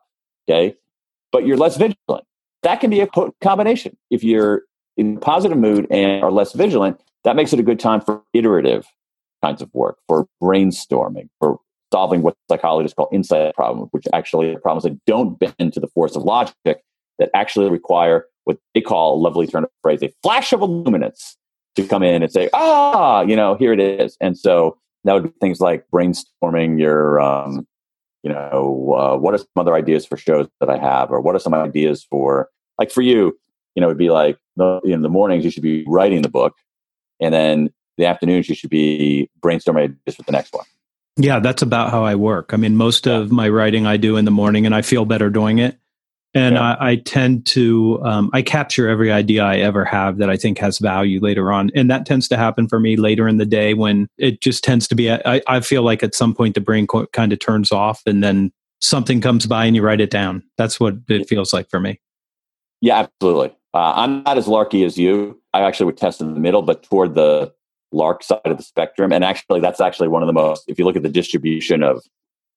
okay? 0.49 0.77
But 1.33 1.47
you're 1.47 1.57
less 1.57 1.77
vigilant. 1.77 2.25
That 2.63 2.81
can 2.81 2.91
be 2.91 3.01
a 3.01 3.09
combination. 3.43 3.97
If 4.11 4.23
you're 4.23 4.63
in 4.97 5.19
positive 5.19 5.57
mood 5.57 5.87
and 5.91 6.23
are 6.23 6.31
less 6.31 6.53
vigilant, 6.53 7.01
that 7.25 7.37
makes 7.37 7.53
it 7.53 7.59
a 7.61 7.63
good 7.63 7.81
time 7.81 8.01
for 8.01 8.23
iterative 8.35 8.87
kinds 9.43 9.63
of 9.63 9.71
work, 9.73 9.99
for 10.07 10.27
brainstorming, 10.43 11.29
for 11.39 11.59
solving 11.93 12.23
what 12.23 12.37
psychologists 12.49 12.95
call 12.95 13.09
insight 13.11 13.55
problems, 13.55 13.89
which 13.93 14.07
actually 14.13 14.55
are 14.55 14.61
problems 14.61 14.85
that 14.85 15.05
don't 15.07 15.39
bend 15.39 15.73
to 15.73 15.81
the 15.81 15.89
force 15.89 16.15
of 16.15 16.23
logic, 16.23 16.55
that 17.19 17.31
actually 17.35 17.71
require 17.71 18.27
what 18.45 18.59
they 18.75 18.81
call 18.81 19.15
a 19.15 19.19
lovely 19.21 19.47
turn 19.47 19.65
of 19.65 19.71
phrase, 19.83 20.03
a 20.03 20.13
flash 20.23 20.53
of 20.53 20.61
illuminance 20.61 21.37
to 21.77 21.87
come 21.87 22.03
in 22.03 22.23
and 22.23 22.33
say, 22.33 22.49
ah, 22.53 23.23
you 23.23 23.37
know, 23.37 23.55
here 23.55 23.73
it 23.73 23.81
is. 23.81 24.17
And 24.21 24.37
so 24.37 24.79
that 25.05 25.15
would 25.15 25.23
be 25.25 25.33
things 25.41 25.61
like 25.61 25.87
brainstorming 25.93 26.79
your 26.79 27.21
um, 27.21 27.67
you 28.23 28.31
know 28.31 28.95
uh, 28.97 29.17
what 29.17 29.35
are 29.35 29.39
some 29.39 29.47
other 29.57 29.75
ideas 29.75 30.07
for 30.07 30.17
shows 30.17 30.49
that 30.61 30.69
i 30.69 30.79
have 30.79 31.11
or 31.11 31.21
what 31.21 31.35
are 31.35 31.39
some 31.39 31.55
ideas 31.55 32.05
for 32.11 32.49
like 32.79 32.91
for 32.91 33.03
you 33.03 33.39
you 33.75 33.81
know 33.81 33.89
it'd 33.89 33.99
be 33.99 34.11
like 34.11 34.39
in 34.85 35.03
the 35.03 35.09
mornings 35.09 35.45
you 35.45 35.51
should 35.51 35.63
be 35.63 35.85
writing 35.87 36.23
the 36.23 36.29
book 36.29 36.55
and 37.21 37.33
then 37.33 37.71
the 37.97 38.07
afternoons 38.07 38.49
you 38.49 38.55
should 38.55 38.71
be 38.71 39.29
brainstorming 39.41 39.85
ideas 39.85 40.17
for 40.17 40.23
the 40.23 40.33
next 40.33 40.53
one. 40.53 40.65
Yeah 41.17 41.41
that's 41.41 41.63
about 41.63 41.91
how 41.91 42.05
i 42.05 42.15
work. 42.15 42.53
I 42.53 42.57
mean 42.57 42.77
most 42.77 43.07
yeah. 43.07 43.15
of 43.15 43.33
my 43.33 43.49
writing 43.49 43.87
i 43.87 43.97
do 43.97 44.17
in 44.17 44.25
the 44.25 44.31
morning 44.31 44.67
and 44.67 44.75
i 44.75 44.83
feel 44.83 45.05
better 45.05 45.31
doing 45.31 45.59
it 45.59 45.79
and 46.35 46.55
yeah. 46.55 46.75
I, 46.75 46.91
I, 46.91 46.97
tend 46.97 47.47
to 47.47 48.01
um, 48.05 48.31
i 48.33 48.43
capture 48.43 48.89
every 48.89 49.11
idea 49.11 49.43
i 49.43 49.57
ever 49.59 49.85
have 49.85 50.19
that 50.19 50.31
i 50.31 50.37
think 50.37 50.59
has 50.59 50.79
value 50.79 51.21
later 51.21 51.53
on. 51.53 51.71
And 51.75 51.91
that 51.91 52.07
tends 52.07 52.29
to 52.29 52.37
happen 52.37 52.69
for 52.69 52.79
me 52.79 52.97
later 52.97 53.29
in 53.29 53.39
the 53.39 53.47
day 53.47 53.75
when 53.75 54.09
it 54.19 54.41
just 54.41 54.63
tends 54.65 54.87
to 54.89 54.95
be 54.95 55.11
i, 55.11 55.41
I 55.47 55.61
feel 55.61 55.83
like 55.83 56.03
at 56.03 56.15
some 56.15 56.35
point 56.35 56.55
the 56.55 56.61
brain 56.61 56.87
co- 56.87 57.07
kind 57.07 57.33
of 57.33 57.39
turns 57.39 57.73
off 57.73 58.03
and 58.07 58.23
then 58.23 58.53
something 58.81 59.21
comes 59.21 59.47
by 59.47 59.67
and 59.67 59.77
you 59.77 59.83
write 59.83 60.01
it 60.01 60.11
down. 60.11 60.43
That's 60.57 60.81
what 60.81 60.95
it 61.09 61.29
feels 61.29 61.53
like 61.53 61.69
for 61.69 61.81
me. 61.81 62.01
Yeah 62.81 63.01
absolutely. 63.01 63.57
Uh, 63.73 63.93
i'm 63.97 64.23
not 64.25 64.39
as 64.39 64.49
larky 64.49 64.85
as 64.85 64.99
you. 64.99 65.41
I 65.53 65.63
actually 65.63 65.87
would 65.87 65.97
test 65.97 66.21
in 66.21 66.35
the 66.35 66.41
middle 66.41 66.63
but 66.63 66.83
toward 66.83 67.15
the 67.15 67.53
lark 67.93 68.23
side 68.23 68.41
of 68.45 68.57
the 68.57 68.63
spectrum. 68.63 69.13
And 69.13 69.25
actually 69.25 69.61
that's 69.61 69.81
actually 69.81 70.09
one 70.09 70.23
of 70.23 70.27
the 70.29 70.33
most 70.33 70.65
if 70.69 70.79
you 70.79 70.85
look 70.85 70.97
at 70.97 71.03
the 71.03 71.09
distribution 71.09 71.83
of 71.83 72.03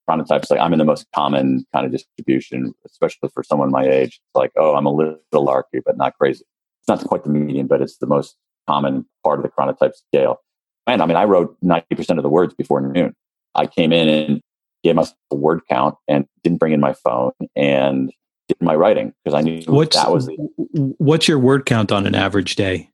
chronotypes 0.10 0.50
like 0.50 0.60
i'm 0.60 0.74
in 0.74 0.80
the 0.80 0.86
most 0.86 1.08
common 1.16 1.66
kind 1.74 1.86
of 1.86 1.92
distribution 1.92 2.74
especially 2.86 3.30
for 3.34 3.44
someone 3.44 3.72
my 3.72 3.86
age. 3.86 4.20
It's 4.24 4.36
like 4.36 4.52
oh 4.58 4.76
i'm 4.76 4.86
a 4.86 4.92
little 4.92 5.20
larky 5.34 5.80
but 5.86 5.98
not 5.98 6.18
crazy. 6.18 6.44
It's 6.82 6.88
not 6.88 7.04
quite 7.08 7.24
the 7.24 7.30
median 7.30 7.68
but 7.68 7.82
it's 7.82 7.98
the 7.98 8.08
most 8.08 8.36
common 8.68 9.06
part 9.24 9.40
of 9.40 9.44
the 9.44 9.50
chronotype 9.50 9.96
scale. 9.96 10.42
And 10.88 11.02
i 11.02 11.06
mean 11.06 11.18
i 11.18 11.24
wrote 11.24 11.58
90% 11.64 12.18
of 12.18 12.24
the 12.24 12.30
words 12.30 12.54
before 12.54 12.82
noon. 12.82 13.16
I 13.56 13.68
came 13.68 13.94
in 13.94 14.10
and 14.10 14.42
gave 14.84 14.96
myself 14.96 15.18
a 15.32 15.36
word 15.36 15.62
count 15.70 15.96
and 16.08 16.26
didn't 16.44 16.60
bring 16.60 16.74
in 16.74 16.80
my 16.80 16.94
phone 16.94 17.32
and 17.56 18.12
did 18.48 18.62
my 18.62 18.76
writing 18.76 19.14
because 19.24 19.38
i 19.38 19.42
knew 19.42 19.62
what's, 19.68 19.96
that 19.96 20.12
was 20.12 20.28
the 20.28 20.36
what's 20.98 21.28
your 21.28 21.40
word 21.40 21.66
count 21.66 21.92
on 21.92 22.06
an 22.06 22.16
average 22.16 22.56
day? 22.56 22.90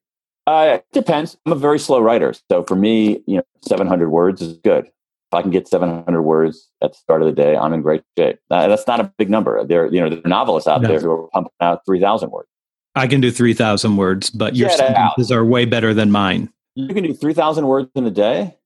Uh, 0.47 0.77
it 0.79 0.85
depends. 0.93 1.37
I'm 1.45 1.51
a 1.51 1.55
very 1.55 1.77
slow 1.77 1.99
writer 1.99 2.33
so 2.51 2.63
for 2.63 2.75
me 2.75 3.21
you 3.25 3.37
know 3.37 3.43
700 3.61 4.09
words 4.09 4.41
is 4.41 4.57
good 4.57 4.89
If 5.31 5.37
I 5.37 5.41
can 5.43 5.51
get 5.51 5.67
700 5.67 6.23
words 6.23 6.69
at 6.81 6.93
the 6.93 6.97
start 6.97 7.21
of 7.21 7.27
the 7.27 7.31
day, 7.33 7.55
I'm 7.55 7.71
in 7.71 7.83
great 7.83 8.01
shape. 8.17 8.39
That- 8.49 8.67
that's 8.67 8.87
not 8.87 8.99
a 8.99 9.13
big 9.19 9.29
number. 9.29 9.63
There, 9.63 9.85
you 9.93 9.99
know, 10.01 10.09
there 10.09 10.19
are 10.25 10.27
novelists 10.29 10.67
out 10.67 10.81
No. 10.81 10.87
there 10.87 10.99
who 10.99 11.11
are 11.11 11.27
pumping 11.27 11.51
out 11.61 11.85
3,000 11.85 12.31
words. 12.31 12.47
I 12.95 13.05
can 13.05 13.21
do 13.21 13.29
3,000 13.29 13.95
words, 13.95 14.31
but 14.31 14.55
your 14.55 14.69
Get 14.69 14.79
out. 14.81 14.87
sentences 14.87 15.31
are 15.31 15.45
way 15.45 15.65
better 15.65 15.93
than 15.93 16.09
mine. 16.09 16.49
You 16.73 16.87
can 16.95 17.03
do 17.03 17.13
3,000 17.13 17.67
words 17.67 17.91
in 17.93 18.05
a 18.07 18.09
day. 18.11 18.57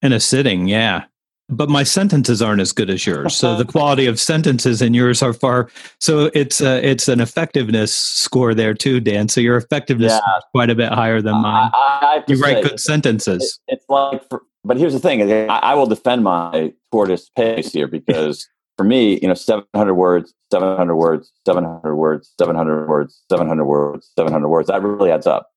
In 0.00 0.12
a 0.12 0.20
sitting, 0.20 0.68
yeah. 0.68 1.04
But 1.48 1.68
my 1.68 1.84
sentences 1.84 2.42
aren't 2.42 2.60
as 2.60 2.72
good 2.72 2.90
as 2.90 3.06
yours. 3.06 3.36
So 3.36 3.56
the 3.56 3.64
quality 3.72 4.06
of 4.06 4.18
sentences 4.18 4.82
in 4.82 4.94
yours 4.94 5.22
are 5.22 5.32
far. 5.32 5.68
So 6.00 6.28
it's 6.34 6.60
a, 6.60 6.84
it's 6.84 7.06
an 7.06 7.20
effectiveness 7.20 7.94
score 7.94 8.52
there 8.52 8.74
too, 8.74 8.98
Dan. 8.98 9.28
So 9.28 9.40
your 9.40 9.56
effectiveness 9.56 10.10
Yeah. 10.12 10.38
is 10.38 10.44
quite 10.52 10.70
a 10.70 10.74
bit 10.74 10.90
higher 10.92 11.22
than 11.22 11.36
mine. 11.36 11.70
I, 11.72 11.98
I 12.02 12.24
You 12.26 12.36
write 12.40 12.64
say, 12.64 12.70
good 12.70 12.80
sentences. 12.80 13.60
it- 13.68 13.74
it's 13.74 13.84
like, 13.88 14.28
for, 14.28 14.42
but 14.64 14.76
here's 14.76 14.92
the 14.92 14.98
thing: 14.98 15.22
I, 15.48 15.58
I 15.58 15.74
will 15.76 15.86
defend 15.86 16.24
my 16.24 16.72
tortoise 16.90 17.30
pace 17.36 17.72
here 17.72 17.86
because 17.86 18.44
for 18.76 18.82
me, 18.82 19.20
you 19.22 19.28
know, 19.28 19.34
700 19.34 19.94
words, 19.94 20.34
700 20.50 20.96
words, 20.96 21.32
700 21.46 21.94
words, 21.94 22.32
700 22.40 22.86
words, 22.88 23.22
700 23.30 23.64
words, 23.64 24.10
700 24.18 24.48
words. 24.48 24.66
That 24.66 24.82
really 24.82 25.12
adds 25.12 25.28
up. 25.28 25.50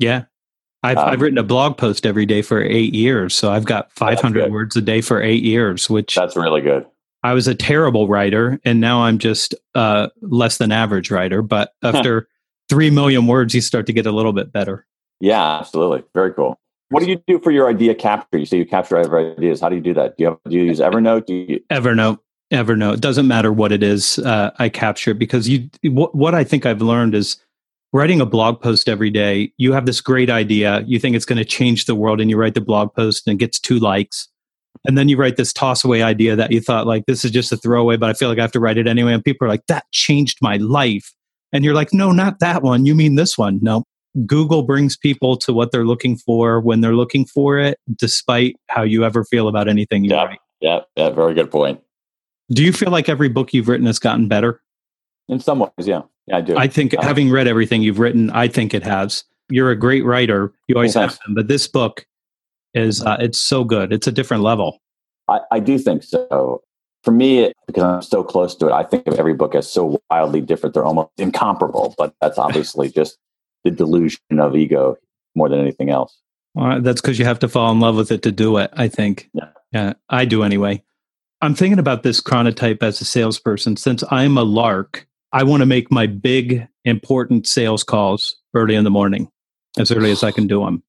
Yeah. 0.00 0.24
I've, 0.82 0.96
Um, 0.96 1.08
I've 1.08 1.20
written 1.20 1.38
a 1.38 1.42
blog 1.42 1.76
post 1.76 2.06
every 2.06 2.26
day 2.26 2.42
for 2.42 2.62
eight 2.62 2.94
years. 2.94 3.34
So 3.34 3.52
I've 3.52 3.64
got 3.64 3.92
500 3.92 4.50
words 4.50 4.76
a 4.76 4.80
day 4.80 5.00
for 5.00 5.22
eight 5.22 5.42
years, 5.42 5.90
which 5.90 6.14
That's 6.14 6.36
really 6.36 6.60
good. 6.60 6.86
I 7.22 7.34
was 7.34 7.46
a 7.46 7.54
terrible 7.54 8.08
writer. 8.08 8.58
And 8.64 8.80
now 8.80 9.02
I'm 9.02 9.18
just 9.18 9.54
uh, 9.74 10.08
less 10.22 10.56
than 10.58 10.72
average 10.72 11.10
writer. 11.10 11.42
But 11.42 11.74
after 11.82 12.28
3 12.70 12.90
million 12.90 13.26
words, 13.26 13.54
you 13.54 13.60
start 13.60 13.86
to 13.86 13.92
get 13.92 14.06
a 14.06 14.12
little 14.12 14.32
bit 14.32 14.52
better. 14.52 14.86
Yeah, 15.20 15.58
absolutely. 15.58 16.02
Very 16.14 16.32
cool. 16.32 16.58
What 16.88 17.04
do 17.04 17.10
you 17.10 17.22
do 17.26 17.38
for 17.38 17.50
your 17.50 17.68
idea 17.68 17.94
capture? 17.94 18.38
You 18.38 18.46
say 18.46 18.56
you 18.56 18.66
capture 18.66 18.98
ideas. 18.98 19.60
How 19.60 19.68
do 19.68 19.76
you 19.76 19.82
do 19.82 19.94
that? 19.94 20.16
Do 20.16 20.24
you 20.24 20.28
have, 20.30 20.38
do 20.48 20.56
you 20.56 20.64
use 20.64 20.80
Evernote? 20.80 21.26
Do 21.26 21.34
you, 21.34 21.60
Evernote. 21.70 22.18
Evernote. 22.52 22.94
It 22.94 23.00
doesn't 23.00 23.28
matter 23.28 23.52
what 23.52 23.70
it 23.70 23.82
is. 23.82 24.18
Uh, 24.18 24.50
I 24.58 24.68
capture 24.68 25.12
it 25.12 25.18
because 25.20 25.48
you. 25.48 25.70
What, 25.84 26.16
what 26.16 26.34
I 26.34 26.42
think 26.42 26.66
I've 26.66 26.82
learned 26.82 27.14
is 27.14 27.36
writing 27.92 28.20
a 28.20 28.26
blog 28.26 28.60
post 28.60 28.88
every 28.88 29.10
day. 29.10 29.52
You 29.56 29.72
have 29.72 29.86
this 29.86 30.00
great 30.00 30.30
idea. 30.30 30.82
You 30.86 30.98
think 30.98 31.16
it's 31.16 31.24
going 31.24 31.38
to 31.38 31.44
change 31.44 31.86
the 31.86 31.94
world, 31.94 32.20
and 32.20 32.30
you 32.30 32.36
write 32.36 32.54
the 32.54 32.60
blog 32.60 32.94
post 32.94 33.26
and 33.26 33.34
it 33.34 33.38
gets 33.38 33.58
two 33.58 33.78
likes, 33.78 34.28
and 34.86 34.96
then 34.96 35.08
you 35.08 35.16
write 35.16 35.36
this 35.36 35.52
toss 35.52 35.84
away 35.84 36.02
idea 36.02 36.36
that 36.36 36.52
you 36.52 36.60
thought 36.60 36.86
like 36.86 37.04
this 37.06 37.24
is 37.24 37.30
just 37.30 37.52
a 37.52 37.56
throwaway, 37.56 37.96
but 37.96 38.08
I 38.08 38.12
feel 38.12 38.28
like 38.28 38.38
I 38.38 38.42
have 38.42 38.52
to 38.52 38.60
write 38.60 38.78
it 38.78 38.86
anyway. 38.86 39.12
And 39.12 39.24
people 39.24 39.46
are 39.46 39.50
like, 39.50 39.66
"That 39.66 39.84
changed 39.92 40.38
my 40.40 40.56
life," 40.58 41.12
and 41.52 41.64
you're 41.64 41.74
like, 41.74 41.92
"No, 41.92 42.12
not 42.12 42.38
that 42.40 42.62
one. 42.62 42.86
You 42.86 42.94
mean 42.94 43.16
this 43.16 43.36
one?" 43.36 43.58
No. 43.62 43.84
Google 44.26 44.64
brings 44.64 44.96
people 44.96 45.36
to 45.36 45.52
what 45.52 45.70
they're 45.70 45.86
looking 45.86 46.16
for 46.16 46.60
when 46.60 46.80
they're 46.80 46.96
looking 46.96 47.24
for 47.24 47.58
it, 47.58 47.78
despite 47.96 48.56
how 48.68 48.82
you 48.82 49.04
ever 49.04 49.24
feel 49.24 49.46
about 49.46 49.68
anything 49.68 50.02
you 50.04 50.10
Yeah. 50.10 50.24
write. 50.24 50.38
yeah, 50.60 50.80
yeah, 50.96 51.10
very 51.10 51.32
good 51.32 51.48
point. 51.50 51.80
Do 52.50 52.64
you 52.64 52.72
feel 52.72 52.90
like 52.90 53.08
every 53.08 53.28
book 53.28 53.54
you've 53.54 53.68
written 53.68 53.86
has 53.86 54.00
gotten 54.00 54.26
better? 54.26 54.60
In 55.30 55.40
some 55.40 55.60
ways, 55.60 55.70
yeah, 55.78 56.02
yeah, 56.26 56.38
I 56.38 56.40
do. 56.40 56.56
I 56.56 56.66
think 56.66 56.94
Uh, 56.94 57.02
having 57.02 57.30
read 57.30 57.46
everything 57.46 57.82
you've 57.82 57.98
written, 57.98 58.30
I 58.30 58.48
think 58.48 58.74
it 58.74 58.82
has. 58.82 59.24
You're 59.48 59.70
a 59.70 59.76
great 59.76 60.04
writer. 60.04 60.52
You 60.68 60.74
always 60.74 60.94
have 60.94 61.18
been, 61.24 61.34
but 61.34 61.48
this 61.48 61.66
book 61.66 62.06
is 62.74 63.02
uh, 63.04 63.16
it's 63.20 63.38
so 63.38 63.64
good. 63.64 63.92
It's 63.92 64.06
a 64.06 64.12
different 64.12 64.42
level. 64.42 64.80
I, 65.28 65.40
I 65.52 65.60
do 65.60 65.78
think 65.78 66.02
so. 66.02 66.62
For 67.04 67.12
me, 67.12 67.38
it, 67.44 67.56
because 67.66 67.82
I'm 67.82 68.02
so 68.02 68.22
close 68.22 68.54
to 68.56 68.66
it, 68.68 68.72
I 68.72 68.82
think 68.82 69.06
of 69.06 69.14
every 69.14 69.32
book 69.32 69.54
as 69.54 69.70
so 69.70 70.00
wildly 70.10 70.40
different. 70.40 70.74
They're 70.74 70.84
almost 70.84 71.10
incomparable, 71.16 71.94
but 71.96 72.14
that's 72.20 72.38
obviously 72.46 72.90
just 72.90 73.16
the 73.64 73.70
delusion 73.70 74.20
of 74.38 74.54
ego 74.56 74.96
more 75.34 75.48
than 75.48 75.60
anything 75.60 75.90
else. 75.90 76.20
Uh, 76.58 76.80
that's 76.80 77.00
because 77.00 77.18
you 77.18 77.24
have 77.24 77.38
to 77.38 77.48
fall 77.48 77.70
in 77.70 77.80
love 77.80 77.96
with 77.96 78.10
it 78.10 78.22
to 78.22 78.32
do 78.32 78.56
it. 78.58 78.70
I 78.74 78.88
think. 78.88 79.30
Yeah. 79.32 79.48
Yeah, 79.72 79.92
I 80.08 80.24
do 80.24 80.42
anyway. 80.42 80.82
I'm 81.40 81.54
thinking 81.54 81.78
about 81.78 82.02
this 82.02 82.20
chronotype 82.20 82.82
as 82.82 83.00
a 83.00 83.04
salesperson. 83.04 83.76
Since 83.76 84.02
I'm 84.10 84.36
a 84.36 84.42
lark, 84.42 85.06
I 85.32 85.44
want 85.44 85.60
to 85.60 85.66
make 85.66 85.90
my 85.90 86.06
big 86.06 86.66
important 86.84 87.46
sales 87.46 87.84
calls 87.84 88.36
early 88.54 88.74
in 88.74 88.84
the 88.84 88.90
morning, 88.90 89.30
as 89.78 89.92
early 89.92 90.10
as 90.10 90.22
I 90.24 90.32
can 90.32 90.46
do 90.46 90.64
them. 90.64 90.82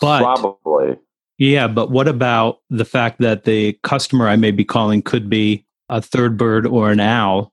But 0.00 0.20
Probably. 0.20 0.98
Yeah, 1.38 1.68
but 1.68 1.90
what 1.90 2.08
about 2.08 2.58
the 2.68 2.84
fact 2.84 3.20
that 3.20 3.44
the 3.44 3.78
customer 3.84 4.28
I 4.28 4.36
may 4.36 4.50
be 4.50 4.64
calling 4.64 5.02
could 5.02 5.30
be 5.30 5.64
a 5.88 6.02
third 6.02 6.36
bird 6.36 6.66
or 6.66 6.90
an 6.90 7.00
owl, 7.00 7.52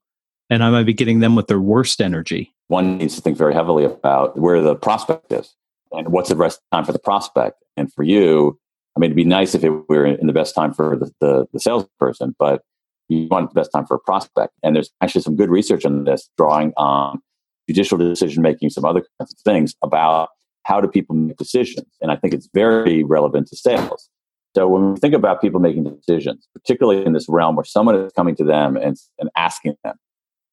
and 0.49 0.63
I 0.63 0.71
might 0.71 0.85
be 0.85 0.93
getting 0.93 1.19
them 1.19 1.35
with 1.35 1.47
their 1.47 1.59
worst 1.59 2.01
energy? 2.01 2.53
One 2.67 2.97
needs 2.97 3.15
to 3.15 3.21
think 3.21 3.37
very 3.37 3.53
heavily 3.53 3.85
about 3.85 4.37
where 4.39 4.61
the 4.61 4.75
prospect 4.75 5.31
is 5.31 5.53
and 5.91 6.09
what's 6.09 6.29
the 6.29 6.35
best 6.35 6.59
time 6.71 6.83
for 6.83 6.93
the 6.93 6.99
prospect. 6.99 7.63
And 7.77 7.93
for 7.93 8.03
you, 8.03 8.59
I 8.95 8.99
mean, 8.99 9.09
it'd 9.09 9.15
be 9.15 9.23
nice 9.23 9.53
if 9.53 9.63
it 9.63 9.69
were 9.69 10.05
in 10.05 10.25
the 10.25 10.33
best 10.33 10.55
time 10.55 10.73
for 10.73 10.95
the, 10.95 11.11
the, 11.19 11.47
the 11.53 11.59
salesperson, 11.59 12.35
but 12.39 12.63
you 13.09 13.27
want 13.29 13.49
the 13.49 13.59
best 13.59 13.71
time 13.71 13.85
for 13.85 13.95
a 13.95 13.99
prospect. 13.99 14.53
And 14.63 14.75
there's 14.75 14.91
actually 15.01 15.21
some 15.21 15.35
good 15.35 15.49
research 15.49 15.85
on 15.85 16.03
this, 16.03 16.29
drawing 16.37 16.73
on 16.77 17.21
judicial 17.69 17.97
decision 17.97 18.41
making, 18.41 18.69
some 18.69 18.85
other 18.85 19.01
kinds 19.19 19.33
of 19.33 19.39
things 19.43 19.75
about 19.81 20.29
how 20.63 20.81
do 20.81 20.87
people 20.87 21.15
make 21.15 21.37
decisions. 21.37 21.87
And 22.01 22.11
I 22.11 22.15
think 22.15 22.33
it's 22.33 22.49
very 22.53 23.03
relevant 23.03 23.47
to 23.47 23.55
sales. 23.55 24.09
So 24.55 24.67
when 24.67 24.93
we 24.93 24.99
think 24.99 25.13
about 25.13 25.41
people 25.41 25.59
making 25.59 25.83
decisions, 25.83 26.47
particularly 26.53 27.05
in 27.05 27.13
this 27.13 27.27
realm 27.27 27.55
where 27.55 27.65
someone 27.65 27.95
is 27.95 28.13
coming 28.13 28.35
to 28.37 28.43
them 28.43 28.77
and, 28.77 28.95
and 29.19 29.29
asking 29.35 29.75
them, 29.83 29.95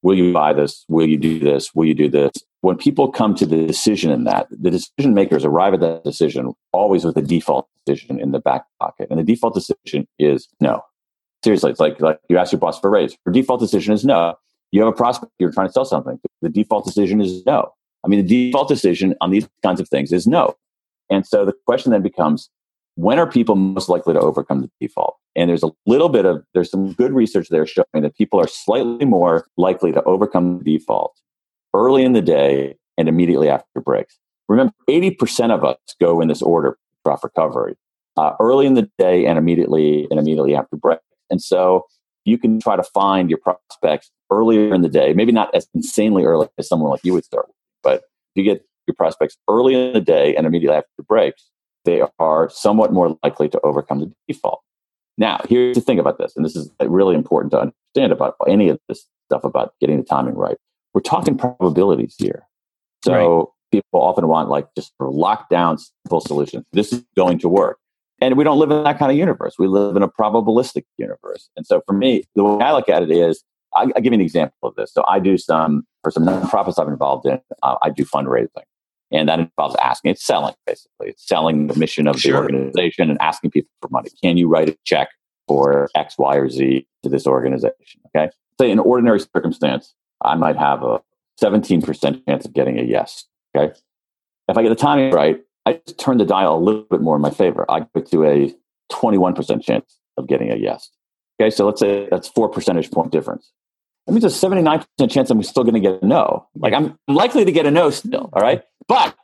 will 0.01 0.15
you 0.15 0.33
buy 0.33 0.53
this? 0.53 0.85
Will 0.89 1.07
you 1.07 1.17
do 1.17 1.39
this? 1.39 1.73
Will 1.73 1.85
you 1.85 1.95
do 1.95 2.09
this? 2.09 2.31
When 2.61 2.77
people 2.77 3.11
come 3.11 3.33
to 3.35 3.45
the 3.45 3.65
decision 3.65 4.11
in 4.11 4.25
that, 4.25 4.47
the 4.49 4.71
decision 4.71 5.13
makers 5.13 5.45
arrive 5.45 5.73
at 5.73 5.79
that 5.79 6.03
decision 6.03 6.53
always 6.73 7.05
with 7.05 7.17
a 7.17 7.21
default 7.21 7.67
decision 7.85 8.19
in 8.19 8.31
the 8.31 8.39
back 8.39 8.65
pocket. 8.79 9.07
And 9.09 9.19
the 9.19 9.23
default 9.23 9.53
decision 9.53 10.07
is 10.19 10.47
no. 10.59 10.81
Seriously, 11.43 11.71
it's 11.71 11.79
like, 11.79 11.99
like 11.99 12.19
you 12.29 12.37
ask 12.37 12.51
your 12.51 12.59
boss 12.59 12.79
for 12.79 12.87
a 12.87 12.91
raise. 12.91 13.17
Your 13.25 13.33
default 13.33 13.59
decision 13.59 13.93
is 13.93 14.05
no. 14.05 14.35
You 14.71 14.81
have 14.81 14.89
a 14.91 14.95
prospect, 14.95 15.31
you're 15.39 15.51
trying 15.51 15.67
to 15.67 15.73
sell 15.73 15.85
something. 15.85 16.19
The 16.41 16.49
default 16.49 16.85
decision 16.85 17.21
is 17.21 17.45
no. 17.45 17.73
I 18.03 18.07
mean, 18.07 18.25
the 18.25 18.51
default 18.51 18.67
decision 18.67 19.15
on 19.21 19.31
these 19.31 19.47
kinds 19.61 19.79
of 19.79 19.87
things 19.89 20.11
is 20.11 20.25
no. 20.25 20.55
And 21.09 21.25
so 21.25 21.45
the 21.45 21.53
question 21.65 21.91
then 21.91 22.01
becomes, 22.01 22.49
when 22.95 23.19
are 23.19 23.29
people 23.29 23.55
most 23.55 23.89
likely 23.89 24.13
to 24.13 24.19
overcome 24.19 24.61
the 24.61 24.69
default? 24.79 25.17
And 25.35 25.49
there's 25.49 25.63
a 25.63 25.71
little 25.85 26.09
bit 26.09 26.25
of, 26.25 26.43
there's 26.53 26.71
some 26.71 26.93
good 26.93 27.13
research 27.13 27.49
there 27.49 27.65
showing 27.65 28.01
that 28.01 28.15
people 28.17 28.39
are 28.39 28.47
slightly 28.47 29.05
more 29.05 29.47
likely 29.57 29.91
to 29.91 30.03
overcome 30.03 30.59
the 30.59 30.77
default 30.77 31.19
early 31.73 32.03
in 32.03 32.13
the 32.13 32.21
day 32.21 32.75
and 32.97 33.09
immediately 33.09 33.49
after 33.49 33.81
breaks. 33.81 34.17
Remember, 34.47 34.73
80% 34.89 35.51
of 35.51 35.63
us 35.63 35.77
go 35.99 36.21
in 36.21 36.27
this 36.27 36.41
order 36.41 36.77
off 37.05 37.23
recovery, 37.23 37.75
uh, 38.17 38.33
early 38.39 38.65
in 38.65 38.75
the 38.75 38.89
day 38.97 39.25
and 39.25 39.37
immediately 39.37 40.07
and 40.09 40.19
immediately 40.19 40.55
after 40.55 40.75
break. 40.75 40.99
And 41.29 41.41
so 41.41 41.85
you 42.25 42.37
can 42.37 42.59
try 42.59 42.75
to 42.75 42.83
find 42.83 43.29
your 43.29 43.39
prospects 43.39 44.11
earlier 44.31 44.73
in 44.73 44.81
the 44.81 44.89
day, 44.89 45.13
maybe 45.13 45.31
not 45.31 45.53
as 45.53 45.67
insanely 45.73 46.23
early 46.23 46.47
as 46.57 46.67
someone 46.67 46.89
like 46.89 47.01
you 47.03 47.13
would 47.13 47.25
start 47.25 47.47
with, 47.47 47.55
but 47.83 47.95
if 47.95 48.03
you 48.35 48.43
get 48.43 48.65
your 48.87 48.95
prospects 48.95 49.37
early 49.49 49.75
in 49.75 49.93
the 49.93 50.01
day 50.01 50.35
and 50.35 50.45
immediately 50.45 50.77
after 50.77 50.89
the 50.97 51.03
breaks, 51.03 51.49
they 51.85 52.01
are 52.19 52.49
somewhat 52.49 52.93
more 52.93 53.17
likely 53.23 53.49
to 53.49 53.59
overcome 53.63 53.99
the 53.99 54.11
default. 54.27 54.61
Now, 55.17 55.41
here's 55.47 55.75
the 55.75 55.81
thing 55.81 55.99
about 55.99 56.17
this, 56.17 56.33
and 56.35 56.43
this 56.43 56.55
is 56.55 56.71
really 56.79 57.15
important 57.15 57.51
to 57.51 57.59
understand 57.59 58.11
about 58.11 58.35
any 58.47 58.69
of 58.69 58.79
this 58.87 59.05
stuff 59.27 59.43
about 59.43 59.73
getting 59.79 59.97
the 59.97 60.03
timing 60.03 60.35
right. 60.35 60.57
We're 60.93 61.01
talking 61.01 61.37
probabilities 61.37 62.15
here. 62.17 62.47
So 63.03 63.53
people 63.71 64.01
often 64.01 64.27
want 64.27 64.49
like 64.49 64.67
just 64.75 64.93
sort 64.97 65.09
of 65.09 65.15
locked 65.15 65.49
down 65.49 65.77
simple 65.77 66.21
solutions. 66.21 66.65
This 66.71 66.93
is 66.93 67.03
going 67.15 67.39
to 67.39 67.49
work. 67.49 67.77
And 68.23 68.37
we 68.37 68.45
don't 68.45 68.57
live 68.57 68.71
in 68.71 68.83
that 68.85 68.97
kind 68.97 69.11
of 69.11 69.17
universe. 69.17 69.55
We 69.59 69.67
live 69.67 69.97
in 69.97 70.01
a 70.01 70.07
probabilistic 70.07 70.85
universe. 70.97 71.49
And 71.57 71.67
so 71.67 71.81
for 71.85 71.91
me, 71.91 72.23
the 72.35 72.43
way 72.45 72.63
I 72.63 72.71
look 72.71 72.87
at 72.87 73.03
it 73.03 73.11
is 73.11 73.43
I, 73.75 73.81
I'll 73.81 74.01
give 74.01 74.05
you 74.05 74.13
an 74.13 74.21
example 74.21 74.69
of 74.69 74.75
this. 74.75 74.93
So 74.93 75.03
I 75.05 75.19
do 75.19 75.37
some, 75.37 75.85
for 76.01 76.09
some 76.09 76.23
nonprofits 76.25 76.81
I'm 76.81 76.87
involved 76.87 77.25
in, 77.25 77.41
uh, 77.63 77.75
I 77.81 77.89
do 77.89 78.05
fundraising. 78.05 78.63
And 79.11 79.27
that 79.27 79.39
involves 79.39 79.75
asking, 79.75 80.11
it's 80.11 80.25
selling 80.25 80.55
basically. 80.65 81.09
It's 81.09 81.27
selling 81.27 81.67
the 81.67 81.77
mission 81.77 82.07
of 82.07 82.17
Sure. 82.17 82.31
the 82.31 82.37
organization 82.37 83.09
and 83.09 83.21
asking 83.21 83.51
people 83.51 83.69
for 83.81 83.89
money. 83.89 84.09
Can 84.23 84.37
you 84.37 84.47
write 84.47 84.69
a 84.69 84.77
check 84.85 85.09
for 85.45 85.89
X, 85.93 86.17
Y, 86.17 86.35
or 86.37 86.49
Z 86.49 86.87
to 87.03 87.09
this 87.09 87.27
organization? 87.27 87.99
Okay. 88.15 88.31
Say 88.57 88.71
in 88.71 88.79
ordinary 88.79 89.19
circumstance, 89.19 89.93
I 90.21 90.35
might 90.35 90.55
have 90.55 90.81
a 90.81 91.01
17% 91.43 92.25
chance 92.25 92.45
of 92.45 92.53
getting 92.53 92.79
a 92.79 92.83
yes. 92.83 93.25
Okay. 93.53 93.73
If 94.47 94.57
I 94.57 94.63
get 94.63 94.69
the 94.69 94.75
timing 94.75 95.11
right, 95.11 95.41
I 95.65 95.73
just 95.85 95.99
turn 95.99 96.17
the 96.17 96.25
dial 96.25 96.57
a 96.57 96.59
little 96.59 96.85
bit 96.89 97.01
more 97.01 97.15
in 97.15 97.21
my 97.21 97.29
favor. 97.29 97.69
I 97.69 97.81
go 97.95 98.01
to 98.01 98.25
a 98.25 98.53
21% 98.91 99.63
chance 99.63 99.97
of 100.17 100.27
getting 100.27 100.51
a 100.51 100.55
yes. 100.55 100.89
Okay. 101.39 101.49
So 101.49 101.65
let's 101.65 101.79
say 101.79 102.07
that's 102.09 102.27
four 102.27 102.49
percentage 102.49 102.91
point 102.91 103.11
difference. 103.11 103.51
That 104.05 104.13
means 104.13 104.25
a 104.25 104.27
79% 104.27 104.85
chance 105.09 105.29
I'm 105.29 105.41
still 105.43 105.63
going 105.63 105.75
to 105.75 105.79
get 105.79 106.01
a 106.01 106.05
no. 106.05 106.47
Like 106.55 106.73
I'm 106.73 106.97
likely 107.07 107.45
to 107.45 107.51
get 107.51 107.65
a 107.65 107.71
no 107.71 107.89
still. 107.89 108.29
All 108.33 108.41
right. 108.41 108.63
But 108.87 109.15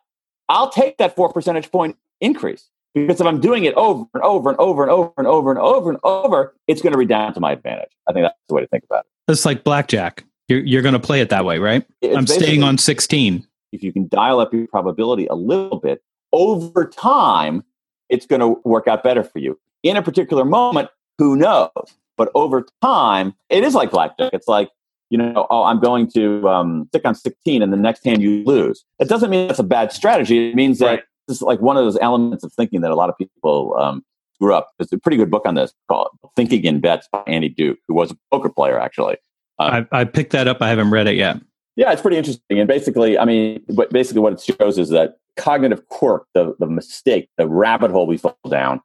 I'll 0.48 0.70
take 0.70 0.98
that 0.98 1.16
four 1.16 1.32
percentage 1.32 1.72
point 1.72 1.98
increase 2.22 2.70
because 2.96 3.20
if 3.22 3.28
I'm 3.28 3.40
doing 3.40 3.66
it 3.66 3.74
over 3.76 4.06
and 4.14 4.24
over 4.24 4.50
and 4.50 4.60
over 4.60 4.84
and 4.84 4.92
over 4.92 5.14
and 5.18 5.28
over 5.28 5.52
and 5.52 5.60
over 5.60 5.90
and 5.90 6.00
over, 6.04 6.56
it's 6.68 6.82
going 6.82 6.94
to 6.94 6.98
redound 6.98 7.36
to 7.36 7.40
my 7.40 7.52
advantage. 7.52 7.92
I 8.08 8.14
think 8.14 8.24
that's 8.24 8.36
the 8.48 8.56
way 8.56 8.62
to 8.62 8.68
think 8.68 8.84
about 8.86 9.06
it. 9.06 9.32
It's 9.32 9.46
like 9.46 9.64
blackjack. 9.64 10.24
You're, 10.48 10.62
you're 10.62 10.82
going 10.82 10.94
to 10.94 11.00
play 11.00 11.22
it 11.22 11.30
that 11.30 11.46
way, 11.46 11.60
right? 11.60 11.86
It's 12.02 12.16
I'm 12.16 12.26
staying 12.26 12.64
on 12.64 12.80
16. 12.80 13.46
if 13.72 13.84
you 13.84 13.94
can 13.94 14.08
dial 14.08 14.40
up 14.40 14.52
your 14.54 14.66
probability 14.68 15.28
a 15.28 15.36
little 15.36 15.80
bit 15.80 16.02
over 16.32 16.86
time, 16.86 17.64
it's 18.10 18.26
going 18.26 18.42
to 18.42 18.60
work 18.66 18.88
out 18.88 19.04
better 19.04 19.24
for 19.24 19.40
you. 19.40 19.60
In 19.84 19.96
a 19.98 20.02
particular 20.02 20.46
moment, 20.46 20.90
Who 21.18 21.36
knows? 21.36 21.72
But 22.18 22.30
over 22.36 22.66
time, 22.82 23.34
it 23.50 23.64
is 23.64 23.74
like 23.76 23.92
blackjack. 23.92 24.32
It's 24.34 24.48
like, 24.48 24.70
you 25.10 25.18
know, 25.18 25.48
oh, 25.50 25.64
I'm 25.64 25.80
going 25.80 26.10
to 26.12 26.48
um, 26.50 26.86
stick 26.90 27.04
on 27.06 27.16
16 27.16 27.62
and 27.62 27.72
the 27.74 27.78
next 27.78 28.04
hand 28.04 28.22
you 28.22 28.44
lose. 28.44 28.84
It 29.00 29.08
doesn't 29.08 29.30
mean 29.30 29.48
that's 29.48 29.60
a 29.60 29.64
bad 29.64 29.92
strategy. 29.92 30.50
It 30.50 30.56
means 30.56 30.82
Right. 30.82 31.02
that 31.28 31.32
is 31.34 31.42
like 31.42 31.62
one 31.62 31.78
of 31.78 31.84
those 31.84 31.98
elements 32.02 32.44
of 32.44 32.52
thinking 32.54 32.82
that 32.82 32.92
a 32.92 32.96
lot 32.96 33.10
of 33.10 33.18
people 33.18 33.76
um, 33.78 34.04
grew 34.40 34.54
up. 34.54 34.70
There's 34.78 34.92
a 34.94 34.98
pretty 34.98 35.18
good 35.18 35.32
book 35.32 35.46
on 35.46 35.56
this 35.56 35.74
called 35.88 36.10
Thinking 36.36 36.64
in 36.66 36.80
Bets 36.82 37.08
by 37.12 37.24
Annie 37.26 37.50
Duke, 37.50 37.80
who 37.88 37.94
was 37.94 38.12
a 38.12 38.18
poker 38.32 38.50
player, 38.50 38.80
actually. 38.80 39.18
I, 39.58 39.86
I 39.92 40.04
picked 40.04 40.32
that 40.34 40.48
up. 40.48 40.62
I 40.62 40.70
haven't 40.70 40.92
read 40.92 41.08
it 41.08 41.16
yet. 41.16 41.38
Yeah, 41.76 41.92
it's 41.92 42.02
pretty 42.02 42.18
interesting. 42.18 42.60
And 42.60 42.68
basically, 42.68 43.18
I 43.18 43.26
mean, 43.26 43.64
basically 43.92 44.22
what 44.22 44.34
it 44.34 44.56
shows 44.60 44.78
is 44.78 44.90
that 44.90 45.18
cognitive 45.40 45.88
quirk, 45.88 46.26
the, 46.34 46.54
the 46.60 46.68
mistake, 46.68 47.30
the 47.38 47.48
rabbit 47.48 47.92
hole 47.92 48.06
we 48.06 48.18
fall 48.18 48.38
down 48.50 48.82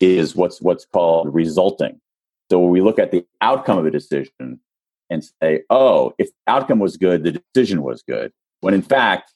is 0.00 0.34
what's 0.34 0.60
what's 0.62 0.86
called 0.86 1.32
resulting. 1.32 2.00
So 2.50 2.60
we 2.60 2.80
look 2.80 2.98
at 2.98 3.10
the 3.10 3.24
outcome 3.42 3.78
of 3.78 3.84
a 3.84 3.90
decision 3.90 4.60
and 5.10 5.24
say, 5.42 5.62
oh, 5.70 6.14
if 6.18 6.28
the 6.28 6.52
outcome 6.52 6.78
was 6.78 6.96
good, 6.96 7.24
the 7.24 7.42
decision 7.54 7.82
was 7.82 8.02
good. 8.02 8.32
When 8.60 8.74
in 8.74 8.82
fact, 8.82 9.34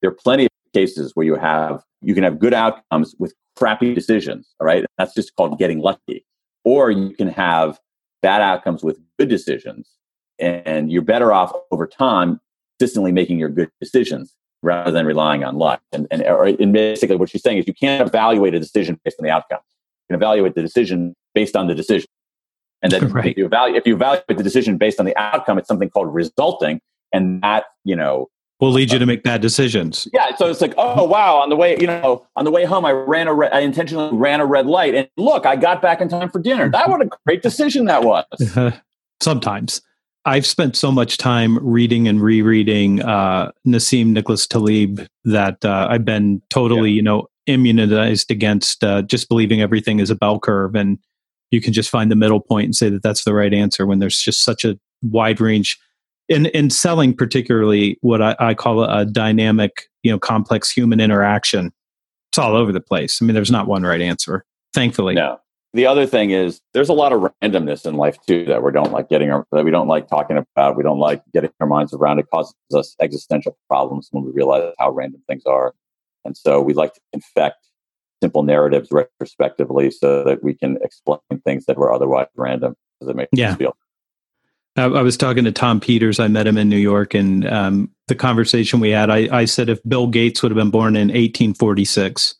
there 0.00 0.10
are 0.10 0.14
plenty 0.14 0.44
of 0.44 0.50
cases 0.72 1.12
where 1.14 1.26
you 1.26 1.34
have 1.34 1.82
you 2.02 2.14
can 2.14 2.22
have 2.22 2.38
good 2.38 2.54
outcomes 2.54 3.14
with 3.18 3.34
crappy 3.56 3.94
decisions. 3.94 4.54
All 4.60 4.66
right. 4.66 4.84
That's 4.98 5.14
just 5.14 5.34
called 5.34 5.58
getting 5.58 5.80
lucky. 5.80 6.24
Or 6.64 6.90
you 6.90 7.10
can 7.10 7.28
have 7.28 7.80
bad 8.22 8.42
outcomes 8.42 8.84
with 8.84 8.98
good 9.18 9.28
decisions 9.28 9.90
and 10.38 10.92
you're 10.92 11.02
better 11.02 11.32
off 11.32 11.52
over 11.70 11.86
time 11.86 12.40
consistently 12.78 13.12
making 13.12 13.38
your 13.38 13.48
good 13.48 13.70
decisions 13.80 14.34
rather 14.66 14.90
than 14.90 15.06
relying 15.06 15.44
on 15.44 15.56
luck. 15.56 15.80
And, 15.92 16.06
and, 16.10 16.22
or, 16.22 16.44
and 16.44 16.72
basically, 16.72 17.16
what 17.16 17.30
she's 17.30 17.42
saying 17.42 17.58
is 17.58 17.66
you 17.66 17.74
can't 17.74 18.06
evaluate 18.06 18.54
a 18.54 18.58
decision 18.58 19.00
based 19.04 19.16
on 19.18 19.24
the 19.24 19.30
outcome. 19.30 19.60
You 20.08 20.14
can 20.14 20.22
evaluate 20.22 20.54
the 20.54 20.62
decision 20.62 21.14
based 21.34 21.56
on 21.56 21.68
the 21.68 21.74
decision. 21.74 22.08
And 22.82 22.92
then 22.92 23.08
Right. 23.12 23.26
if, 23.26 23.38
you 23.38 23.46
evaluate, 23.46 23.78
if 23.78 23.86
you 23.86 23.94
evaluate 23.94 24.36
the 24.36 24.42
decision 24.42 24.76
based 24.76 25.00
on 25.00 25.06
the 25.06 25.16
outcome, 25.16 25.56
it's 25.58 25.68
something 25.68 25.88
called 25.88 26.12
resulting. 26.12 26.80
And 27.12 27.40
that, 27.42 27.64
you 27.84 27.96
know, 27.96 28.28
Will 28.58 28.72
lead 28.72 28.90
you 28.90 28.96
uh, 28.96 29.00
to 29.00 29.06
make 29.06 29.22
bad 29.22 29.42
decisions. 29.42 30.08
yeah. 30.14 30.34
So 30.36 30.48
it's 30.48 30.62
like, 30.62 30.72
oh 30.78 31.04
wow, 31.04 31.36
on 31.36 31.50
the 31.50 31.56
way, 31.56 31.76
you 31.78 31.86
know, 31.86 32.26
on 32.36 32.46
the 32.46 32.50
way 32.50 32.64
home, 32.64 32.86
I 32.86 32.90
ran 32.92 33.28
a, 33.28 33.34
re- 33.34 33.50
I 33.52 33.60
intentionally 33.60 34.16
ran 34.16 34.40
a 34.40 34.46
red 34.46 34.66
light, 34.66 34.94
and 34.94 35.08
look, 35.18 35.44
I 35.44 35.56
got 35.56 35.82
back 35.82 36.00
in 36.00 36.08
time 36.08 36.30
for 36.30 36.40
dinner. 36.40 36.70
That 36.70 36.88
what 36.88 37.02
a 37.02 37.08
great 37.26 37.42
decision 37.42 37.84
that 37.84 38.02
was. 38.02 38.24
Sometimes. 39.22 39.82
I've 40.26 40.44
spent 40.44 40.76
so 40.76 40.90
much 40.90 41.18
time 41.18 41.56
reading 41.64 42.08
and 42.08 42.20
rereading 42.20 43.00
uh, 43.00 43.52
Nassim 43.64 44.08
Nicholas 44.08 44.44
Taleb 44.44 45.06
that 45.24 45.64
uh, 45.64 45.86
I've 45.88 46.04
been 46.04 46.42
totally, 46.50 46.90
you 46.90 47.00
know, 47.00 47.28
immunized 47.46 48.32
against 48.32 48.82
uh, 48.82 49.02
just 49.02 49.28
believing 49.28 49.62
everything 49.62 50.00
is 50.00 50.10
a 50.10 50.16
bell 50.16 50.40
curve 50.40 50.74
and 50.74 50.98
you 51.52 51.60
can 51.60 51.72
just 51.72 51.90
find 51.90 52.10
the 52.10 52.16
middle 52.16 52.40
point 52.40 52.64
and 52.64 52.74
say 52.74 52.90
that 52.90 53.04
that's 53.04 53.22
the 53.22 53.32
right 53.32 53.54
answer 53.54 53.86
when 53.86 54.00
there's 54.00 54.18
just 54.18 54.42
such 54.42 54.64
a 54.64 54.76
wide 55.00 55.40
range. 55.40 55.78
In 56.28 56.46
in 56.46 56.70
selling 56.70 57.14
particularly 57.14 57.96
what 58.00 58.20
I, 58.20 58.34
I 58.40 58.54
call 58.54 58.82
a 58.82 59.04
dynamic 59.04 59.84
you 60.02 60.10
know 60.10 60.18
complex 60.18 60.72
human 60.72 60.98
interaction 60.98 61.72
it's 62.32 62.38
all 62.38 62.56
over 62.56 62.72
the 62.72 62.80
place. 62.80 63.20
I 63.22 63.24
mean 63.24 63.34
there's 63.34 63.52
not 63.52 63.68
one 63.68 63.84
right 63.84 64.00
answer 64.00 64.44
thankfully. 64.74 65.14
No. 65.14 65.38
The 65.76 65.84
other 65.84 66.06
thing 66.06 66.30
is 66.30 66.62
there's 66.72 66.88
a 66.88 66.94
lot 66.94 67.12
of 67.12 67.20
randomness 67.42 67.84
in 67.84 67.96
life 67.96 68.16
too 68.26 68.46
that 68.46 68.62
we 68.62 68.72
don't 68.72 68.92
like 68.92 69.10
getting 69.10 69.30
our, 69.30 69.46
that 69.52 69.62
we 69.62 69.70
don't 69.70 69.88
like 69.88 70.08
talking 70.08 70.38
about. 70.38 70.74
We 70.74 70.82
don't 70.82 70.98
like 70.98 71.22
getting 71.34 71.50
our 71.60 71.66
minds 71.66 71.92
around. 71.92 72.18
It 72.18 72.26
causes 72.32 72.54
us 72.74 72.96
existential 72.98 73.58
problems 73.68 74.08
when 74.10 74.24
we 74.24 74.32
realize 74.32 74.72
how 74.78 74.90
random 74.90 75.22
things 75.28 75.44
are. 75.44 75.74
And 76.24 76.34
so 76.34 76.62
we 76.62 76.72
like 76.72 76.94
to 76.94 77.00
infect 77.12 77.68
simple 78.22 78.42
narratives 78.42 78.88
retrospectively 78.90 79.90
so 79.90 80.24
that 80.24 80.42
we 80.42 80.54
can 80.54 80.78
explain 80.80 81.20
things 81.44 81.66
that 81.66 81.76
were 81.76 81.92
otherwise 81.92 82.28
random. 82.36 82.74
Does 83.00 83.10
it 83.10 83.16
make 83.16 83.28
Yeah. 83.32 83.54
feel? 83.56 83.76
I, 84.76 84.84
I 84.84 85.02
was 85.02 85.18
talking 85.18 85.44
to 85.44 85.52
Tom 85.52 85.78
Peters. 85.78 86.18
I 86.18 86.28
met 86.28 86.46
him 86.46 86.56
in 86.56 86.70
New 86.70 86.78
York, 86.78 87.12
and 87.12 87.46
um, 87.46 87.90
the 88.08 88.14
conversation 88.14 88.80
we 88.80 88.90
had, 88.90 89.10
I, 89.10 89.28
I 89.30 89.44
said 89.44 89.68
if 89.68 89.78
Bill 89.86 90.06
Gates 90.06 90.42
would 90.42 90.50
have 90.52 90.56
been 90.56 90.70
born 90.70 90.96
in 90.96 91.08
1846, 91.08 92.34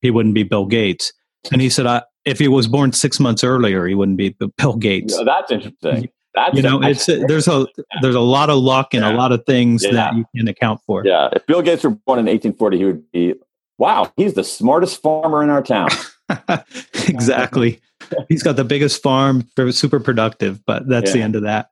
he 0.00 0.10
wouldn't 0.10 0.34
be 0.34 0.42
Bill 0.42 0.66
Gates. 0.66 1.12
And 1.52 1.60
he 1.60 1.70
said, 1.70 1.86
I, 1.86 2.02
if 2.24 2.38
he 2.38 2.48
was 2.48 2.68
born 2.68 2.92
six 2.92 3.18
months 3.20 3.42
earlier, 3.44 3.86
he 3.86 3.94
wouldn't 3.94 4.18
be 4.18 4.36
Bill 4.56 4.76
Gates. 4.76 5.14
Yeah, 5.16 5.24
that's 5.24 5.50
interesting. 5.52 6.10
That's 6.34 6.54
you 6.56 6.62
know, 6.62 6.80
it's 6.82 7.06
there's 7.06 7.48
a 7.48 7.66
there's 8.02 8.14
a 8.14 8.20
lot 8.20 8.50
of 8.50 8.58
luck 8.58 8.94
and 8.94 9.04
a 9.04 9.12
lot 9.14 9.32
of 9.32 9.44
things 9.46 9.82
Yeah. 9.84 9.92
that 9.92 10.14
you 10.14 10.24
can 10.36 10.46
account 10.48 10.80
for. 10.86 11.02
yeah. 11.04 11.28
If 11.32 11.44
Bill 11.46 11.60
Gates 11.60 11.82
were 11.82 11.90
born 11.90 12.20
in 12.20 12.26
1840, 12.26 12.78
he 12.78 12.84
would 12.84 13.10
be 13.10 13.34
wow. 13.78 14.12
He's 14.16 14.34
the 14.34 14.44
smartest 14.44 15.02
farmer 15.02 15.42
in 15.42 15.50
our 15.50 15.62
town. 15.62 15.88
exactly. 17.08 17.80
He's 18.28 18.42
got 18.42 18.56
the 18.56 18.64
biggest 18.64 19.02
farm, 19.02 19.48
super 19.70 20.00
productive, 20.00 20.64
but 20.66 20.88
that's 20.88 21.12
the 21.12 21.22
end 21.22 21.36
of 21.36 21.42
that. 21.42 21.70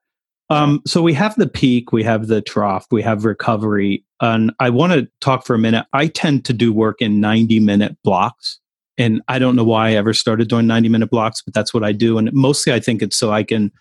Um, 0.51 0.81
so 0.87 1.03
we 1.03 1.13
have 1.15 1.35
the 1.37 1.47
peak, 1.49 1.93
we 1.93 2.03
have 2.05 2.27
the 2.27 2.41
trough, 2.41 2.87
we 2.91 3.03
have 3.03 3.25
recovery. 3.25 4.05
And 4.21 4.53
I 4.61 4.71
want 4.71 4.93
to 4.95 5.09
talk 5.21 5.45
for 5.47 5.55
a 5.55 5.59
minute. 5.59 5.87
I 5.93 6.07
tend 6.07 6.45
to 6.47 6.53
do 6.53 6.73
work 6.73 6.97
in 7.01 7.21
90 7.21 7.61
minute 7.61 7.97
blocks. 8.03 8.59
And 8.99 9.23
I 9.29 9.39
don't 9.39 9.57
know 9.57 9.65
why 9.65 9.91
I 9.91 9.93
ever 9.93 10.13
started 10.13 10.49
doing 10.49 10.67
90 10.67 10.89
minute 10.89 11.11
blocks, 11.11 11.41
but 11.41 11.55
that's 11.55 11.73
what 11.73 11.85
I 11.85 11.93
do. 11.93 12.19
And 12.19 12.31
mostly 12.33 12.73
I 12.73 12.81
think 12.81 13.01
it's 13.01 13.17
so 13.17 13.33
I 13.33 13.45
can 13.45 13.73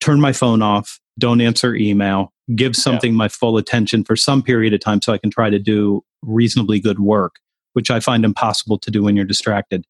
turn 0.00 0.20
my 0.20 0.32
phone 0.32 0.62
off, 0.62 1.00
don't 1.18 1.40
answer 1.40 1.74
email, 1.74 2.32
give 2.54 2.76
something 2.76 3.14
my 3.14 3.28
full 3.28 3.56
attention 3.56 4.04
for 4.04 4.14
some 4.14 4.42
period 4.42 4.74
of 4.74 4.80
time 4.80 5.00
so 5.02 5.12
I 5.12 5.18
can 5.18 5.30
try 5.30 5.50
to 5.50 5.58
do 5.58 6.04
reasonably 6.22 6.80
good 6.80 7.00
work, 7.00 7.36
which 7.72 7.90
I 7.90 7.98
find 7.98 8.24
impossible 8.24 8.78
to 8.78 8.90
do 8.90 9.02
when 9.02 9.16
you're 9.16 9.24
distracted. 9.24 9.84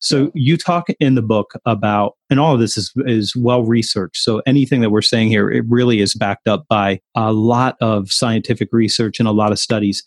So 0.00 0.30
you 0.34 0.58
talk 0.58 0.88
in 1.00 1.14
the 1.14 1.22
book 1.22 1.52
about, 1.64 2.14
and 2.28 2.38
all 2.38 2.52
of 2.52 2.60
this 2.60 2.76
is 2.76 2.92
is 3.06 3.34
well 3.34 3.62
researched. 3.62 4.22
So 4.22 4.42
anything 4.44 4.82
that 4.82 4.90
we're 4.90 5.00
saying 5.00 5.28
here, 5.28 5.50
it 5.50 5.64
really 5.66 6.00
is 6.00 6.14
backed 6.14 6.46
up 6.46 6.66
by 6.68 7.00
a 7.14 7.32
lot 7.32 7.76
of 7.80 8.12
scientific 8.12 8.68
research 8.70 9.18
and 9.18 9.26
a 9.26 9.32
lot 9.32 9.50
of 9.50 9.58
studies. 9.58 10.04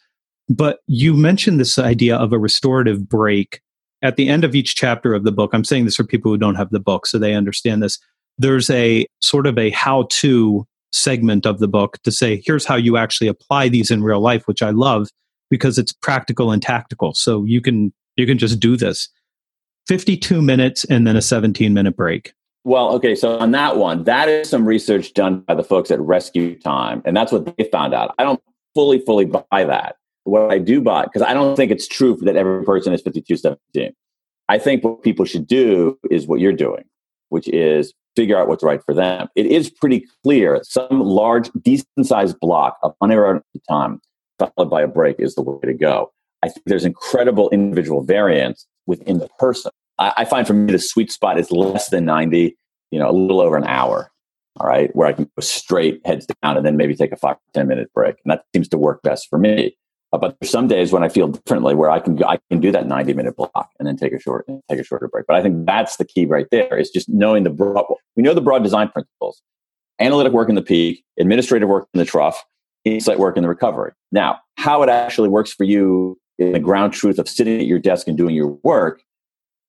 But 0.49 0.79
you 0.85 1.15
mentioned 1.15 1.59
this 1.59 1.79
idea 1.79 2.15
of 2.15 2.31
a 2.31 2.37
restorative 2.37 3.09
break 3.09 3.61
at 4.07 4.15
the 4.15 4.29
end 4.29 4.45
of 4.45 4.55
each 4.55 4.75
chapter 4.75 5.13
of 5.13 5.25
the 5.25 5.33
book. 5.33 5.51
I'm 5.53 5.65
saying 5.65 5.83
this 5.83 5.97
for 5.97 6.05
people 6.05 6.31
who 6.31 6.37
don't 6.37 6.55
have 6.55 6.69
the 6.69 6.79
book, 6.79 7.05
so 7.05 7.19
they 7.19 7.33
understand 7.33 7.83
this. 7.83 7.99
There's 8.37 8.69
a 8.69 9.05
sort 9.19 9.45
of 9.45 9.57
a 9.57 9.69
how-to 9.71 10.65
segment 10.93 11.45
of 11.45 11.59
the 11.59 11.67
book 11.67 11.97
to 12.03 12.11
say, 12.11 12.41
here's 12.45 12.65
how 12.65 12.75
you 12.75 12.95
actually 12.95 13.27
apply 13.27 13.67
these 13.67 13.91
in 13.91 14.01
real 14.01 14.21
life, 14.21 14.47
which 14.47 14.63
I 14.63 14.69
love 14.69 15.09
because 15.49 15.77
it's 15.77 15.91
practical 15.91 16.51
and 16.51 16.61
tactical. 16.61 17.13
So 17.13 17.43
you 17.43 17.59
can 17.59 17.93
you 18.15 18.25
can 18.25 18.37
just 18.37 18.61
do 18.61 18.77
this. 18.77 19.09
52 19.87 20.41
minutes 20.41 20.85
and 20.85 21.05
then 21.05 21.15
a 21.15 21.21
17 21.21 21.73
minute 21.73 21.95
break. 21.95 22.33
Well, 22.63 22.93
okay, 22.95 23.13
so 23.13 23.37
on 23.37 23.51
that 23.51 23.77
one, 23.77 24.03
that 24.05 24.29
is 24.29 24.49
some 24.49 24.65
research 24.65 25.13
done 25.13 25.41
by 25.41 25.55
the 25.55 25.63
folks 25.63 25.91
at 25.91 25.99
Rescue 25.99 26.57
Time, 26.59 27.01
and 27.05 27.15
that's 27.15 27.31
what 27.31 27.57
they 27.57 27.65
found 27.65 27.93
out. 27.93 28.13
I 28.17 28.23
don't 28.23 28.41
fully, 28.73 28.99
fully 28.99 29.25
buy 29.25 29.63
that. 29.63 29.97
What 30.27 30.51
I 30.51 30.57
do 30.57 30.81
buy, 30.81 31.03
because 31.03 31.21
I 31.21 31.33
don't 31.33 31.55
think 31.55 31.71
it's 31.71 31.87
true 31.87 32.17
that 32.21 32.35
every 32.35 32.65
person 32.65 32.93
is 32.93 33.01
52, 33.01 33.37
17. 33.37 33.93
I 34.49 34.57
think 34.57 34.83
what 34.83 35.01
people 35.01 35.23
should 35.25 35.47
do 35.47 35.97
is 36.11 36.27
what 36.27 36.41
you're 36.41 36.51
doing, 36.51 36.83
which 37.29 37.47
is 37.47 37.93
figure 38.15 38.37
out 38.37 38.47
what's 38.47 38.63
right 38.63 38.83
for 38.83 38.93
them. 38.93 39.29
It 39.35 39.45
is 39.45 39.69
pretty 39.69 40.05
clear 40.23 40.59
some 40.63 40.99
large, 41.01 41.49
decent 41.61 42.05
sized 42.05 42.39
block 42.41 42.77
of 42.83 42.93
uninterrupted 43.01 43.61
time 43.69 44.01
followed 44.37 44.69
by 44.69 44.81
a 44.81 44.87
break 44.87 45.19
is 45.19 45.35
the 45.35 45.41
way 45.41 45.59
to 45.63 45.73
go. 45.73 46.11
I 46.43 46.49
think 46.49 46.65
there's 46.65 46.85
incredible 46.85 47.49
individual 47.51 48.03
variance 48.03 48.67
within 48.85 49.19
the 49.19 49.29
person. 49.39 49.71
I, 49.97 50.13
I 50.17 50.25
find 50.25 50.45
for 50.45 50.53
me 50.53 50.71
the 50.71 50.79
sweet 50.79 51.11
spot 51.11 51.39
is 51.39 51.51
less 51.51 51.89
than 51.89 52.05
90, 52.05 52.55
you 52.91 52.99
know, 52.99 53.09
a 53.09 53.11
little 53.11 53.41
over 53.41 53.55
an 53.55 53.65
hour. 53.65 54.11
All 54.59 54.67
right, 54.67 54.93
where 54.95 55.07
I 55.07 55.13
can 55.13 55.25
go 55.25 55.41
straight 55.41 56.01
heads 56.03 56.25
down 56.41 56.57
and 56.57 56.65
then 56.65 56.77
maybe 56.77 56.95
take 56.95 57.11
a 57.11 57.15
five 57.15 57.35
to 57.35 57.59
10 57.59 57.67
minute 57.67 57.93
break. 57.93 58.15
And 58.25 58.31
that 58.31 58.43
seems 58.55 58.67
to 58.69 58.77
work 58.77 59.03
best 59.03 59.27
for 59.29 59.37
me. 59.37 59.77
Uh, 60.13 60.17
but 60.17 60.37
there's 60.39 60.49
some 60.49 60.67
days 60.67 60.91
when 60.91 61.03
I 61.03 61.09
feel 61.09 61.27
differently 61.27 61.75
where 61.75 61.89
I 61.89 61.99
can 61.99 62.21
I 62.23 62.39
can 62.49 62.61
do 62.61 62.71
that 62.71 62.87
90 62.87 63.13
minute 63.13 63.35
block 63.35 63.69
and 63.77 63.87
then 63.87 63.97
take 63.97 64.13
a 64.13 64.19
short 64.19 64.45
take 64.69 64.79
a 64.79 64.83
shorter 64.83 65.07
break. 65.07 65.25
But 65.27 65.35
I 65.35 65.41
think 65.41 65.65
that's 65.65 65.97
the 65.97 66.05
key 66.05 66.25
right 66.25 66.47
there 66.51 66.77
is 66.77 66.89
just 66.89 67.09
knowing 67.09 67.43
the 67.43 67.49
broad 67.49 67.85
we 68.15 68.23
know 68.23 68.33
the 68.33 68.41
broad 68.41 68.63
design 68.63 68.89
principles. 68.89 69.41
Analytic 69.99 70.31
work 70.31 70.47
in 70.47 70.55
the 70.55 70.61
peak, 70.61 71.03
administrative 71.19 71.67
work 71.67 71.87
in 71.93 71.97
the 71.97 72.05
trough, 72.05 72.45
insight 72.85 73.19
work 73.19 73.35
in 73.35 73.43
the 73.43 73.49
recovery. 73.49 73.91
Now, 74.11 74.39
how 74.55 74.83
it 74.83 74.89
actually 74.89 75.29
works 75.29 75.51
for 75.51 75.63
you 75.63 76.19
in 76.37 76.51
the 76.51 76.59
ground 76.59 76.93
truth 76.93 77.19
of 77.19 77.27
sitting 77.27 77.59
at 77.59 77.65
your 77.65 77.79
desk 77.79 78.07
and 78.07 78.17
doing 78.17 78.35
your 78.35 78.59
work. 78.63 79.01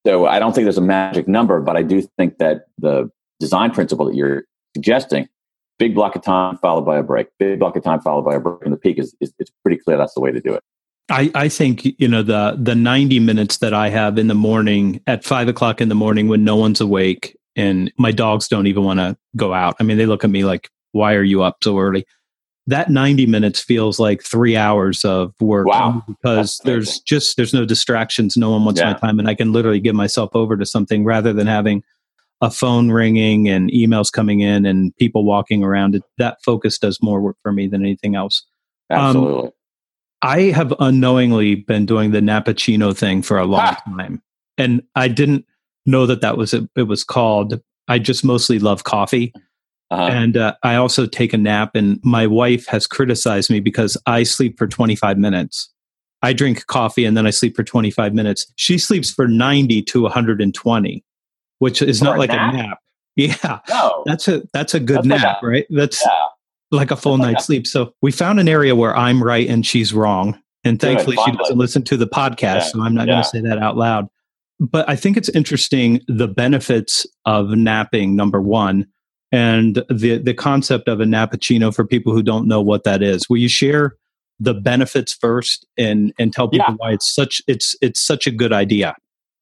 So 0.07 0.27
I 0.27 0.39
don't 0.39 0.55
think 0.55 0.65
there's 0.65 0.79
a 0.79 0.83
magic 0.83 1.27
number, 1.29 1.61
but 1.61 1.77
I 1.77 1.83
do 1.83 2.03
think 2.19 2.39
that 2.39 2.67
the 2.79 3.11
design 3.41 3.71
principle 3.71 4.07
that 4.07 4.15
you're 4.15 4.45
suggesting, 4.77 5.29
big 5.79 5.95
block 5.95 6.17
of 6.17 6.23
time 6.23 6.59
followed 6.59 6.83
by 6.83 6.99
a 6.99 7.03
break, 7.03 7.29
big 7.39 7.59
block 7.59 7.77
of 7.77 7.85
time 7.85 8.01
followed 8.01 8.23
by 8.23 8.35
a 8.35 8.41
break 8.41 8.63
in 8.65 8.71
the 8.71 8.77
peak 8.77 8.99
is, 8.99 9.15
is 9.21 9.33
it's 9.39 9.51
pretty 9.63 9.79
clear 9.79 9.97
that's 9.97 10.15
the 10.15 10.21
way 10.21 10.33
to 10.33 10.41
do 10.41 10.53
it. 10.55 10.63
I, 11.11 11.31
I 11.35 11.49
think 11.49 11.85
you 11.99 12.07
know 12.09 12.23
the 12.23 12.57
the 12.61 12.75
90 12.75 13.19
minutes 13.21 13.59
that 13.59 13.73
I 13.73 13.89
have 13.89 14.19
in 14.19 14.27
the 14.27 14.35
morning 14.35 15.01
at 15.07 15.25
five 15.25 15.49
o'clock 15.49 15.81
in 15.81 15.89
the 15.89 15.95
morning 15.95 16.29
when 16.29 16.45
no 16.45 16.57
one's 16.57 16.81
awake 16.81 17.37
and 17.57 17.91
my 17.97 18.13
dogs 18.13 18.47
don't 18.49 18.67
even 18.67 18.85
want 18.85 19.01
to 19.01 19.17
go 19.37 19.55
out. 19.55 19.77
I 19.81 19.85
mean, 19.85 19.97
they 19.97 20.07
look 20.07 20.23
at 20.23 20.31
me 20.31 20.45
like, 20.45 20.69
"Why 20.93 21.15
are 21.15 21.23
you 21.23 21.43
up 21.43 21.57
so 21.63 21.79
early?" 21.79 22.05
That 22.67 22.91
90 22.91 23.25
minutes 23.25 23.63
feels 23.63 23.99
like 23.99 24.23
three 24.23 24.55
hours 24.55 25.03
of 25.03 25.33
work 25.41 25.67
Wow. 25.67 26.05
because 26.07 26.61
there's 26.65 27.01
just 27.01 27.39
there's 27.39 27.55
no 27.55 27.65
distractions. 27.65 28.37
No 28.37 28.51
one 28.51 28.67
wants 28.67 28.83
my 28.83 28.93
time, 28.93 29.19
and 29.19 29.29
I 29.29 29.35
can 29.35 29.53
literally 29.53 29.81
give 29.81 29.95
myself 29.95 30.31
over 30.35 30.59
to 30.59 30.67
something 30.67 31.05
rather 31.05 31.33
than 31.33 31.47
having 31.47 31.83
a 32.41 32.51
phone 32.51 32.91
ringing 32.91 33.49
and 33.49 33.71
emails 33.71 34.13
coming 34.13 34.41
in 34.41 34.65
and 34.65 34.95
people 34.97 35.25
walking 35.25 35.65
around. 35.65 35.95
It, 35.97 36.03
that 36.19 36.39
focus 36.45 36.79
does 36.79 36.99
more 37.03 37.21
work 37.21 37.37
for 37.43 37.53
me 37.53 37.67
than 37.67 37.83
anything 37.83 38.15
else. 38.15 38.45
Um, 38.91 38.99
Absolutely. 38.99 39.51
I 40.23 40.41
have 40.51 40.75
unknowingly 40.81 41.55
been 41.57 41.87
doing 41.87 42.11
the 42.11 42.21
Nappuccino 42.21 42.97
thing 42.97 43.23
for 43.23 43.39
a 43.39 43.45
long 43.47 43.61
Ha! 43.61 43.83
time, 43.87 44.23
and 44.57 44.83
I 44.97 45.09
didn't 45.09 45.45
know 45.87 46.07
that 46.07 46.21
that 46.23 46.37
was 46.37 46.55
it 46.55 46.83
was 46.89 47.05
called. 47.05 47.61
I 47.87 47.99
just 47.99 48.25
mostly 48.25 48.59
love 48.59 48.85
coffee, 48.85 49.33
Uh-huh. 49.91 50.03
and 50.03 50.37
uh, 50.37 50.55
I 50.63 50.75
also 50.75 51.07
take 51.07 51.33
a 51.33 51.39
nap. 51.39 51.71
And 51.75 52.01
my 52.03 52.27
wife 52.27 52.67
has 52.67 52.87
criticized 52.87 53.49
me 53.51 53.61
because 53.61 53.97
I 54.07 54.25
sleep 54.25 54.59
for 54.59 54.67
25 54.67 55.19
minutes. 55.19 55.73
I 56.23 56.33
drink 56.33 56.67
coffee 56.67 57.05
and 57.05 57.17
then 57.17 57.27
I 57.27 57.31
sleep 57.31 57.55
for 57.55 57.63
25 57.63 58.13
minutes. 58.13 58.53
She 58.57 58.77
sleeps 58.77 59.11
for 59.13 59.29
90 59.29 59.83
to 59.83 60.03
120, 60.03 61.05
which 61.59 61.83
is 61.83 62.03
not 62.03 62.17
a 62.17 62.19
like 62.19 62.31
nap? 62.31 62.55
a 62.55 62.57
nap. 62.57 62.79
Yeah, 63.17 63.59
no. 63.69 64.05
that's 64.07 64.29
a 64.29 64.43
that's 64.53 64.75
a 64.75 64.81
good 64.81 64.99
That's 64.99 65.09
like 65.09 65.21
nap, 65.23 65.43
a- 65.43 65.47
right? 65.47 65.67
That's 65.71 66.01
yeah. 66.07 66.27
like 66.71 66.93
a 66.93 66.97
full 66.97 67.19
night's 67.19 67.47
sleep. 67.47 67.67
So 67.67 67.93
we 68.01 68.13
found 68.13 68.39
an 68.39 68.49
area 68.49 68.77
where 68.77 68.97
I'm 68.97 69.21
right 69.25 69.49
and 69.49 69.67
she's 69.67 69.93
wrong. 69.93 70.41
And 70.63 70.81
thankfully, 70.81 71.17
she 71.25 71.33
doesn't 71.33 71.59
listen 71.59 71.83
to 71.85 71.97
the 71.97 72.07
podcast. 72.07 72.37
Yeah, 72.41 72.61
So 72.61 72.83
I'm 72.83 72.95
not 72.95 73.07
going 73.07 73.23
to 73.23 73.29
say 73.29 73.41
that 73.41 73.59
out 73.59 73.77
loud. 73.77 74.07
But 74.61 74.89
I 74.89 74.95
think 74.95 75.17
it's 75.17 75.29
interesting 75.31 76.01
the 76.07 76.29
benefits 76.29 77.07
of 77.25 77.51
napping, 77.51 78.15
number 78.15 78.41
one, 78.41 78.87
and 79.33 79.77
the, 79.89 80.19
the 80.19 80.35
concept 80.35 80.89
of 80.89 81.01
a 81.01 81.05
nappuccino 81.05 81.75
for 81.75 81.85
people 81.85 82.13
who 82.13 82.23
don't 82.23 82.47
know 82.47 82.61
what 82.63 82.85
that 82.85 83.03
is. 83.03 83.29
Will 83.29 83.37
you 83.39 83.49
share 83.49 83.97
the 84.41 84.55
benefits 84.55 85.13
first 85.13 85.67
and, 85.77 86.13
and 86.21 86.33
tell 86.33 86.49
people 86.49 86.67
Yeah. 86.71 86.75
why 86.77 86.93
it's 86.93 87.13
such 87.13 87.43
it's 87.49 87.75
it's 87.81 87.99
such 88.01 88.27
a 88.29 88.31
good 88.31 88.53
idea? 88.53 88.95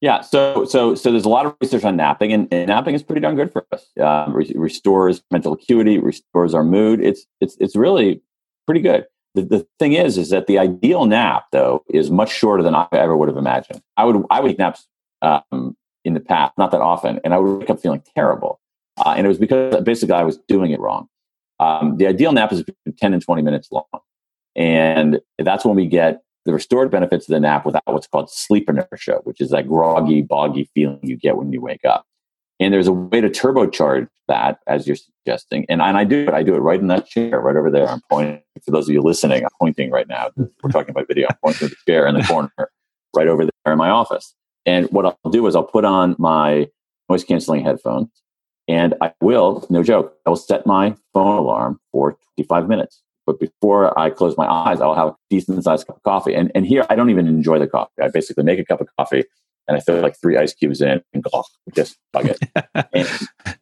Yeah, 0.02 0.20
so 0.20 0.64
so 0.66 0.94
so 0.94 1.10
there's 1.10 1.24
a 1.24 1.28
lot 1.30 1.46
of 1.46 1.56
research 1.60 1.84
on 1.84 1.96
napping, 1.96 2.32
and, 2.32 2.48
and 2.52 2.68
napping 2.68 2.94
is 2.94 3.02
pretty 3.02 3.20
darn 3.20 3.34
good 3.34 3.50
for 3.50 3.66
us. 3.72 3.88
Um, 3.98 4.34
re- 4.34 4.52
restores 4.54 5.22
mental 5.30 5.54
acuity, 5.54 5.98
restores 5.98 6.52
our 6.54 6.64
mood. 6.64 7.00
It's 7.00 7.26
it's 7.40 7.56
it's 7.60 7.74
really 7.74 8.20
pretty 8.66 8.82
good. 8.82 9.06
The, 9.34 9.42
the 9.42 9.66
thing 9.78 9.94
is, 9.94 10.18
is 10.18 10.30
that 10.30 10.48
the 10.48 10.58
ideal 10.58 11.06
nap 11.06 11.44
though 11.50 11.82
is 11.88 12.10
much 12.10 12.30
shorter 12.30 12.62
than 12.62 12.74
I 12.74 12.86
ever 12.92 13.16
would 13.16 13.28
have 13.28 13.38
imagined. 13.38 13.80
I 13.96 14.04
would 14.04 14.22
I 14.30 14.40
would 14.40 14.58
naps 14.58 14.86
um, 15.22 15.76
in 16.04 16.12
the 16.12 16.20
past, 16.20 16.52
not 16.58 16.72
that 16.72 16.82
often, 16.82 17.18
and 17.24 17.32
I 17.32 17.38
would 17.38 17.60
wake 17.60 17.70
up 17.70 17.80
feeling 17.80 18.02
terrible, 18.14 18.60
uh, 18.98 19.14
and 19.16 19.24
it 19.24 19.28
was 19.28 19.38
because 19.38 19.82
basically 19.82 20.14
I 20.14 20.24
was 20.24 20.38
doing 20.46 20.72
it 20.72 20.80
wrong. 20.80 21.08
Um, 21.58 21.96
the 21.96 22.06
ideal 22.06 22.32
nap 22.32 22.52
is 22.52 22.64
ten 22.98 23.14
and 23.14 23.22
twenty 23.22 23.40
minutes 23.40 23.72
long, 23.72 23.84
and 24.54 25.20
that's 25.38 25.64
when 25.64 25.74
we 25.74 25.86
get 25.86 26.20
the 26.46 26.52
restored 26.52 26.90
benefits 26.90 27.28
of 27.28 27.34
the 27.34 27.40
nap 27.40 27.66
without 27.66 27.82
what's 27.86 28.06
called 28.06 28.30
sleep 28.30 28.70
inertia, 28.70 29.20
which 29.24 29.40
is 29.40 29.50
that 29.50 29.68
groggy, 29.68 30.22
boggy 30.22 30.70
feeling 30.74 31.00
you 31.02 31.16
get 31.16 31.36
when 31.36 31.52
you 31.52 31.60
wake 31.60 31.84
up. 31.84 32.06
And 32.58 32.72
there's 32.72 32.86
a 32.86 32.92
way 32.92 33.20
to 33.20 33.28
turbocharge 33.28 34.08
that, 34.28 34.60
as 34.66 34.86
you're 34.86 34.96
suggesting. 34.96 35.66
And, 35.68 35.82
and 35.82 35.98
I 35.98 36.04
do 36.04 36.22
it. 36.22 36.30
I 36.30 36.42
do 36.42 36.54
it 36.54 36.60
right 36.60 36.80
in 36.80 36.86
that 36.86 37.06
chair, 37.06 37.38
right 37.40 37.56
over 37.56 37.70
there. 37.70 37.86
I'm 37.86 38.00
pointing. 38.10 38.40
For 38.64 38.70
those 38.70 38.88
of 38.88 38.94
you 38.94 39.02
listening, 39.02 39.44
I'm 39.44 39.50
pointing 39.60 39.90
right 39.90 40.08
now. 40.08 40.30
We're 40.36 40.70
talking 40.70 40.90
about 40.90 41.06
video. 41.08 41.26
I'm 41.28 41.36
pointing 41.44 41.68
to 41.68 41.74
the 41.74 41.92
chair 41.92 42.06
in 42.06 42.14
the 42.14 42.22
corner, 42.22 42.70
right 43.14 43.28
over 43.28 43.44
there 43.44 43.72
in 43.72 43.78
my 43.78 43.90
office. 43.90 44.34
And 44.64 44.86
what 44.86 45.04
I'll 45.04 45.30
do 45.30 45.46
is 45.46 45.54
I'll 45.54 45.64
put 45.64 45.84
on 45.84 46.16
my 46.18 46.68
noise 47.08 47.24
canceling 47.24 47.64
headphones, 47.64 48.08
and 48.68 48.94
I 49.00 49.12
will, 49.20 49.66
no 49.70 49.82
joke, 49.82 50.16
I 50.26 50.30
will 50.30 50.36
set 50.36 50.66
my 50.66 50.96
phone 51.12 51.36
alarm 51.36 51.78
for 51.92 52.18
25 52.36 52.68
minutes. 52.68 53.02
But 53.26 53.40
before 53.40 53.98
I 53.98 54.10
close 54.10 54.36
my 54.36 54.46
eyes, 54.46 54.80
I'll 54.80 54.94
have 54.94 55.08
a 55.08 55.16
decent 55.28 55.62
sized 55.64 55.86
cup 55.86 55.96
of 55.96 56.02
coffee. 56.04 56.34
And, 56.34 56.52
and 56.54 56.64
here, 56.64 56.86
I 56.88 56.94
don't 56.94 57.10
even 57.10 57.26
enjoy 57.26 57.58
the 57.58 57.66
coffee. 57.66 58.00
I 58.00 58.08
basically 58.08 58.44
make 58.44 58.60
a 58.60 58.64
cup 58.64 58.80
of 58.80 58.88
coffee 58.96 59.24
and 59.68 59.76
I 59.76 59.80
throw 59.80 60.00
like 60.00 60.16
three 60.20 60.36
ice 60.36 60.54
cubes 60.54 60.80
in 60.80 61.02
and 61.12 61.22
go, 61.22 61.42
just 61.74 61.98
bug 62.12 62.26
it. 62.26 62.38
and 62.92 63.08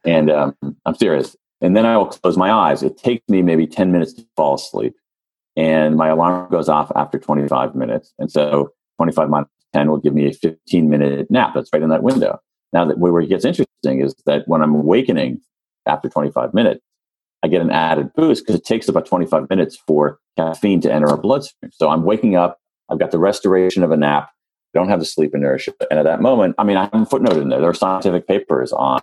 and 0.05 0.31
um, 0.31 0.57
I'm 0.85 0.95
serious. 0.95 1.35
And 1.61 1.77
then 1.77 1.87
I 1.87 1.97
will 1.97 2.07
close 2.07 2.37
my 2.37 2.53
eyes. 2.53 2.83
It 2.83 2.99
takes 2.99 3.27
me 3.29 3.41
maybe 3.41 3.67
10 3.67 3.91
minutes 3.91 4.13
to 4.15 4.27
fall 4.37 4.55
asleep. 4.55 4.95
And 5.57 5.97
my 5.97 6.09
alarm 6.09 6.51
goes 6.51 6.69
off 6.69 6.93
after 6.95 7.19
25 7.19 7.75
minutes. 7.75 8.13
And 8.19 8.31
so 8.31 8.73
25 8.99 9.31
minus 9.31 9.49
10 9.73 9.89
will 9.89 9.99
give 9.99 10.15
me 10.15 10.29
a 10.29 10.33
15 10.33 10.91
minute 10.91 11.31
nap. 11.31 11.53
That's 11.55 11.71
right 11.73 11.83
in 11.83 11.89
that 11.89 12.03
window. 12.03 12.39
Now, 12.73 12.85
that 12.85 12.99
where 12.99 13.21
it 13.21 13.29
gets 13.29 13.45
interesting 13.45 14.01
is 14.01 14.15
that 14.27 14.47
when 14.47 14.61
I'm 14.61 14.75
awakening 14.75 15.41
after 15.87 16.09
25 16.09 16.53
minutes, 16.53 16.84
I 17.45 17.47
get 17.47 17.61
an 17.61 17.71
added 17.71 18.11
boost 18.15 18.43
because 18.43 18.59
it 18.59 18.65
takes 18.65 18.89
about 18.89 19.05
25 19.05 19.51
minutes 19.51 19.77
for 19.87 20.19
caffeine 20.39 20.81
to 20.81 20.91
enter 20.91 21.11
our 21.11 21.19
bloodstream. 21.19 21.71
So 21.75 21.91
I'm 21.91 22.03
waking 22.03 22.37
up. 22.37 22.59
I've 22.89 22.99
got 22.99 23.11
the 23.11 23.19
restoration 23.19 23.83
of 23.83 23.91
a 23.91 23.99
nap. 23.99 24.31
I 24.75 24.79
don't 24.79 24.89
have 24.89 24.99
the 24.99 25.05
sleep 25.05 25.35
inertia. 25.35 25.75
And 25.91 25.99
at 25.99 26.05
that 26.05 26.23
moment, 26.23 26.55
I 26.57 26.65
mean, 26.65 26.79
I 26.79 26.85
have 26.85 26.95
a 26.95 27.05
footnote 27.05 27.37
in 27.37 27.51
there. 27.51 27.61
There 27.61 27.69
are 27.69 27.75
scientific 27.75 28.27
papers 28.27 28.73
on 28.73 28.99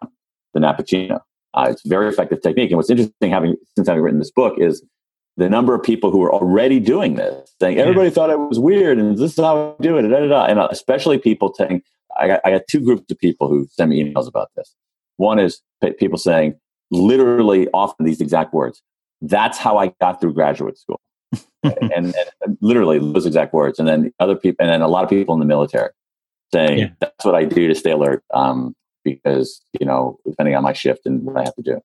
the 0.56 0.60
Nappuccino. 0.60 1.20
Uh, 1.54 1.68
it's 1.70 1.86
a 1.86 1.88
very 1.88 2.10
effective 2.10 2.42
technique. 2.42 2.72
And 2.72 2.78
what's 2.78 2.90
interesting, 2.90 3.30
having 3.30 3.58
since 3.76 3.88
having 3.88 4.02
written 4.02 4.18
this 4.18 4.32
book, 4.32 4.56
is 4.58 4.84
the 5.38 5.48
number 5.48 5.76
of 5.76 5.84
people 5.84 6.10
who 6.10 6.24
are 6.24 6.34
already 6.34 6.80
doing 6.80 7.18
this, 7.18 7.54
saying 7.62 7.78
everybody 7.78 8.10
thought 8.10 8.32
it 8.32 8.40
was 8.40 8.60
weird, 8.60 8.98
and 8.98 9.20
this 9.20 9.34
is 9.34 9.38
how 9.38 9.76
I 9.80 9.84
do 9.84 9.98
it, 9.98 10.02
da, 10.02 10.20
da, 10.20 10.28
da. 10.28 10.46
and 10.46 10.58
uh, 10.58 10.68
especially 10.72 11.20
people 11.20 11.54
saying, 11.54 11.84
I 12.20 12.28
got, 12.28 12.42
I 12.44 12.50
got 12.50 12.64
two 12.68 12.82
groups 12.82 13.04
of 13.12 13.20
people 13.20 13.48
who 13.48 13.68
send 13.72 13.92
me 13.92 14.04
emails 14.04 14.28
about 14.28 14.50
this. 14.56 14.74
One 15.18 15.38
is 15.38 15.62
pe- 15.80 15.94
people 15.94 16.18
saying, 16.18 16.56
literally, 16.92 17.68
often 17.74 18.06
these 18.06 18.22
exact 18.22 18.54
words. 18.54 18.82
That's 19.22 19.58
how 19.58 19.78
I 19.78 19.94
got 20.00 20.22
through 20.22 20.34
graduate 20.34 20.78
school, 20.78 21.00
and, 21.64 22.14
and, 22.16 22.58
literally 22.62 23.00
those 23.00 23.26
exact 23.26 23.54
words. 23.54 23.80
And 23.80 23.88
then 23.88 24.12
other 24.20 24.36
people, 24.36 24.58
and 24.60 24.70
then 24.70 24.82
a 24.82 24.88
lot 24.88 25.04
of 25.04 25.10
people 25.10 25.34
in 25.34 25.40
the 25.40 25.46
military 25.46 25.90
saying, 26.54 26.80
Yeah. 26.80 26.90
"That's 27.00 27.26
what 27.26 27.36
I 27.36 27.46
do 27.46 27.68
to 27.68 27.76
stay 27.76 27.92
alert." 27.92 28.24
Um, 28.34 28.76
because 29.04 29.62
you 29.80 29.86
know, 29.86 30.18
depending 30.26 30.56
on 30.56 30.64
my 30.64 30.74
shift 30.74 31.06
and 31.06 31.24
what 31.24 31.38
I 31.38 31.44
have 31.44 31.56
to 31.56 31.62
do. 31.62 31.82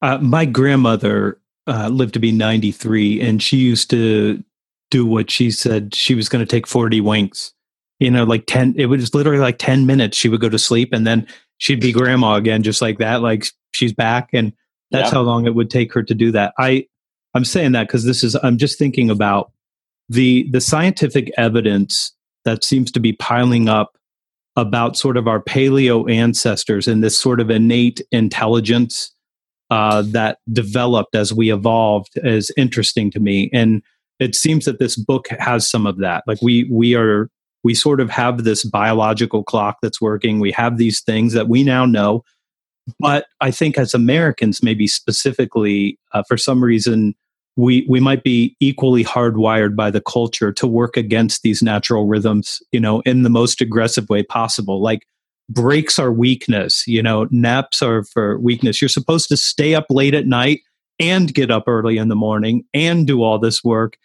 Uh, 0.00 0.18
my 0.18 0.44
grandmother 0.44 1.40
uh, 1.66 1.88
lived 1.88 2.14
to 2.14 2.20
be 2.20 2.32
93, 2.32 3.20
and 3.20 3.42
she 3.42 3.58
used 3.58 3.90
to 3.90 4.42
do 4.90 5.04
what 5.04 5.30
she 5.30 5.50
said 5.50 5.94
she 5.94 6.14
was 6.14 6.28
going 6.28 6.44
to 6.44 6.50
take 6.50 6.66
40 6.66 7.00
winks. 7.00 7.52
You 7.98 8.10
know, 8.10 8.24
like 8.24 8.44
10, 8.46 8.74
it 8.76 8.86
was 8.86 9.14
literally 9.14 9.40
like 9.40 9.58
10 9.58 9.84
minutes. 9.86 10.16
She 10.16 10.28
would 10.28 10.40
go 10.40 10.48
to 10.48 10.58
sleep 10.58 10.90
and 10.92 11.06
then 11.06 11.26
she'd 11.58 11.80
be 11.80 11.92
grandma 11.92 12.34
again, 12.34 12.62
just 12.62 12.80
like 12.80 12.98
that. 12.98 13.22
Like 13.22 13.46
she's 13.78 13.92
back. 13.92 14.30
And 14.32 14.52
that's 14.90 15.10
Yeah. 15.10 15.18
how 15.18 15.22
long 15.22 15.46
it 15.46 15.54
would 15.54 15.70
take 15.70 15.92
her 15.94 16.02
to 16.02 16.14
do 16.14 16.30
that. 16.32 16.52
I, 16.58 16.86
I'm 17.34 17.44
saying 17.44 17.72
that 17.72 17.86
because 17.86 18.04
this 18.04 18.24
is, 18.24 18.36
I'm 18.42 18.58
just 18.58 18.78
thinking 18.78 19.10
about 19.10 19.52
the, 20.08 20.46
the 20.50 20.60
scientific 20.60 21.30
evidence 21.38 22.12
that 22.44 22.64
seems 22.64 22.90
to 22.92 23.00
be 23.00 23.12
piling 23.12 23.68
up 23.68 23.96
about 24.56 24.96
sort 24.96 25.16
of 25.16 25.28
our 25.28 25.40
paleo 25.40 26.10
ancestors 26.10 26.88
and 26.88 27.02
this 27.04 27.16
sort 27.18 27.40
of 27.40 27.50
innate 27.50 28.00
intelligence 28.10 29.14
uh, 29.70 30.02
that 30.02 30.38
developed 30.52 31.14
as 31.14 31.32
we 31.32 31.52
evolved 31.52 32.10
is 32.16 32.50
interesting 32.56 33.10
to 33.10 33.20
me 33.20 33.50
and 33.52 33.82
it 34.18 34.34
seems 34.34 34.64
that 34.64 34.78
this 34.80 34.96
book 34.96 35.28
has 35.38 35.68
some 35.70 35.86
of 35.86 35.98
that 35.98 36.24
like 36.26 36.40
we 36.42 36.64
we 36.72 36.94
are 36.94 37.28
we 37.62 37.74
sort 37.74 38.00
of 38.00 38.10
have 38.10 38.44
this 38.44 38.64
biological 38.64 39.44
clock 39.44 39.76
that's 39.82 40.00
working 40.00 40.40
we 40.40 40.50
have 40.50 40.78
these 40.78 41.02
things 41.02 41.34
that 41.34 41.48
we 41.48 41.62
now 41.62 41.84
know 41.84 42.24
but 42.98 43.26
i 43.40 43.50
think 43.50 43.78
as 43.78 43.94
americans 43.94 44.62
maybe 44.62 44.86
specifically 44.86 45.98
uh, 46.12 46.22
for 46.28 46.36
some 46.36 46.62
reason 46.62 47.14
we 47.58 47.84
we 47.88 47.98
might 47.98 48.22
be 48.22 48.56
equally 48.60 49.04
hardwired 49.04 49.74
by 49.74 49.90
the 49.90 50.00
culture 50.00 50.52
to 50.52 50.66
work 50.66 50.96
against 50.96 51.42
these 51.42 51.60
natural 51.60 52.06
rhythms 52.06 52.62
you 52.70 52.78
know 52.80 53.00
in 53.00 53.24
the 53.24 53.30
most 53.30 53.60
aggressive 53.60 54.08
way 54.08 54.22
possible. 54.22 54.80
Like 54.80 55.02
breaks 55.50 55.98
are 55.98 56.12
weakness 56.12 56.84
you 56.86 57.02
know 57.02 57.26
naps 57.30 57.82
are 57.82 58.04
for 58.04 58.38
weakness. 58.38 58.80
You're 58.80 58.88
supposed 58.88 59.28
to 59.28 59.36
stay 59.36 59.74
up 59.74 59.86
late 59.90 60.14
at 60.14 60.26
night 60.26 60.60
and 61.00 61.34
get 61.34 61.50
up 61.50 61.64
early 61.66 61.98
in 61.98 62.08
the 62.08 62.16
morning 62.16 62.64
and 62.72 63.06
do 63.06 63.22
all 63.22 63.40
this 63.40 63.64
work. 63.64 63.98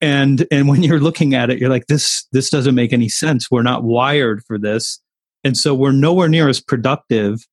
And 0.00 0.46
and 0.52 0.68
when 0.68 0.84
you're 0.84 1.00
looking 1.00 1.34
at 1.34 1.50
it 1.50 1.58
you're 1.58 1.70
like 1.70 1.88
this 1.88 2.26
this 2.30 2.48
doesn't 2.48 2.76
make 2.76 2.92
any 2.92 3.08
sense. 3.08 3.50
We're 3.50 3.62
not 3.62 3.82
wired 3.82 4.44
for 4.46 4.56
this. 4.56 5.00
And 5.42 5.56
so 5.56 5.74
we're 5.74 5.92
nowhere 5.92 6.28
near 6.28 6.48
as 6.48 6.60
productive 6.60 7.44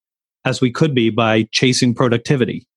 as 0.46 0.62
we 0.62 0.72
could 0.72 0.96
be 0.96 1.10
by 1.10 1.44
chasing 1.52 1.94
productivity 1.94 2.68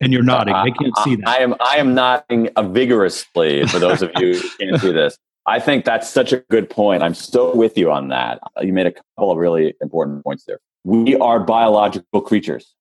and 0.00 0.12
you're 0.12 0.22
nodding 0.22 0.54
i 0.54 0.70
can't 0.70 0.96
see 0.98 1.16
that 1.16 1.28
I 1.28 1.38
am 1.38 1.54
I 1.60 1.76
am 1.76 1.94
nodding 1.94 2.48
uh, 2.56 2.62
vigorously 2.62 3.66
for 3.66 3.78
those 3.78 4.02
of 4.02 4.10
you 4.18 4.38
who 4.38 4.48
can't 4.58 4.80
see 4.80 4.92
this. 4.92 5.18
I 5.46 5.60
think 5.60 5.84
that's 5.84 6.08
such 6.08 6.32
a 6.32 6.38
good 6.50 6.68
point. 6.68 7.02
I'm 7.02 7.14
so 7.14 7.54
with 7.54 7.78
you 7.78 7.90
on 7.92 8.08
that. 8.08 8.40
Uh, 8.56 8.62
You 8.62 8.72
made 8.72 8.86
a 8.86 8.92
couple 8.92 9.30
of 9.30 9.38
really 9.38 9.74
important 9.80 10.24
points 10.24 10.44
there. 10.44 10.58
We 10.84 11.16
are 11.16 11.38
biological 11.38 12.20
creatures. 12.20 12.74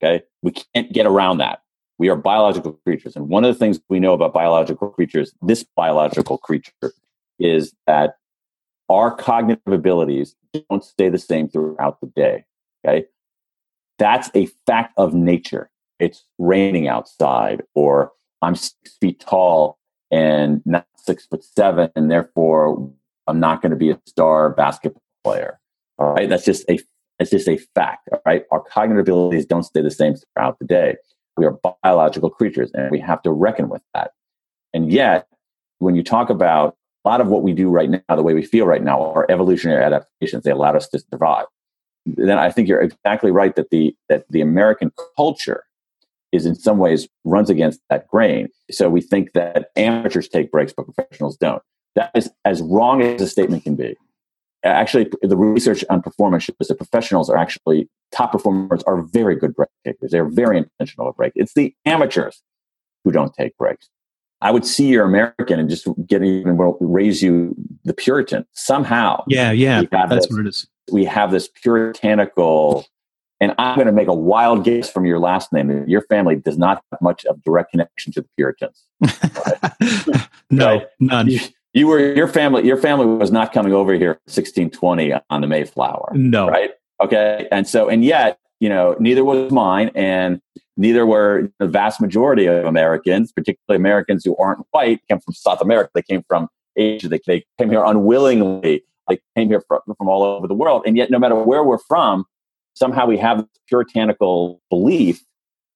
Okay, 0.00 0.24
we 0.42 0.52
can't 0.52 0.92
get 0.92 1.06
around 1.06 1.38
that. 1.38 1.60
We 1.98 2.08
are 2.08 2.14
biological 2.16 2.72
creatures, 2.84 3.16
and 3.16 3.28
one 3.28 3.44
of 3.44 3.52
the 3.52 3.58
things 3.58 3.80
we 3.88 3.98
know 3.98 4.12
about 4.12 4.32
biological 4.32 4.90
creatures, 4.90 5.32
this 5.42 5.64
biological 5.76 6.38
creature, 6.38 6.92
is 7.40 7.74
that 7.88 8.14
our 8.88 9.14
cognitive 9.14 9.72
abilities 9.72 10.36
don't 10.70 10.84
stay 10.84 11.08
the 11.08 11.18
same 11.18 11.48
throughout 11.48 12.00
the 12.00 12.06
day. 12.06 12.44
Okay, 12.86 13.06
that's 13.98 14.30
a 14.34 14.46
fact 14.66 14.92
of 14.96 15.14
nature 15.14 15.70
it's 15.98 16.24
raining 16.38 16.88
outside 16.88 17.62
or 17.74 18.12
i'm 18.42 18.54
six 18.54 18.96
feet 19.00 19.20
tall 19.20 19.78
and 20.10 20.62
not 20.64 20.86
six 20.96 21.26
foot 21.26 21.44
seven 21.44 21.90
and 21.96 22.10
therefore 22.10 22.90
i'm 23.26 23.40
not 23.40 23.62
going 23.62 23.70
to 23.70 23.76
be 23.76 23.90
a 23.90 24.00
star 24.06 24.50
basketball 24.50 25.02
player 25.24 25.58
all 25.98 26.12
right 26.12 26.28
that's 26.28 26.44
just 26.44 26.68
a 26.70 26.78
It's 27.20 27.32
just 27.32 27.48
a 27.48 27.58
fact, 27.74 28.08
all 28.12 28.22
right? 28.24 28.44
Our 28.52 28.60
cognitive 28.60 29.02
abilities 29.02 29.44
don't 29.44 29.64
stay 29.64 29.82
the 29.82 29.90
same 29.90 30.14
throughout 30.14 30.56
the 30.60 30.66
day. 30.66 30.96
We 31.36 31.46
are 31.46 31.58
biological 31.82 32.30
creatures 32.30 32.70
and 32.74 32.92
we 32.92 33.00
have 33.00 33.22
to 33.22 33.32
reckon 33.32 33.68
with 33.68 33.82
that. 33.92 34.12
And 34.72 34.92
yet, 34.92 35.26
when 35.80 35.96
you 35.96 36.04
talk 36.04 36.30
about 36.30 36.76
a 37.04 37.08
lot 37.08 37.20
of 37.20 37.26
what 37.26 37.42
we 37.42 37.52
do 37.52 37.70
right 37.70 37.90
now, 37.90 38.14
the 38.14 38.22
way 38.22 38.34
we 38.34 38.44
feel 38.44 38.66
right 38.66 38.84
now, 38.84 39.02
are 39.02 39.26
evolutionary 39.28 39.82
adaptations. 39.82 40.44
They 40.44 40.52
allowed 40.52 40.76
us 40.76 40.88
to 40.90 41.00
survive. 41.10 41.46
Then 42.16 42.38
I 42.38 42.50
think 42.50 42.68
you're 42.68 42.80
exactly 42.80 43.30
right 43.30 43.54
that 43.56 43.70
the 43.70 43.94
that 44.08 44.24
the 44.30 44.40
American 44.40 44.92
culture 45.16 45.64
is 46.32 46.46
in 46.46 46.54
some 46.54 46.78
ways 46.78 47.08
runs 47.24 47.50
against 47.50 47.80
that 47.90 48.06
grain. 48.08 48.48
So 48.70 48.90
we 48.90 49.00
think 49.00 49.32
that 49.32 49.70
amateurs 49.76 50.28
take 50.28 50.50
breaks, 50.50 50.72
but 50.76 50.84
professionals 50.84 51.36
don't. 51.36 51.62
That 51.94 52.10
is 52.14 52.30
as 52.44 52.60
wrong 52.62 53.02
as 53.02 53.20
a 53.22 53.28
statement 53.28 53.64
can 53.64 53.76
be. 53.76 53.96
Actually, 54.64 55.10
the 55.22 55.36
research 55.36 55.84
on 55.88 56.02
performance 56.02 56.44
shows 56.44 56.68
that 56.68 56.76
professionals 56.76 57.30
are 57.30 57.36
actually 57.36 57.88
top 58.12 58.32
performers 58.32 58.82
are 58.84 59.02
very 59.02 59.36
good 59.36 59.54
break 59.54 59.68
takers. 59.84 60.10
They're 60.10 60.28
very 60.28 60.58
intentional 60.58 61.06
with 61.06 61.16
break. 61.16 61.32
It's 61.34 61.54
the 61.54 61.74
amateurs 61.86 62.42
who 63.04 63.12
don't 63.12 63.32
take 63.32 63.56
breaks. 63.56 63.88
I 64.40 64.50
would 64.50 64.64
see 64.64 64.88
you're 64.88 65.04
American 65.04 65.58
and 65.58 65.68
just 65.68 65.88
get 66.06 66.22
even 66.22 66.56
raise 66.80 67.22
you 67.22 67.54
the 67.84 67.94
Puritan 67.94 68.46
somehow. 68.52 69.24
Yeah, 69.26 69.50
yeah, 69.50 69.82
that's 69.90 70.26
this, 70.26 70.28
what 70.30 70.40
it 70.40 70.48
is. 70.48 70.66
We 70.90 71.04
have 71.04 71.30
this 71.30 71.48
puritanical, 71.48 72.86
and 73.40 73.54
I'm 73.58 73.74
going 73.76 73.86
to 73.86 73.92
make 73.92 74.08
a 74.08 74.14
wild 74.14 74.64
guess 74.64 74.90
from 74.90 75.04
your 75.04 75.18
last 75.18 75.52
name. 75.52 75.84
Your 75.88 76.02
family 76.02 76.36
does 76.36 76.58
not 76.58 76.82
have 76.92 77.00
much 77.00 77.24
of 77.26 77.42
direct 77.44 77.70
connection 77.72 78.12
to 78.14 78.22
the 78.22 78.28
Puritans. 78.36 78.84
no, 80.50 80.66
Right? 80.66 80.86
none. 81.00 81.28
You, 81.28 81.40
you 81.74 81.86
were 81.86 82.14
your 82.14 82.28
family. 82.28 82.66
Your 82.66 82.76
family 82.78 83.06
was 83.06 83.30
not 83.30 83.52
coming 83.52 83.72
over 83.72 83.92
here 83.94 84.18
1620 84.26 85.12
on 85.30 85.40
the 85.40 85.46
Mayflower, 85.46 86.12
No. 86.14 86.48
right? 86.48 86.70
Okay, 87.02 87.46
and 87.52 87.66
so 87.68 87.88
and 87.88 88.04
yet 88.04 88.38
you 88.60 88.68
know 88.68 88.96
neither 88.98 89.24
was 89.24 89.52
mine, 89.52 89.90
and 89.94 90.40
neither 90.76 91.06
were 91.06 91.48
the 91.60 91.66
vast 91.68 92.00
majority 92.00 92.46
of 92.46 92.64
Americans, 92.64 93.30
particularly 93.32 93.76
Americans 93.80 94.24
who 94.24 94.36
aren't 94.36 94.66
white, 94.72 95.00
came 95.08 95.20
from 95.20 95.34
South 95.34 95.60
America. 95.60 95.90
They 95.94 96.02
came 96.02 96.24
from 96.26 96.48
Asia. 96.76 97.08
They, 97.08 97.20
they 97.26 97.44
came 97.58 97.70
here 97.70 97.84
unwillingly. 97.84 98.82
They 99.08 99.18
came 99.36 99.48
here 99.48 99.62
from, 99.66 99.80
from 99.86 100.08
all 100.08 100.22
over 100.22 100.46
the 100.46 100.54
world, 100.54 100.82
and 100.86 100.96
yet 100.96 101.10
no 101.10 101.18
matter 101.18 101.34
where 101.34 101.64
we're 101.64 101.78
from, 101.78 102.24
somehow 102.74 103.06
we 103.06 103.18
have 103.18 103.38
this 103.38 103.48
puritanical 103.68 104.60
belief 104.70 105.22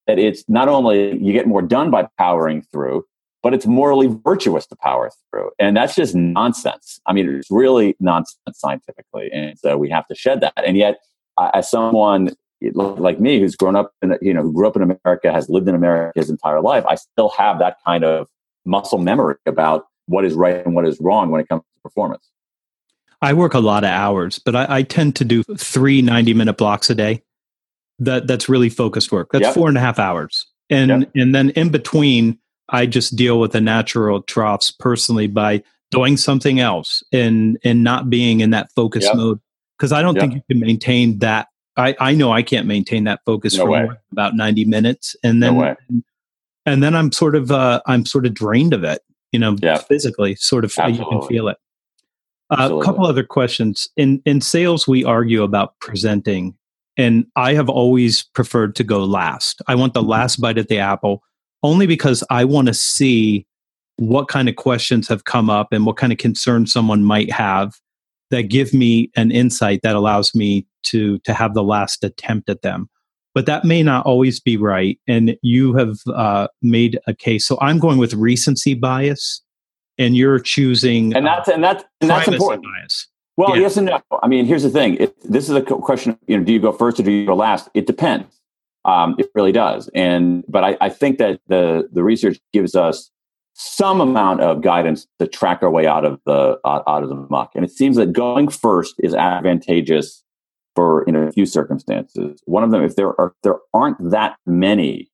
that 0.06 0.18
it's 0.18 0.44
not 0.48 0.68
only 0.68 1.16
you 1.18 1.32
get 1.32 1.46
more 1.46 1.62
done 1.62 1.90
by 1.90 2.08
powering 2.18 2.62
through, 2.72 3.04
but 3.42 3.52
it's 3.54 3.66
morally 3.66 4.08
virtuous 4.24 4.66
to 4.66 4.76
power 4.76 5.10
through. 5.30 5.50
And 5.58 5.76
that's 5.76 5.94
just 5.94 6.14
nonsense. 6.14 7.00
I 7.06 7.12
mean, 7.12 7.28
it's 7.28 7.50
really 7.50 7.96
nonsense 7.98 8.38
scientifically. 8.54 9.30
And 9.32 9.58
so 9.58 9.76
we 9.76 9.90
have 9.90 10.06
to 10.08 10.14
shed 10.14 10.40
that. 10.40 10.64
And 10.64 10.76
yet, 10.76 11.00
uh, 11.36 11.50
as 11.54 11.70
someone 11.70 12.30
like 12.60 13.18
me 13.18 13.40
who's 13.40 13.56
grown 13.56 13.74
up 13.74 13.92
in, 14.00 14.16
you 14.22 14.32
know, 14.32 14.42
who 14.42 14.52
grew 14.52 14.68
up 14.68 14.76
in 14.76 14.82
America, 14.82 15.32
has 15.32 15.48
lived 15.48 15.68
in 15.68 15.74
America 15.74 16.12
his 16.18 16.30
entire 16.30 16.60
life, 16.60 16.84
I 16.86 16.94
still 16.94 17.30
have 17.30 17.58
that 17.58 17.78
kind 17.84 18.04
of 18.04 18.28
muscle 18.64 18.98
memory 18.98 19.36
about 19.46 19.86
what 20.06 20.24
is 20.24 20.34
right 20.34 20.64
and 20.64 20.74
what 20.74 20.86
is 20.86 21.00
wrong 21.00 21.30
when 21.30 21.40
it 21.40 21.48
comes 21.48 21.62
to 21.62 21.80
performance. 21.82 22.30
I 23.22 23.32
work 23.32 23.54
a 23.54 23.60
lot 23.60 23.84
of 23.84 23.90
hours, 23.90 24.38
but 24.40 24.56
I, 24.56 24.66
I 24.68 24.82
tend 24.82 25.14
to 25.16 25.24
do 25.24 25.42
three 25.56 26.02
90 26.02 26.34
minute 26.34 26.58
blocks 26.58 26.90
a 26.90 26.94
day. 26.94 27.22
That 28.00 28.26
that's 28.26 28.48
really 28.48 28.68
focused 28.68 29.12
work. 29.12 29.30
That's 29.32 29.44
Yep. 29.44 29.54
four 29.54 29.68
and 29.68 29.78
a 29.78 29.80
half 29.80 29.98
hours. 30.00 30.46
And 30.68 31.02
Yep. 31.02 31.10
and 31.14 31.34
then 31.34 31.50
in 31.50 31.70
between, 31.70 32.38
I 32.68 32.86
just 32.86 33.14
deal 33.14 33.38
with 33.38 33.52
the 33.52 33.60
natural 33.60 34.22
troughs 34.22 34.72
personally 34.72 35.28
by 35.28 35.62
doing 35.92 36.16
something 36.16 36.58
else 36.58 37.02
and 37.12 37.58
and 37.64 37.84
not 37.84 38.10
being 38.10 38.40
in 38.40 38.50
that 38.50 38.70
focus 38.74 39.04
Yep. 39.04 39.16
mode. 39.16 39.40
Because 39.78 39.92
I 39.92 40.02
don't 40.02 40.18
think 40.18 40.34
you 40.34 40.42
can 40.50 40.60
maintain 40.60 41.18
that. 41.20 41.48
I, 41.76 41.96
I 42.00 42.14
know 42.14 42.32
I 42.32 42.42
can't 42.42 42.66
maintain 42.66 43.04
that 43.04 43.20
focus 43.24 43.56
No 43.56 43.66
for 43.66 43.98
about 44.10 44.36
90 44.36 44.64
minutes. 44.64 45.16
And 45.24 45.42
then 45.42 45.56
way. 45.56 45.74
and 46.66 46.82
then 46.82 46.94
I'm 46.94 47.12
sort 47.12 47.34
of 47.36 47.52
uh 47.52 47.80
I'm 47.86 48.04
sort 48.04 48.26
of 48.26 48.34
drained 48.34 48.74
of 48.74 48.82
it, 48.84 49.00
you 49.32 49.38
know, 49.38 49.56
physically, 49.88 50.34
sort 50.34 50.64
of 50.64 50.74
you 50.88 51.04
can 51.04 51.22
feel 51.28 51.48
it. 51.48 51.56
A 52.52 52.60
Absolutely. 52.60 52.84
couple 52.84 53.06
other 53.06 53.24
questions. 53.24 53.88
In 53.96 54.20
in 54.26 54.42
sales, 54.42 54.86
we 54.86 55.04
argue 55.04 55.42
about 55.42 55.78
presenting, 55.80 56.54
and 56.98 57.24
I 57.34 57.54
have 57.54 57.70
always 57.70 58.24
preferred 58.34 58.76
to 58.76 58.84
go 58.84 59.04
last. 59.04 59.62
I 59.68 59.74
want 59.74 59.94
the 59.94 60.02
last 60.02 60.38
bite 60.40 60.58
at 60.58 60.68
the 60.68 60.78
apple, 60.78 61.22
only 61.62 61.86
because 61.86 62.22
I 62.28 62.44
want 62.44 62.68
to 62.68 62.74
see 62.74 63.46
what 63.96 64.28
kind 64.28 64.50
of 64.50 64.56
questions 64.56 65.08
have 65.08 65.24
come 65.24 65.48
up 65.48 65.68
and 65.72 65.86
what 65.86 65.96
kind 65.96 66.12
of 66.12 66.18
concerns 66.18 66.72
someone 66.72 67.04
might 67.04 67.32
have 67.32 67.74
that 68.30 68.44
give 68.44 68.74
me 68.74 69.10
an 69.16 69.30
insight 69.30 69.80
that 69.82 69.96
allows 69.96 70.34
me 70.34 70.66
to 70.82 71.18
to 71.20 71.32
have 71.32 71.54
the 71.54 71.62
last 71.62 72.04
attempt 72.04 72.50
at 72.50 72.60
them. 72.60 72.88
But 73.34 73.46
that 73.46 73.64
may 73.64 73.82
not 73.82 74.04
always 74.04 74.40
be 74.40 74.58
right, 74.58 74.98
and 75.08 75.36
you 75.40 75.72
have 75.74 75.96
uh, 76.14 76.48
made 76.60 76.98
a 77.06 77.14
case. 77.14 77.46
So 77.46 77.56
I'm 77.62 77.78
going 77.78 77.96
with 77.96 78.12
recency 78.12 78.74
bias, 78.74 79.40
and 79.98 80.16
you're 80.16 80.38
choosing 80.38 81.14
And 81.14 81.26
uh, 81.28 81.34
that's 81.36 81.48
and 81.48 81.62
that's 81.64 81.84
and 82.00 82.10
that's 82.10 82.28
important. 82.28 82.64
bias. 82.64 83.08
Well, 83.36 83.56
Yeah. 83.56 83.62
yes 83.62 83.76
and 83.76 83.86
no. 83.86 84.00
I 84.22 84.28
mean, 84.28 84.44
here's 84.44 84.62
the 84.62 84.70
thing. 84.70 84.96
It, 84.96 85.14
this 85.30 85.48
is 85.48 85.54
a 85.56 85.62
question. 85.62 86.18
You 86.26 86.38
know, 86.38 86.44
do 86.44 86.52
you 86.52 86.60
go 86.60 86.72
first 86.72 87.00
or 87.00 87.02
do 87.02 87.10
you 87.10 87.26
go 87.26 87.34
last? 87.34 87.68
It 87.74 87.86
depends. 87.86 88.40
Um, 88.84 89.14
it 89.18 89.28
really 89.34 89.52
does. 89.52 89.88
And 89.94 90.44
but 90.48 90.64
I, 90.64 90.76
I 90.80 90.88
think 90.88 91.18
that 91.18 91.40
the 91.46 91.88
the 91.92 92.02
research 92.02 92.38
gives 92.52 92.74
us 92.74 93.10
some 93.54 94.00
amount 94.00 94.40
of 94.40 94.60
guidance 94.62 95.06
to 95.18 95.26
track 95.26 95.62
our 95.62 95.70
way 95.70 95.86
out 95.86 96.04
of 96.04 96.18
the 96.26 96.58
out, 96.66 96.82
out 96.86 97.02
of 97.02 97.08
the 97.08 97.14
muck. 97.30 97.52
And 97.54 97.64
it 97.64 97.70
seems 97.70 97.96
that 97.96 98.12
going 98.12 98.48
first 98.48 98.94
is 98.98 99.14
advantageous 99.14 100.22
for 100.74 101.02
in 101.04 101.14
a 101.16 101.30
few 101.32 101.46
circumstances. 101.46 102.42
One 102.46 102.64
of 102.64 102.70
them, 102.70 102.82
if 102.82 102.96
there 102.96 103.08
are 103.20 103.28
if 103.28 103.42
there 103.42 103.58
aren't 103.74 104.10
that 104.10 104.36
many. 104.46 105.08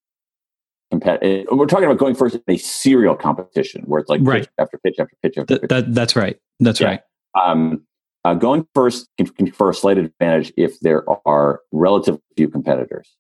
Compet- 0.92 1.46
we're 1.52 1.66
talking 1.66 1.84
about 1.84 1.98
going 1.98 2.14
first 2.14 2.34
in 2.36 2.42
a 2.48 2.56
serial 2.56 3.14
competition 3.14 3.82
where 3.86 4.00
it's 4.00 4.08
like 4.08 4.20
Right. 4.22 4.42
pitch 4.42 4.50
after 4.58 4.78
pitch 4.78 4.96
after 4.98 5.14
pitch 5.22 5.36
after 5.38 5.46
Th- 5.46 5.60
pitch 5.62 5.68
that, 5.70 5.94
that's 5.94 6.16
right. 6.16 6.38
That's 6.60 6.80
Yeah. 6.80 6.86
right. 6.88 7.00
um, 7.42 7.82
uh, 8.24 8.34
going 8.34 8.66
first 8.74 9.08
can 9.16 9.26
confer 9.26 9.70
a 9.70 9.74
slight 9.74 9.98
advantage 9.98 10.52
if 10.56 10.80
there 10.80 11.04
are 11.26 11.60
relatively 11.72 12.20
few 12.36 12.48
competitors, 12.48 13.16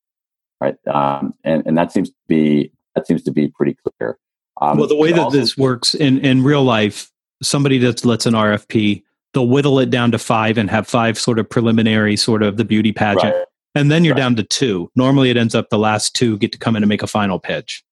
right? 0.60 0.76
Um, 0.86 1.34
and 1.44 1.62
and 1.66 1.76
that 1.78 1.92
seems 1.92 2.08
to 2.10 2.16
be 2.26 2.72
that 2.94 3.06
seems 3.06 3.22
to 3.24 3.30
be 3.30 3.48
pretty 3.48 3.76
clear. 4.00 4.18
Um, 4.60 4.78
well, 4.78 4.88
the 4.88 4.96
way 4.96 5.12
that 5.12 5.20
also- 5.20 5.38
this 5.38 5.56
works 5.56 5.94
in, 5.94 6.18
in 6.24 6.42
real 6.42 6.64
life, 6.64 7.12
somebody 7.42 7.78
that 7.78 8.04
lets 8.04 8.26
an 8.26 8.34
RFP, 8.34 9.04
they'll 9.34 9.46
whittle 9.46 9.78
it 9.78 9.88
down 9.90 10.10
to 10.12 10.18
five 10.18 10.58
and 10.58 10.68
have 10.70 10.88
five 10.88 11.16
sort 11.18 11.38
of 11.38 11.48
preliminary, 11.48 12.16
sort 12.16 12.42
of 12.42 12.56
the 12.56 12.64
beauty 12.64 12.90
pageant. 12.92 13.34
right, 13.36 13.44
And 13.74 13.90
then 13.90 14.04
you're 14.04 14.14
Right. 14.14 14.20
down 14.20 14.36
to 14.36 14.42
two. 14.42 14.90
Normally 14.96 15.30
it 15.30 15.36
ends 15.36 15.54
up 15.54 15.68
the 15.70 15.78
last 15.78 16.14
two 16.16 16.38
get 16.38 16.52
to 16.52 16.58
come 16.58 16.74
in 16.76 16.82
and 16.82 16.88
make 16.88 17.02
a 17.02 17.06
final 17.06 17.38
pitch. 17.38 17.84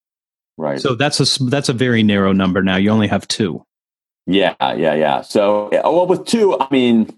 right, 0.59 0.81
So 0.81 0.95
that's 0.95 1.20
a, 1.20 1.24
s- 1.24 1.37
that's 1.39 1.68
a 1.68 1.72
very 1.74 2.03
narrow 2.03 2.33
number 2.33 2.62
now. 2.62 2.77
You 2.77 2.91
only 2.91 3.09
have 3.09 3.29
two. 3.29 3.62
yeah, 4.27 4.55
yeah, 4.61 4.95
yeah. 4.95 5.20
So, 5.20 5.68
yeah, 5.70 5.83
well, 5.83 6.07
with 6.07 6.24
two, 6.24 6.59
I 6.59 6.66
mean, 6.70 7.14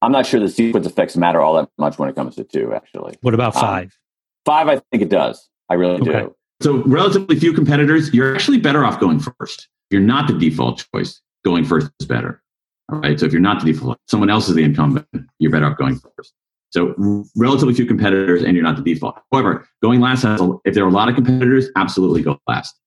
I'm 0.00 0.12
not 0.12 0.24
sure 0.26 0.40
the 0.40 0.48
sequence 0.48 0.86
effects 0.86 1.16
matter 1.16 1.40
all 1.42 1.54
that 1.54 1.68
much 1.78 1.98
when 1.98 2.08
it 2.08 2.14
comes 2.16 2.36
to 2.36 2.44
two. 2.44 2.72
Actually, 2.72 3.16
What 3.20 3.34
about 3.34 3.54
Um, 3.56 3.60
five? 3.62 3.98
five, 4.46 4.68
I 4.68 4.76
think 4.90 5.02
it 5.02 5.10
does. 5.10 5.48
I 5.68 5.74
really 5.74 6.00
Okay. 6.00 6.22
do. 6.22 6.34
So 6.62 6.82
relatively 6.84 7.38
few 7.38 7.52
competitors, 7.52 8.12
you're 8.14 8.34
actually 8.34 8.58
better 8.58 8.84
off 8.84 8.98
going 8.98 9.20
first. 9.20 9.68
You're 9.90 10.00
not 10.00 10.26
the 10.26 10.34
default 10.38 10.84
choice, 10.94 11.20
going 11.44 11.64
first 11.64 11.90
is 12.00 12.06
better. 12.06 12.42
All 12.90 12.98
right. 13.00 13.20
So 13.20 13.26
if 13.26 13.32
you're 13.32 13.40
not 13.42 13.60
the 13.62 13.72
default, 13.72 13.98
someone 14.08 14.30
else 14.30 14.48
is 14.48 14.54
the 14.54 14.62
incumbent, 14.64 15.06
you're 15.38 15.52
better 15.52 15.66
off 15.66 15.76
going 15.76 16.00
first. 16.16 16.32
So 16.70 17.24
relatively 17.36 17.74
few 17.74 17.86
competitors 17.86 18.42
and 18.42 18.54
you're 18.54 18.62
not 18.62 18.76
the 18.76 18.82
default. 18.82 19.18
However, 19.32 19.66
going 19.82 20.00
last, 20.00 20.22
has 20.22 20.40
a- 20.40 20.56
if 20.64 20.74
there 20.74 20.84
are 20.84 20.88
a 20.88 20.92
lot 20.92 21.08
of 21.08 21.14
competitors, 21.14 21.68
absolutely 21.76 22.22
go 22.22 22.38
last. 22.46 22.78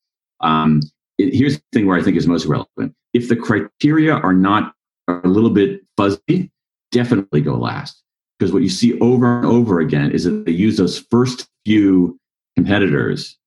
Um, 0.41 0.81
it- 1.17 1.33
here's 1.33 1.57
the 1.57 1.63
thing 1.73 1.87
where 1.87 1.97
I 1.97 2.03
think 2.03 2.15
is 2.17 2.27
most 2.27 2.45
relevant. 2.45 2.93
If 3.13 3.27
the 3.29 3.35
criteria 3.35 4.13
are 4.13 4.33
not 4.33 4.73
are 5.07 5.21
a 5.23 5.27
little 5.27 5.49
bit 5.49 5.81
fuzzy, 5.97 6.51
definitely 6.91 7.41
go 7.41 7.55
last. 7.57 8.01
Because 8.37 8.53
what 8.53 8.61
you 8.63 8.69
see 8.69 8.97
over 8.99 9.37
and 9.37 9.45
over 9.45 9.79
again 9.79 10.11
is 10.11 10.23
that 10.25 10.45
they 10.45 10.51
use 10.51 10.77
those 10.77 10.99
first 11.11 11.47
few 11.65 12.19
competitors 12.55 13.37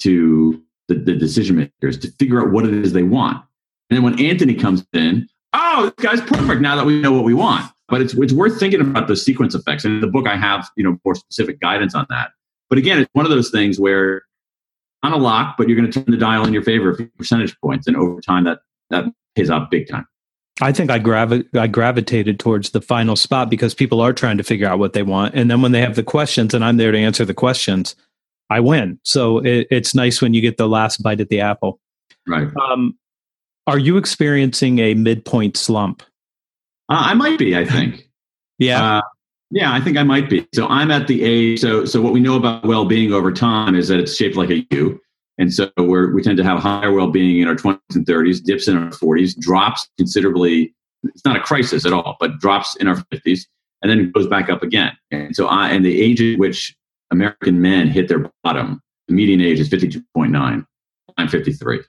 to 0.00 0.62
the, 0.88 0.94
the 0.94 1.14
decision 1.14 1.56
makers 1.56 1.98
to 1.98 2.10
figure 2.12 2.40
out 2.40 2.50
what 2.52 2.64
it 2.66 2.74
is 2.74 2.92
they 2.92 3.02
want. 3.02 3.42
And 3.90 3.96
then 3.96 4.02
when 4.04 4.20
Anthony 4.20 4.54
comes 4.54 4.86
in, 4.92 5.26
oh, 5.54 5.92
this 5.96 6.04
guy's 6.04 6.20
perfect 6.20 6.60
now 6.60 6.76
that 6.76 6.86
we 6.86 7.00
know 7.00 7.12
what 7.12 7.24
we 7.24 7.34
want. 7.34 7.70
But 7.88 8.02
it's 8.02 8.14
it's 8.14 8.32
worth 8.32 8.58
thinking 8.58 8.80
about 8.80 9.08
those 9.08 9.24
sequence 9.24 9.54
effects. 9.54 9.84
And 9.84 9.94
in 9.94 10.00
the 10.00 10.06
book, 10.06 10.26
I 10.26 10.36
have 10.36 10.68
you 10.76 10.84
know 10.84 10.98
more 11.04 11.14
specific 11.14 11.60
guidance 11.60 11.94
on 11.94 12.06
that. 12.10 12.30
But 12.68 12.78
again, 12.78 12.98
it's 12.98 13.10
one 13.14 13.24
of 13.24 13.30
those 13.30 13.50
things 13.50 13.80
where 13.80 14.22
on 15.02 15.12
a 15.12 15.16
lock, 15.16 15.56
but 15.56 15.68
you're 15.68 15.78
going 15.78 15.90
to 15.90 16.02
turn 16.02 16.10
the 16.10 16.18
dial 16.18 16.44
in 16.46 16.52
your 16.52 16.62
favor 16.62 16.90
a 16.90 17.04
percentage 17.16 17.58
points, 17.60 17.86
and 17.86 17.96
over 17.96 18.20
time 18.20 18.44
that 18.44 18.60
that 18.90 19.04
pays 19.34 19.50
off 19.50 19.70
big 19.70 19.88
time. 19.88 20.06
I 20.60 20.72
think 20.72 20.90
I 20.90 20.98
gravi- 20.98 21.48
I 21.54 21.68
gravitated 21.68 22.40
towards 22.40 22.70
the 22.70 22.80
final 22.80 23.14
spot 23.14 23.48
because 23.48 23.74
people 23.74 24.00
are 24.00 24.12
trying 24.12 24.38
to 24.38 24.42
figure 24.42 24.66
out 24.66 24.78
what 24.78 24.92
they 24.92 25.02
want, 25.02 25.34
and 25.34 25.50
then 25.50 25.62
when 25.62 25.72
they 25.72 25.80
have 25.80 25.96
the 25.96 26.02
questions, 26.02 26.52
and 26.52 26.64
I'm 26.64 26.76
there 26.76 26.92
to 26.92 26.98
answer 26.98 27.24
the 27.24 27.34
questions, 27.34 27.94
I 28.50 28.60
win. 28.60 28.98
So 29.04 29.38
it, 29.38 29.68
it's 29.70 29.94
nice 29.94 30.20
when 30.20 30.34
you 30.34 30.40
get 30.40 30.56
the 30.56 30.68
last 30.68 31.02
bite 31.02 31.20
at 31.20 31.28
the 31.28 31.40
apple. 31.40 31.80
Right. 32.26 32.48
Um, 32.56 32.98
are 33.66 33.78
you 33.78 33.98
experiencing 33.98 34.78
a 34.78 34.94
midpoint 34.94 35.56
slump? 35.56 36.02
Uh, 36.88 37.02
I 37.06 37.14
might 37.14 37.38
be. 37.38 37.56
I 37.56 37.64
think. 37.64 38.08
Yeah. 38.58 38.98
Uh, 38.98 39.02
Yeah, 39.50 39.72
I 39.72 39.80
think 39.80 39.96
I 39.96 40.02
might 40.02 40.28
be. 40.28 40.46
So 40.54 40.66
I'm 40.68 40.90
at 40.90 41.06
the 41.06 41.22
age. 41.24 41.60
So 41.60 41.84
so 41.84 42.00
what 42.02 42.12
we 42.12 42.20
know 42.20 42.36
about 42.36 42.64
well-being 42.64 43.12
over 43.12 43.32
time 43.32 43.74
is 43.74 43.88
that 43.88 43.98
it's 43.98 44.14
shaped 44.14 44.36
like 44.36 44.50
a 44.50 44.66
U, 44.70 45.00
and 45.38 45.52
so 45.52 45.70
we're 45.78 46.12
we 46.12 46.22
tend 46.22 46.36
to 46.38 46.44
have 46.44 46.58
higher 46.58 46.92
well-being 46.92 47.40
in 47.40 47.48
our 47.48 47.54
20s 47.54 47.78
and 47.94 48.04
30s, 48.06 48.42
dips 48.42 48.68
in 48.68 48.76
our 48.76 48.90
40s, 48.90 49.38
drops 49.38 49.88
considerably. 49.96 50.74
It's 51.04 51.24
not 51.24 51.36
a 51.36 51.40
crisis 51.40 51.86
at 51.86 51.92
all, 51.92 52.16
but 52.20 52.38
drops 52.40 52.76
in 52.76 52.88
our 52.88 52.96
50s, 52.96 53.46
and 53.82 53.90
then 53.90 54.10
goes 54.10 54.26
back 54.26 54.50
up 54.50 54.62
again. 54.62 54.92
And 55.10 55.34
so 55.34 55.46
I 55.46 55.70
and 55.70 55.84
the 55.84 56.02
age 56.02 56.20
at 56.20 56.38
which 56.38 56.76
American 57.10 57.62
men 57.62 57.88
hit 57.88 58.08
their 58.08 58.30
bottom, 58.44 58.82
the 59.06 59.14
median 59.14 59.40
age 59.40 59.60
is 59.60 59.68
52.9. 59.70 60.66
I'm 61.16 61.28
53. 61.28 61.80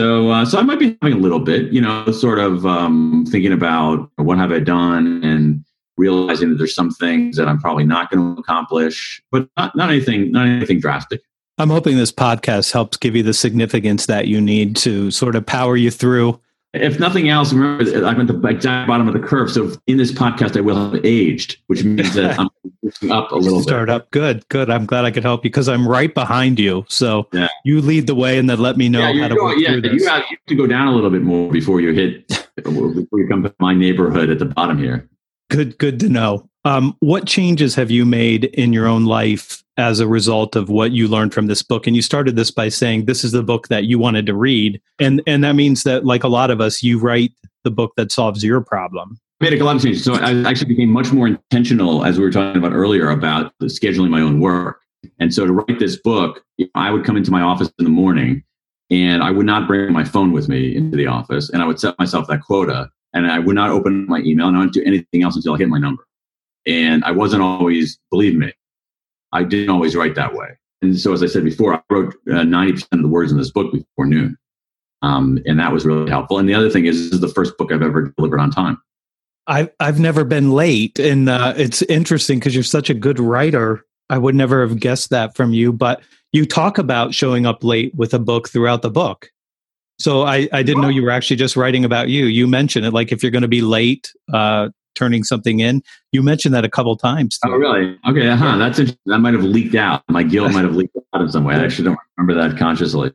So, 0.00 0.30
uh, 0.30 0.46
so 0.46 0.58
I 0.58 0.62
might 0.62 0.78
be 0.78 0.96
having 1.02 1.18
a 1.18 1.20
little 1.20 1.40
bit, 1.40 1.72
you 1.72 1.80
know, 1.82 2.10
sort 2.10 2.38
of 2.38 2.64
um, 2.64 3.26
thinking 3.28 3.52
about 3.52 4.10
what 4.16 4.38
have 4.38 4.50
I 4.50 4.58
done 4.58 5.22
and 5.22 5.62
realizing 5.98 6.48
that 6.48 6.54
there's 6.54 6.74
some 6.74 6.90
things 6.90 7.36
that 7.36 7.48
I'm 7.48 7.60
probably 7.60 7.84
not 7.84 8.10
going 8.10 8.34
to 8.34 8.40
accomplish, 8.40 9.22
but 9.30 9.46
not, 9.58 9.76
not 9.76 9.90
anything, 9.90 10.32
not 10.32 10.46
anything 10.46 10.80
drastic. 10.80 11.20
I'm 11.58 11.68
hoping 11.68 11.98
this 11.98 12.12
podcast 12.12 12.72
helps 12.72 12.96
give 12.96 13.14
you 13.14 13.22
the 13.22 13.34
significance 13.34 14.06
that 14.06 14.26
you 14.26 14.40
need 14.40 14.74
to 14.76 15.10
sort 15.10 15.36
of 15.36 15.44
power 15.44 15.76
you 15.76 15.90
through. 15.90 16.40
If 16.72 17.00
nothing 17.00 17.28
else, 17.28 17.52
remember 17.52 18.06
I'm 18.06 18.20
at 18.20 18.28
the 18.28 18.40
exact 18.48 18.86
bottom 18.86 19.08
of 19.08 19.14
the 19.14 19.18
curve. 19.20 19.50
So 19.50 19.72
in 19.88 19.96
this 19.96 20.12
podcast, 20.12 20.56
I 20.56 20.60
will 20.60 20.76
have 20.92 21.04
aged, 21.04 21.56
which 21.66 21.82
means 21.82 22.14
that 22.14 22.38
I'm 22.38 22.48
up 23.10 23.32
a 23.32 23.36
little 23.36 23.58
bit. 23.58 23.64
Start 23.64 23.88
bit. 23.88 23.94
up. 23.94 24.10
Good, 24.12 24.48
good. 24.50 24.70
I'm 24.70 24.86
glad 24.86 25.04
I 25.04 25.10
could 25.10 25.24
help 25.24 25.44
you 25.44 25.50
because 25.50 25.68
I'm 25.68 25.86
right 25.86 26.14
behind 26.14 26.60
you. 26.60 26.84
So 26.88 27.26
Yeah. 27.32 27.48
you 27.64 27.80
lead 27.80 28.06
the 28.06 28.14
way 28.14 28.38
and 28.38 28.48
then 28.48 28.60
let 28.60 28.76
me 28.76 28.88
know 28.88 29.00
yeah, 29.00 29.22
how 29.22 29.28
to 29.28 29.34
going- 29.34 29.48
work 29.48 29.58
yeah, 29.58 29.72
through 29.72 29.80
this. 29.80 29.94
you 30.02 30.08
have, 30.08 30.20
you 30.30 30.36
have 30.36 30.46
to 30.46 30.54
go 30.54 30.66
down 30.68 30.86
a 30.86 30.94
little 30.94 31.10
bit 31.10 31.22
more 31.22 31.50
before 31.50 31.80
you 31.80 31.92
hit, 31.92 32.28
before 32.56 33.18
you 33.18 33.26
come 33.28 33.42
to 33.42 33.52
my 33.58 33.74
neighborhood 33.74 34.30
at 34.30 34.38
the 34.38 34.44
bottom 34.44 34.78
here. 34.78 35.08
Good, 35.50 35.76
good 35.78 35.98
to 36.00 36.08
know. 36.08 36.48
Um, 36.64 36.94
what 37.00 37.26
changes 37.26 37.74
have 37.74 37.90
you 37.90 38.04
made 38.04 38.46
in 38.46 38.72
your 38.72 38.86
own 38.86 39.06
life 39.06 39.62
as 39.78 39.98
a 39.98 40.06
result 40.06 40.56
of 40.56 40.68
what 40.68 40.92
you 40.92 41.08
learned 41.08 41.32
from 41.32 41.46
this 41.46 41.62
book? 41.62 41.86
And 41.86 41.96
you 41.96 42.02
started 42.02 42.36
this 42.36 42.50
by 42.50 42.68
saying 42.68 43.06
this 43.06 43.24
is 43.24 43.32
the 43.32 43.42
book 43.42 43.68
that 43.68 43.84
you 43.84 43.98
wanted 43.98 44.26
to 44.26 44.34
read, 44.34 44.80
and 44.98 45.22
and 45.26 45.42
that 45.42 45.54
means 45.54 45.84
that, 45.84 46.04
like 46.04 46.22
a 46.22 46.28
lot 46.28 46.50
of 46.50 46.60
us, 46.60 46.82
you 46.82 46.98
write 46.98 47.32
the 47.64 47.70
book 47.70 47.92
that 47.96 48.12
solves 48.12 48.44
your 48.44 48.60
problem. 48.60 49.18
made 49.40 49.54
a 49.54 49.64
lot 49.64 49.76
of 49.76 49.82
changes. 49.82 50.04
So 50.04 50.14
I 50.14 50.48
actually 50.48 50.68
became 50.68 50.90
much 50.90 51.12
more 51.12 51.26
intentional, 51.26 52.04
as 52.04 52.18
we 52.18 52.24
were 52.24 52.30
talking 52.30 52.62
about 52.62 52.72
earlier, 52.72 53.10
about 53.10 53.52
scheduling 53.62 54.10
my 54.10 54.20
own 54.20 54.40
work. 54.40 54.80
And 55.18 55.32
so 55.32 55.46
to 55.46 55.52
write 55.52 55.78
this 55.78 55.96
book, 55.96 56.42
I 56.74 56.90
would 56.90 57.04
come 57.04 57.16
into 57.16 57.30
my 57.30 57.40
office 57.40 57.72
in 57.78 57.84
the 57.84 57.90
morning 57.90 58.42
and 58.90 59.22
I 59.22 59.30
would 59.30 59.46
not 59.46 59.66
bring 59.66 59.92
my 59.92 60.04
phone 60.04 60.32
with 60.32 60.48
me 60.48 60.76
into 60.76 60.96
the 60.96 61.06
office 61.06 61.48
and 61.48 61.62
I 61.62 61.66
would 61.66 61.80
set 61.80 61.98
myself 61.98 62.26
that 62.28 62.42
quota 62.42 62.90
and 63.14 63.30
I 63.30 63.38
would 63.38 63.54
not 63.54 63.70
open 63.70 64.06
my 64.06 64.18
email 64.18 64.48
and 64.48 64.56
I 64.56 64.60
wouldn't 64.60 64.74
do 64.74 64.84
anything 64.84 65.22
else 65.22 65.36
until 65.36 65.54
I 65.54 65.58
hit 65.58 65.68
my 65.68 65.78
number. 65.78 66.04
And 66.66 67.04
I 67.04 67.10
wasn't 67.10 67.42
always, 67.42 67.98
believe 68.10 68.36
me, 68.36 68.52
I 69.32 69.44
didn't 69.44 69.70
always 69.70 69.96
write 69.96 70.14
that 70.16 70.34
way. 70.34 70.48
And 70.82 70.98
so, 70.98 71.12
as 71.12 71.22
I 71.22 71.26
said 71.26 71.44
before, 71.44 71.74
I 71.74 71.80
wrote 71.90 72.14
uh, 72.28 72.42
90% 72.42 72.86
of 72.92 73.02
the 73.02 73.08
words 73.08 73.32
in 73.32 73.38
this 73.38 73.50
book 73.50 73.72
before 73.72 74.06
noon. 74.06 74.36
Um, 75.02 75.38
and 75.46 75.58
that 75.58 75.72
was 75.72 75.84
really 75.84 76.10
helpful. 76.10 76.38
And 76.38 76.48
the 76.48 76.54
other 76.54 76.70
thing 76.70 76.86
is, 76.86 76.96
this 76.96 77.12
is 77.12 77.20
the 77.20 77.28
first 77.28 77.56
book 77.56 77.72
I've 77.72 77.82
ever 77.82 78.12
delivered 78.16 78.40
on 78.40 78.50
time. 78.50 78.80
I've 79.46 79.70
I've 79.80 79.98
never 79.98 80.24
been 80.24 80.52
late, 80.52 80.98
and 80.98 81.28
uh, 81.28 81.54
it's 81.56 81.82
interesting 81.82 82.38
because 82.38 82.54
you're 82.54 82.62
such 82.62 82.90
a 82.90 82.94
good 82.94 83.18
writer. 83.18 83.84
I 84.08 84.18
would 84.18 84.34
never 84.34 84.66
have 84.66 84.78
guessed 84.78 85.10
that 85.10 85.34
from 85.34 85.52
you, 85.52 85.72
but 85.72 86.02
you 86.32 86.44
talk 86.44 86.78
about 86.78 87.14
showing 87.14 87.46
up 87.46 87.64
late 87.64 87.94
with 87.94 88.14
a 88.14 88.18
book 88.18 88.48
throughout 88.48 88.82
the 88.82 88.90
book. 88.90 89.30
So 89.98 90.22
I, 90.22 90.48
I 90.52 90.62
didn't 90.62 90.80
know 90.80 90.88
you 90.88 91.02
were 91.02 91.10
actually 91.10 91.36
just 91.36 91.56
writing 91.56 91.84
about 91.84 92.08
you. 92.08 92.24
You 92.24 92.46
mentioned 92.46 92.86
it, 92.86 92.92
like 92.92 93.12
if 93.12 93.22
you're 93.22 93.32
going 93.32 93.42
to 93.42 93.48
be 93.48 93.60
late, 93.60 94.10
uh, 94.32 94.70
turning 95.00 95.24
something 95.24 95.60
in. 95.60 95.82
You 96.12 96.22
mentioned 96.22 96.54
that 96.54 96.64
a 96.64 96.68
couple 96.68 96.94
times. 96.96 97.38
Oh, 97.44 97.52
really? 97.52 97.98
Okay, 98.06 98.28
huh. 98.28 98.58
That's 98.58 98.78
interesting. 98.78 99.00
That 99.06 99.18
might 99.18 99.32
have 99.32 99.44
leaked 99.44 99.74
out. 99.74 100.02
My 100.08 100.22
guilt 100.22 100.52
might 100.52 100.64
have 100.64 100.74
leaked 100.74 100.96
out 101.14 101.22
in 101.22 101.32
some 101.32 101.44
way. 101.44 101.54
I 101.54 101.64
actually 101.64 101.86
don't 101.86 101.98
remember 102.18 102.40
that 102.40 102.58
consciously. 102.58 103.12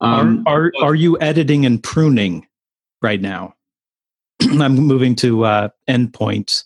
Um, 0.00 0.44
are, 0.46 0.72
are 0.80 0.86
are 0.86 0.94
you 0.94 1.18
editing 1.20 1.66
and 1.66 1.82
pruning 1.82 2.46
right 3.02 3.20
now? 3.20 3.54
I'm 4.42 4.74
moving 4.74 5.14
to 5.16 5.44
uh, 5.44 5.68
endpoints. 5.88 6.64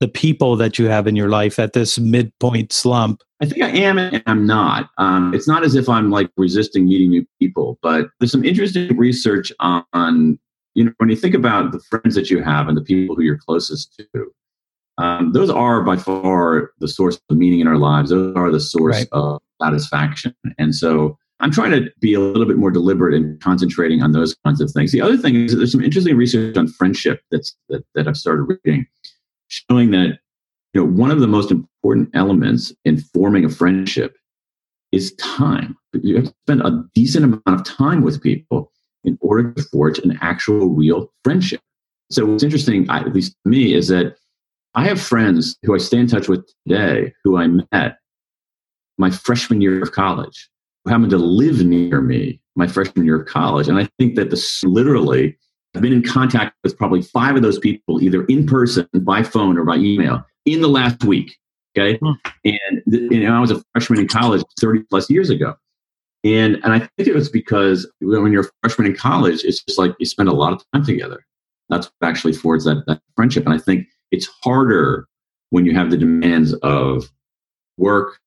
The 0.00 0.08
people 0.08 0.56
that 0.56 0.80
you 0.80 0.86
have 0.86 1.06
in 1.06 1.14
your 1.14 1.28
life 1.28 1.60
at 1.60 1.74
this 1.74 1.96
midpoint 1.96 2.72
slump. 2.72 3.22
I 3.40 3.46
think 3.46 3.62
I 3.62 3.68
am 3.68 3.98
and 3.98 4.20
I'm 4.26 4.46
not. 4.46 4.90
Um, 4.98 5.32
it's 5.32 5.46
not 5.46 5.62
as 5.62 5.76
if 5.76 5.88
I'm 5.88 6.10
like 6.10 6.28
resisting 6.36 6.86
meeting 6.86 7.10
new 7.10 7.24
people, 7.38 7.78
but 7.82 8.08
there's 8.18 8.32
some 8.32 8.44
interesting 8.44 8.96
research 8.96 9.52
on, 9.60 9.84
on, 9.92 10.40
you 10.74 10.84
know, 10.84 10.92
when 10.98 11.08
you 11.08 11.16
think 11.16 11.34
about 11.34 11.72
the 11.72 11.80
friends 11.80 12.14
that 12.14 12.30
you 12.30 12.42
have 12.42 12.68
and 12.68 12.76
the 12.76 12.82
people 12.82 13.14
who 13.14 13.22
you're 13.22 13.38
closest 13.38 14.00
to, 14.14 14.32
um, 14.98 15.32
those 15.32 15.50
are 15.50 15.82
by 15.82 15.96
far 15.96 16.70
the 16.78 16.88
source 16.88 17.20
of 17.30 17.36
meaning 17.36 17.60
in 17.60 17.66
our 17.66 17.78
lives. 17.78 18.10
Those 18.10 18.34
are 18.36 18.50
the 18.50 18.60
source 18.60 18.96
Right. 18.96 19.08
of 19.12 19.40
satisfaction. 19.60 20.34
And 20.58 20.74
so 20.74 21.18
I'm 21.40 21.50
trying 21.50 21.70
to 21.72 21.90
be 22.00 22.14
a 22.14 22.20
little 22.20 22.46
bit 22.46 22.56
more 22.58 22.70
deliberate 22.70 23.14
in 23.14 23.38
concentrating 23.42 24.02
on 24.02 24.12
those 24.12 24.34
kinds 24.44 24.60
of 24.60 24.70
things. 24.70 24.92
The 24.92 25.00
other 25.00 25.16
thing 25.16 25.34
is 25.34 25.52
that 25.52 25.58
there's 25.58 25.72
some 25.72 25.82
interesting 25.82 26.16
research 26.16 26.56
on 26.56 26.68
friendship 26.68 27.20
that's, 27.30 27.56
that, 27.68 27.84
that 27.94 28.06
I've 28.06 28.16
started 28.16 28.42
reading, 28.64 28.86
showing 29.48 29.90
that 29.92 30.18
you 30.74 30.80
know 30.80 30.86
one 30.86 31.10
of 31.10 31.20
the 31.20 31.26
most 31.26 31.50
important 31.50 32.10
elements 32.14 32.72
in 32.84 32.98
forming 32.98 33.44
a 33.44 33.48
friendship 33.50 34.16
is 34.92 35.14
time. 35.14 35.76
You 35.94 36.16
have 36.16 36.24
to 36.26 36.34
spend 36.46 36.62
a 36.62 36.84
decent 36.94 37.24
amount 37.24 37.42
of 37.46 37.64
time 37.64 38.02
with 38.02 38.22
people 38.22 38.70
in 39.04 39.18
order 39.20 39.52
to 39.52 39.62
forge 39.64 39.98
an 39.98 40.18
actual 40.20 40.68
real 40.68 41.12
friendship. 41.24 41.60
So 42.10 42.26
what's 42.26 42.42
interesting, 42.42 42.88
at 42.90 43.12
least 43.12 43.36
to 43.44 43.50
me, 43.50 43.74
is 43.74 43.88
that 43.88 44.16
I 44.74 44.86
have 44.86 45.00
friends 45.00 45.56
who 45.62 45.74
I 45.74 45.78
stay 45.78 45.98
in 45.98 46.06
touch 46.06 46.28
with 46.28 46.46
today 46.66 47.12
who 47.24 47.36
I 47.36 47.46
met 47.46 47.98
my 48.98 49.10
freshman 49.10 49.60
year 49.60 49.82
of 49.82 49.92
college, 49.92 50.48
who 50.84 50.90
happen 50.90 51.10
to 51.10 51.18
live 51.18 51.64
near 51.64 52.00
me 52.00 52.40
my 52.56 52.66
freshman 52.66 53.04
year 53.04 53.20
of 53.20 53.26
college. 53.26 53.68
And 53.68 53.78
I 53.78 53.88
think 53.98 54.14
that 54.16 54.30
this 54.30 54.62
literally, 54.64 55.36
I've 55.74 55.82
been 55.82 55.92
in 55.92 56.02
contact 56.02 56.54
with 56.62 56.76
probably 56.76 57.02
five 57.02 57.36
of 57.36 57.42
those 57.42 57.58
people, 57.58 58.02
either 58.02 58.24
in 58.26 58.46
person, 58.46 58.86
by 59.00 59.22
phone, 59.22 59.58
or 59.58 59.64
by 59.64 59.76
email 59.76 60.24
in 60.44 60.60
the 60.60 60.68
last 60.68 61.04
week. 61.04 61.36
Okay. 61.76 61.98
And 62.44 62.82
know, 62.86 63.34
I 63.34 63.40
was 63.40 63.50
a 63.50 63.62
freshman 63.72 64.00
in 64.00 64.08
college 64.08 64.42
30 64.60 64.82
plus 64.90 65.08
years 65.08 65.30
ago. 65.30 65.54
And, 66.24 66.56
and 66.62 66.72
I 66.72 66.78
think 66.78 67.08
it 67.08 67.14
was 67.14 67.28
because 67.28 67.90
when 68.00 68.30
you're 68.32 68.42
a 68.44 68.50
freshman 68.62 68.86
in 68.88 68.96
college, 68.96 69.42
it's 69.44 69.62
just 69.64 69.78
like 69.78 69.92
you 69.98 70.06
spend 70.06 70.28
a 70.28 70.32
lot 70.34 70.52
of 70.52 70.62
time 70.72 70.84
together. 70.84 71.24
That's 71.68 71.90
what 71.98 72.08
actually 72.08 72.32
forges 72.34 72.64
that, 72.66 72.84
that 72.86 73.00
friendship. 73.16 73.44
And 73.44 73.54
I 73.54 73.58
think 73.58 73.86
it's 74.12 74.28
harder 74.42 75.06
when 75.50 75.64
you 75.66 75.74
have 75.74 75.90
the 75.90 75.96
demands 75.96 76.54
of 76.62 77.10
work, 77.76 78.18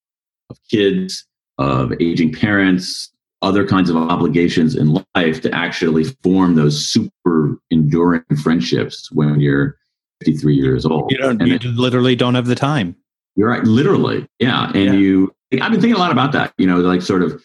of 0.49 0.57
kids, 0.69 1.25
of 1.57 1.93
aging 2.01 2.33
parents, 2.33 3.11
other 3.41 3.65
kinds 3.67 3.89
of 3.89 3.95
obligations 3.95 4.75
in 4.75 4.99
life 5.15 5.41
to 5.41 5.53
actually 5.53 6.03
form 6.23 6.55
those 6.55 6.85
super 6.87 7.57
enduring 7.71 8.23
friendships 8.43 9.09
when 9.11 9.39
you're 9.39 9.77
53 10.23 10.55
years 10.55 10.85
old. 10.85 11.11
You 11.11 11.17
don't. 11.19 11.41
And 11.41 11.49
You 11.49 11.55
it- 11.55 11.63
literally 11.65 12.15
don't 12.15 12.35
have 12.35 12.47
the 12.47 12.55
time. 12.55 12.95
you're 13.37 13.49
right, 13.49 13.63
literally, 13.63 14.27
yeah. 14.39 14.67
And 14.73 14.75
Yeah. 14.85 14.91
you, 14.93 15.35
I've 15.61 15.71
been 15.71 15.81
thinking 15.81 15.93
a 15.95 15.99
lot 15.99 16.11
about 16.11 16.31
that. 16.33 16.53
You 16.57 16.67
know, 16.67 16.79
like 16.79 17.01
sort 17.01 17.21
of, 17.21 17.41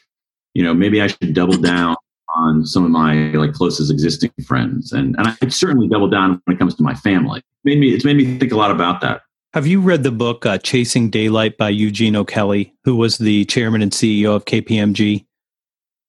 you 0.61 0.67
know, 0.67 0.75
maybe 0.75 1.01
I 1.01 1.07
should 1.07 1.33
double 1.33 1.57
down 1.57 1.97
on 2.37 2.67
some 2.67 2.85
of 2.85 2.91
my 2.91 3.31
like 3.31 3.55
closest 3.55 3.91
existing 3.91 4.31
friends, 4.47 4.93
and 4.93 5.17
and 5.17 5.27
I 5.27 5.49
certainly 5.49 5.89
double 5.89 6.11
down 6.11 6.39
when 6.45 6.55
it 6.55 6.59
comes 6.59 6.75
to 6.75 6.83
my 6.83 6.93
family. 6.93 7.41
Made 7.65 7.81
me, 7.81 7.95
it's 7.95 8.05
made 8.05 8.19
me 8.19 8.37
think 8.37 8.53
a 8.53 8.57
lot 8.57 8.71
about 8.71 9.01
that. 9.01 9.23
Have 9.55 9.67
you 9.67 9.81
read 9.81 10.03
the 10.03 10.11
book 10.11 10.45
uh, 10.45 10.59
Chasing 10.59 11.09
Daylight 11.09 11.57
by 11.57 11.71
Eugene 11.71 12.15
O'Kelly, 12.15 12.75
who 12.85 12.95
was 12.95 13.17
the 13.17 13.47
chairman 13.47 13.81
and 13.81 13.91
CEO 13.91 14.37
of 14.37 14.45
KPMG? 14.45 15.25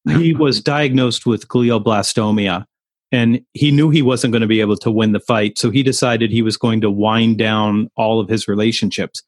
He 0.09 0.33
was 0.33 0.59
diagnosed 0.59 1.25
with 1.25 1.47
glioblastoma 1.47 2.65
and 3.13 3.39
he 3.53 3.71
knew 3.71 3.89
he 3.89 4.01
wasn't 4.01 4.33
going 4.33 4.41
to 4.41 4.47
be 4.47 4.59
able 4.59 4.75
to 4.77 4.91
win 4.91 5.13
the 5.13 5.19
fight. 5.21 5.57
So 5.57 5.69
he 5.69 5.81
decided 5.81 6.29
he 6.29 6.41
was 6.41 6.57
going 6.57 6.81
to 6.81 6.91
wind 6.91 7.37
down 7.37 7.89
all 7.95 8.19
of 8.19 8.27
his 8.27 8.49
relationships. 8.49 9.23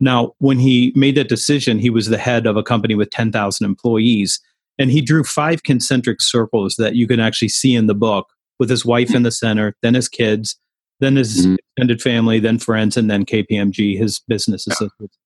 Now, 0.00 0.34
when 0.38 0.58
he 0.60 0.92
made 0.94 1.16
that 1.16 1.28
decision, 1.28 1.78
he 1.78 1.90
was 1.90 2.06
the 2.06 2.18
head 2.18 2.46
of 2.46 2.56
a 2.56 2.62
company 2.62 2.94
with 2.94 3.10
10,000 3.10 3.64
employees 3.64 4.40
and 4.78 4.90
he 4.90 5.00
drew 5.00 5.24
five 5.24 5.62
concentric 5.62 6.20
circles 6.20 6.76
that 6.78 6.94
you 6.94 7.06
can 7.06 7.20
actually 7.20 7.48
see 7.48 7.74
in 7.74 7.86
the 7.86 7.94
book 7.94 8.28
with 8.58 8.70
his 8.70 8.84
wife 8.84 9.14
in 9.14 9.22
the 9.22 9.30
center, 9.30 9.74
then 9.82 9.94
his 9.94 10.08
kids, 10.08 10.56
then 11.00 11.16
his 11.16 11.46
Mhm. 11.46 11.56
extended 11.58 12.02
family, 12.02 12.40
then 12.40 12.58
friends, 12.58 12.96
and 12.96 13.10
then 13.10 13.24
KPMG, 13.24 13.96
his 13.96 14.20
business 14.26 14.66
associates. 14.66 15.16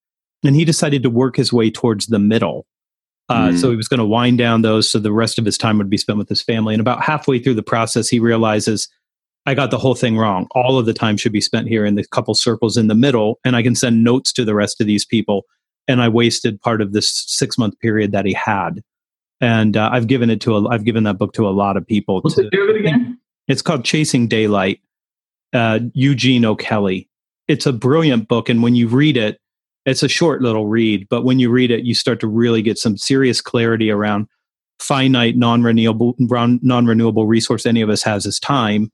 And 0.45 0.55
he 0.57 0.65
decided 0.65 1.03
to 1.03 1.11
work 1.11 1.37
his 1.37 1.53
way 1.53 1.71
towards 1.71 2.07
the 2.09 2.19
middle. 2.19 2.67
Uh, 3.29 3.49
Mhm. 3.49 3.59
So 3.59 3.71
he 3.71 3.77
was 3.77 3.89
going 3.89 3.99
to 3.99 4.05
wind 4.05 4.39
down 4.39 4.63
those 4.63 4.91
so 4.91 4.99
the 4.99 5.13
rest 5.13 5.39
of 5.39 5.45
his 5.45 5.57
time 5.57 5.79
would 5.79 5.89
be 5.89 5.97
spent 5.97 6.19
with 6.19 6.29
his 6.29 6.43
family. 6.43 6.75
And 6.75 6.81
about 6.81 7.03
halfway 7.05 7.39
through 7.39 7.55
the 7.55 7.63
process, 7.63 8.09
he 8.09 8.19
realizes, 8.19 8.89
I 9.47 9.55
got 9.55 9.71
the 9.71 9.79
whole 9.79 9.95
thing 9.95 10.17
wrong. 10.19 10.47
All 10.55 10.79
of 10.79 10.87
the 10.87 10.93
time 10.93 11.17
should 11.17 11.33
be 11.33 11.41
spent 11.41 11.69
here 11.69 11.87
in 11.87 11.95
the 11.95 12.05
couple 12.05 12.35
circles 12.35 12.77
in 12.77 12.89
the 12.89 12.95
middle, 12.95 13.39
and 13.45 13.57
I 13.57 13.63
can 13.63 13.75
send 13.75 14.05
notes 14.05 14.33
to 14.35 14.45
the 14.45 14.55
rest 14.55 14.81
of 14.81 14.87
these 14.87 15.05
people. 15.05 15.45
And 15.89 16.03
I 16.03 16.09
wasted 16.09 16.61
part 16.61 16.81
of 16.83 16.93
this 16.93 17.25
six 17.27 17.57
month 17.57 17.79
period 17.81 18.13
that 18.13 18.27
he 18.27 18.35
had. 18.35 18.83
And 19.43 19.77
uh, 19.77 19.91
I've 19.93 20.07
given 20.07 20.31
it 20.31 20.41
to 20.43 20.57
a, 20.57 20.69
I've 20.69 20.85
given 20.85 21.05
that 21.05 21.19
book 21.19 21.35
to 21.35 21.47
a 21.47 21.51
lot 21.51 21.77
of 21.77 21.87
people. 21.87 22.21
What's 22.23 22.37
to, 22.37 22.45
the 22.45 22.51
name 22.57 22.71
of 22.71 22.77
it 22.77 22.79
again? 22.79 23.19
it's 23.49 23.61
called 23.61 23.85
Chasing 23.85 24.29
Daylight. 24.29 24.81
Uh, 25.53 25.81
Eugene 25.93 26.47
O'Kelly. 26.47 27.11
it's 27.47 27.67
a 27.67 27.75
brilliant 27.75 28.27
book. 28.27 28.49
And 28.49 28.63
when 28.63 28.75
you 28.75 28.89
read 28.89 29.19
it, 29.19 29.39
it's 29.85 30.03
a 30.03 30.09
short 30.09 30.41
little 30.41 30.67
read, 30.67 31.09
but 31.11 31.25
when 31.25 31.39
you 31.39 31.51
read 31.51 31.71
it, 31.71 31.85
you 31.85 31.95
start 31.95 32.21
to 32.21 32.29
really 32.29 32.63
get 32.63 32.79
some 32.79 32.97
serious 32.97 33.41
clarity 33.41 33.91
around 33.91 34.29
finite, 34.79 35.37
non-renewable, 35.37 36.15
non-renewable 36.19 37.27
resource 37.27 37.67
any 37.67 37.83
of 37.83 37.91
us 37.91 38.03
has 38.03 38.27
is 38.27 38.39
time, 38.39 38.91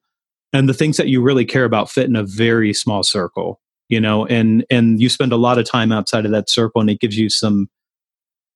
and 0.52 0.68
the 0.68 0.74
things 0.74 0.96
that 0.96 1.08
you 1.08 1.22
really 1.22 1.44
care 1.44 1.64
about 1.64 1.90
fit 1.90 2.08
in 2.08 2.16
a 2.16 2.24
very 2.24 2.72
small 2.72 3.02
circle. 3.02 3.60
You 3.88 4.00
know, 4.00 4.26
and 4.26 4.66
and 4.70 5.00
you 5.00 5.08
spend 5.08 5.32
a 5.32 5.36
lot 5.36 5.58
of 5.58 5.64
time 5.64 5.92
outside 5.92 6.26
of 6.26 6.30
that 6.32 6.50
circle, 6.50 6.80
and 6.80 6.90
it 6.90 7.00
gives 7.00 7.16
you 7.16 7.30
some 7.30 7.68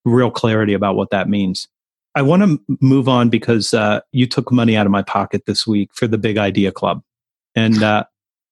real 0.05 0.31
clarity 0.31 0.75
about 0.75 0.97
what 0.97 1.11
that 1.11 1.29
means. 1.29 1.69
I 2.15 2.23
want 2.23 2.43
to 2.43 2.77
move 2.81 3.09
on 3.09 3.31
because 3.31 3.73
uh, 3.73 4.01
you 4.13 4.27
took 4.27 4.53
money 4.53 4.77
out 4.77 4.87
of 4.87 4.93
my 4.93 5.03
pocket 5.03 5.47
this 5.47 5.67
week 5.67 5.91
for 5.95 6.07
the 6.07 6.19
Big 6.19 6.39
Idea 6.39 6.71
Club, 6.71 7.03
and 7.55 7.83
uh, 7.83 8.05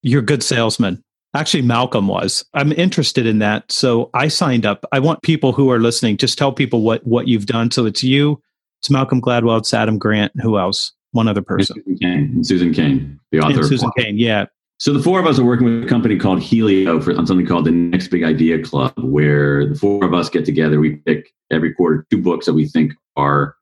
you're 0.03 0.21
a 0.21 0.25
good 0.25 0.43
salesman. 0.43 1.03
Actually, 1.35 1.63
Malcolm 1.63 2.09
was. 2.09 2.45
I'm 2.55 2.73
interested 2.73 3.27
in 3.27 3.39
that, 3.39 3.71
so 3.71 4.11
I 4.15 4.29
signed 4.29 4.67
up. 4.67 4.85
I 4.93 4.99
want 4.99 5.23
people 5.23 5.53
who 5.53 5.71
are 5.71 5.79
listening 5.79 6.17
just 6.17 6.39
tell 6.39 6.53
people 6.53 6.83
what 6.83 7.07
what 7.07 7.29
you've 7.29 7.47
done. 7.47 7.71
So 7.71 7.87
it's 7.87 8.03
you, 8.03 8.43
it's 8.81 8.91
Malcolm 8.91 9.21
Gladwell, 9.21 9.59
it's 9.59 9.75
Adam 9.75 9.99
Grant. 9.99 10.33
Who 10.41 10.59
else? 10.59 10.93
One 11.13 11.29
other 11.29 11.43
person. 11.43 11.77
Susan 11.77 11.99
Cain, 11.99 12.45
Susan 12.45 12.73
Cain, 12.73 13.21
the 13.31 13.41
author. 13.41 13.59
And 13.59 13.67
Susan 13.67 13.91
Cain. 13.97 14.19
Yeah. 14.19 14.47
So 14.81 14.95
the 14.95 15.03
four 15.03 15.20
of 15.20 15.26
us 15.26 15.39
are 15.39 15.45
working 15.45 15.66
with 15.66 15.85
a 15.85 15.87
company 15.87 16.16
called 16.16 16.39
Heleo 16.39 17.05
for 17.05 17.14
on 17.14 17.26
something 17.26 17.47
called 17.47 17.66
the 17.66 17.70
Next 17.70 18.09
Big 18.09 18.24
Idea 18.24 18.62
Club, 18.62 18.95
where 18.97 19.66
the 19.66 19.74
four 19.74 20.03
of 20.03 20.14
us 20.14 20.31
get 20.31 20.47
together. 20.47 20.81
We 20.81 20.97
pick 20.97 21.35
every 21.51 21.74
quarter 21.74 22.07
two 22.11 22.22
books 22.22 22.47
that 22.47 22.55
we 22.55 22.66
think 22.66 22.95
are 23.14 23.57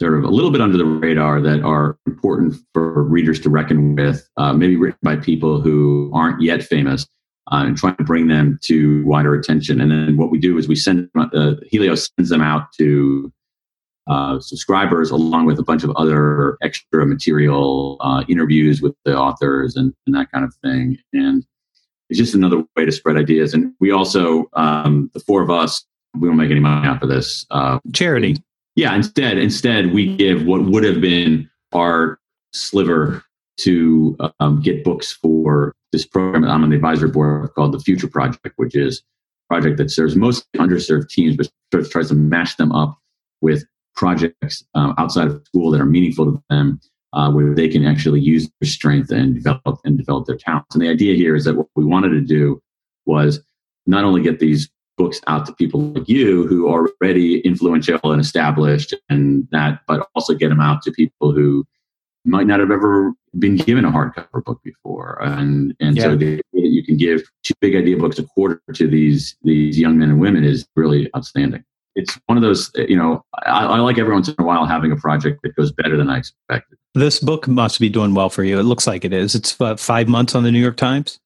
sort 0.00 0.16
of 0.16 0.24
a 0.24 0.28
little 0.28 0.50
bit 0.50 0.62
under 0.62 0.78
the 0.78 0.86
radar 0.86 1.42
that 1.42 1.62
are 1.62 1.98
important 2.06 2.54
for 2.72 3.02
readers 3.02 3.38
to 3.40 3.50
reckon 3.50 3.96
with, 3.96 4.26
uh, 4.38 4.54
maybe 4.54 4.76
written 4.76 4.98
by 5.02 5.16
people 5.16 5.60
who 5.60 6.10
aren't 6.14 6.40
yet 6.40 6.62
famous, 6.62 7.06
uh, 7.52 7.64
and 7.66 7.76
trying 7.76 7.96
to 7.96 8.04
bring 8.04 8.28
them 8.28 8.58
to 8.62 9.04
wider 9.04 9.34
attention. 9.34 9.78
And 9.78 9.90
then 9.90 10.16
what 10.16 10.30
we 10.30 10.38
do 10.38 10.56
is 10.56 10.68
we 10.68 10.74
send 10.74 11.10
uh, 11.18 11.56
Heleo 11.70 11.98
sends 12.16 12.30
them 12.30 12.40
out 12.40 12.72
to 12.78 13.30
uh, 14.06 14.38
subscribers 14.40 15.10
along 15.10 15.46
with 15.46 15.58
a 15.58 15.62
bunch 15.62 15.82
of 15.82 15.90
other 15.96 16.56
extra 16.62 17.04
material, 17.04 17.96
uh, 18.00 18.22
interviews 18.28 18.80
with 18.80 18.94
the 19.04 19.16
authors 19.16 19.76
and, 19.76 19.92
and, 20.06 20.14
that 20.14 20.30
kind 20.30 20.44
of 20.44 20.54
thing. 20.62 20.96
And 21.12 21.44
it's 22.08 22.18
just 22.18 22.34
another 22.34 22.64
way 22.76 22.84
to 22.84 22.92
spread 22.92 23.16
ideas. 23.16 23.52
And 23.52 23.72
we 23.80 23.90
also, 23.90 24.48
um, 24.52 25.10
the 25.12 25.20
four 25.20 25.42
of 25.42 25.50
us, 25.50 25.84
we 26.18 26.28
don't 26.28 26.36
make 26.36 26.52
any 26.52 26.60
money 26.60 26.86
off 26.86 27.02
of 27.02 27.08
this. 27.08 27.44
Uh, 27.50 27.80
Charity. 27.92 28.36
Yeah. 28.76 28.94
Instead, 28.94 29.38
instead 29.38 29.92
we 29.92 30.16
give 30.16 30.44
what 30.44 30.64
would 30.64 30.84
have 30.84 31.00
been 31.00 31.50
our 31.72 32.20
sliver 32.52 33.24
to 33.58 34.16
um, 34.38 34.60
get 34.60 34.84
books 34.84 35.12
for 35.12 35.74
this 35.92 36.06
program. 36.06 36.44
I'm 36.44 36.62
on 36.62 36.70
the 36.70 36.76
advisory 36.76 37.10
board 37.10 37.52
called 37.54 37.72
the 37.72 37.80
Future 37.80 38.08
Project, 38.08 38.52
which 38.56 38.76
is 38.76 39.02
a 39.50 39.54
project 39.54 39.78
that 39.78 39.90
serves 39.90 40.14
mostly 40.14 40.46
underserved 40.58 41.08
teams, 41.08 41.36
but 41.36 41.90
tries 41.90 42.08
to 42.08 42.14
match 42.14 42.56
them 42.56 42.70
up 42.72 42.98
with 43.40 43.64
projects 43.96 44.64
uh, 44.74 44.92
outside 44.98 45.28
of 45.28 45.42
school 45.46 45.70
that 45.70 45.80
are 45.80 45.86
meaningful 45.86 46.26
to 46.26 46.42
them, 46.50 46.80
uh, 47.12 47.30
where 47.30 47.54
they 47.54 47.68
can 47.68 47.84
actually 47.84 48.20
use 48.20 48.48
their 48.60 48.68
strength 48.68 49.10
and 49.10 49.34
develop 49.34 49.80
and 49.84 49.98
develop 49.98 50.26
their 50.26 50.36
talents. 50.36 50.74
And 50.74 50.82
the 50.82 50.88
idea 50.88 51.16
here 51.16 51.34
is 51.34 51.44
that 51.44 51.56
what 51.56 51.66
we 51.74 51.84
wanted 51.84 52.10
to 52.10 52.20
do 52.20 52.62
was 53.06 53.40
not 53.86 54.04
only 54.04 54.22
get 54.22 54.38
these 54.38 54.70
books 54.96 55.20
out 55.26 55.46
to 55.46 55.54
people 55.54 55.80
like 55.92 56.08
you 56.08 56.46
who 56.46 56.68
are 56.68 56.88
already 57.00 57.40
influential 57.40 57.98
and 58.04 58.20
established, 58.20 58.94
and 59.08 59.48
that, 59.50 59.80
but 59.86 60.08
also 60.14 60.34
get 60.34 60.48
them 60.48 60.60
out 60.60 60.82
to 60.82 60.92
people 60.92 61.32
who 61.32 61.64
might 62.24 62.46
not 62.46 62.60
have 62.60 62.70
ever 62.70 63.12
been 63.38 63.56
given 63.56 63.84
a 63.84 63.90
hardcover 63.90 64.44
book 64.44 64.60
before. 64.62 65.18
And 65.22 65.74
and 65.80 65.96
yeah. 65.96 66.02
so 66.02 66.16
the 66.16 66.26
idea 66.26 66.42
that 66.52 66.68
you 66.68 66.84
can 66.84 66.96
give 66.96 67.22
two 67.44 67.54
big 67.60 67.76
idea 67.76 67.96
books 67.96 68.18
a 68.18 68.24
quarter 68.24 68.60
to 68.74 68.88
these 68.88 69.36
these 69.42 69.78
young 69.78 69.98
men 69.98 70.10
and 70.10 70.20
women 70.20 70.44
is 70.44 70.66
really 70.74 71.08
outstanding 71.16 71.64
it's 71.96 72.18
one 72.26 72.36
of 72.36 72.42
those, 72.42 72.70
you 72.76 72.96
know, 72.96 73.24
I, 73.46 73.64
I, 73.64 73.78
like 73.78 73.98
every 73.98 74.12
once 74.12 74.28
in 74.28 74.34
a 74.38 74.44
while 74.44 74.66
having 74.66 74.92
a 74.92 74.96
project 74.96 75.40
that 75.42 75.56
goes 75.56 75.72
better 75.72 75.96
than 75.96 76.10
I 76.10 76.18
expected. 76.18 76.78
This 76.94 77.18
book 77.18 77.48
must 77.48 77.80
be 77.80 77.88
doing 77.88 78.14
well 78.14 78.28
for 78.28 78.44
you. 78.44 78.60
It 78.60 78.64
looks 78.64 78.86
like 78.86 79.04
it 79.04 79.12
is. 79.12 79.34
It's 79.34 79.58
uh, 79.60 79.76
five 79.76 80.06
months 80.06 80.34
on 80.34 80.44
the 80.44 80.52
New 80.52 80.60
York 80.60 80.76
Times. 80.76 81.18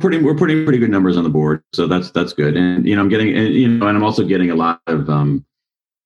Pretty, 0.00 0.18
we're 0.18 0.34
putting 0.34 0.64
pretty 0.64 0.78
good 0.78 0.90
numbers 0.90 1.16
on 1.16 1.24
the 1.24 1.30
board, 1.30 1.62
so 1.72 1.88
that's 1.88 2.12
that's 2.12 2.32
good. 2.32 2.56
And 2.56 2.86
you 2.86 2.94
know, 2.94 3.02
I'm 3.02 3.08
getting, 3.08 3.36
and, 3.36 3.52
you 3.52 3.66
know, 3.66 3.88
and 3.88 3.96
I'm 3.96 4.04
also 4.04 4.24
getting 4.24 4.48
a 4.48 4.54
lot 4.54 4.80
of, 4.86 5.08
um, 5.10 5.44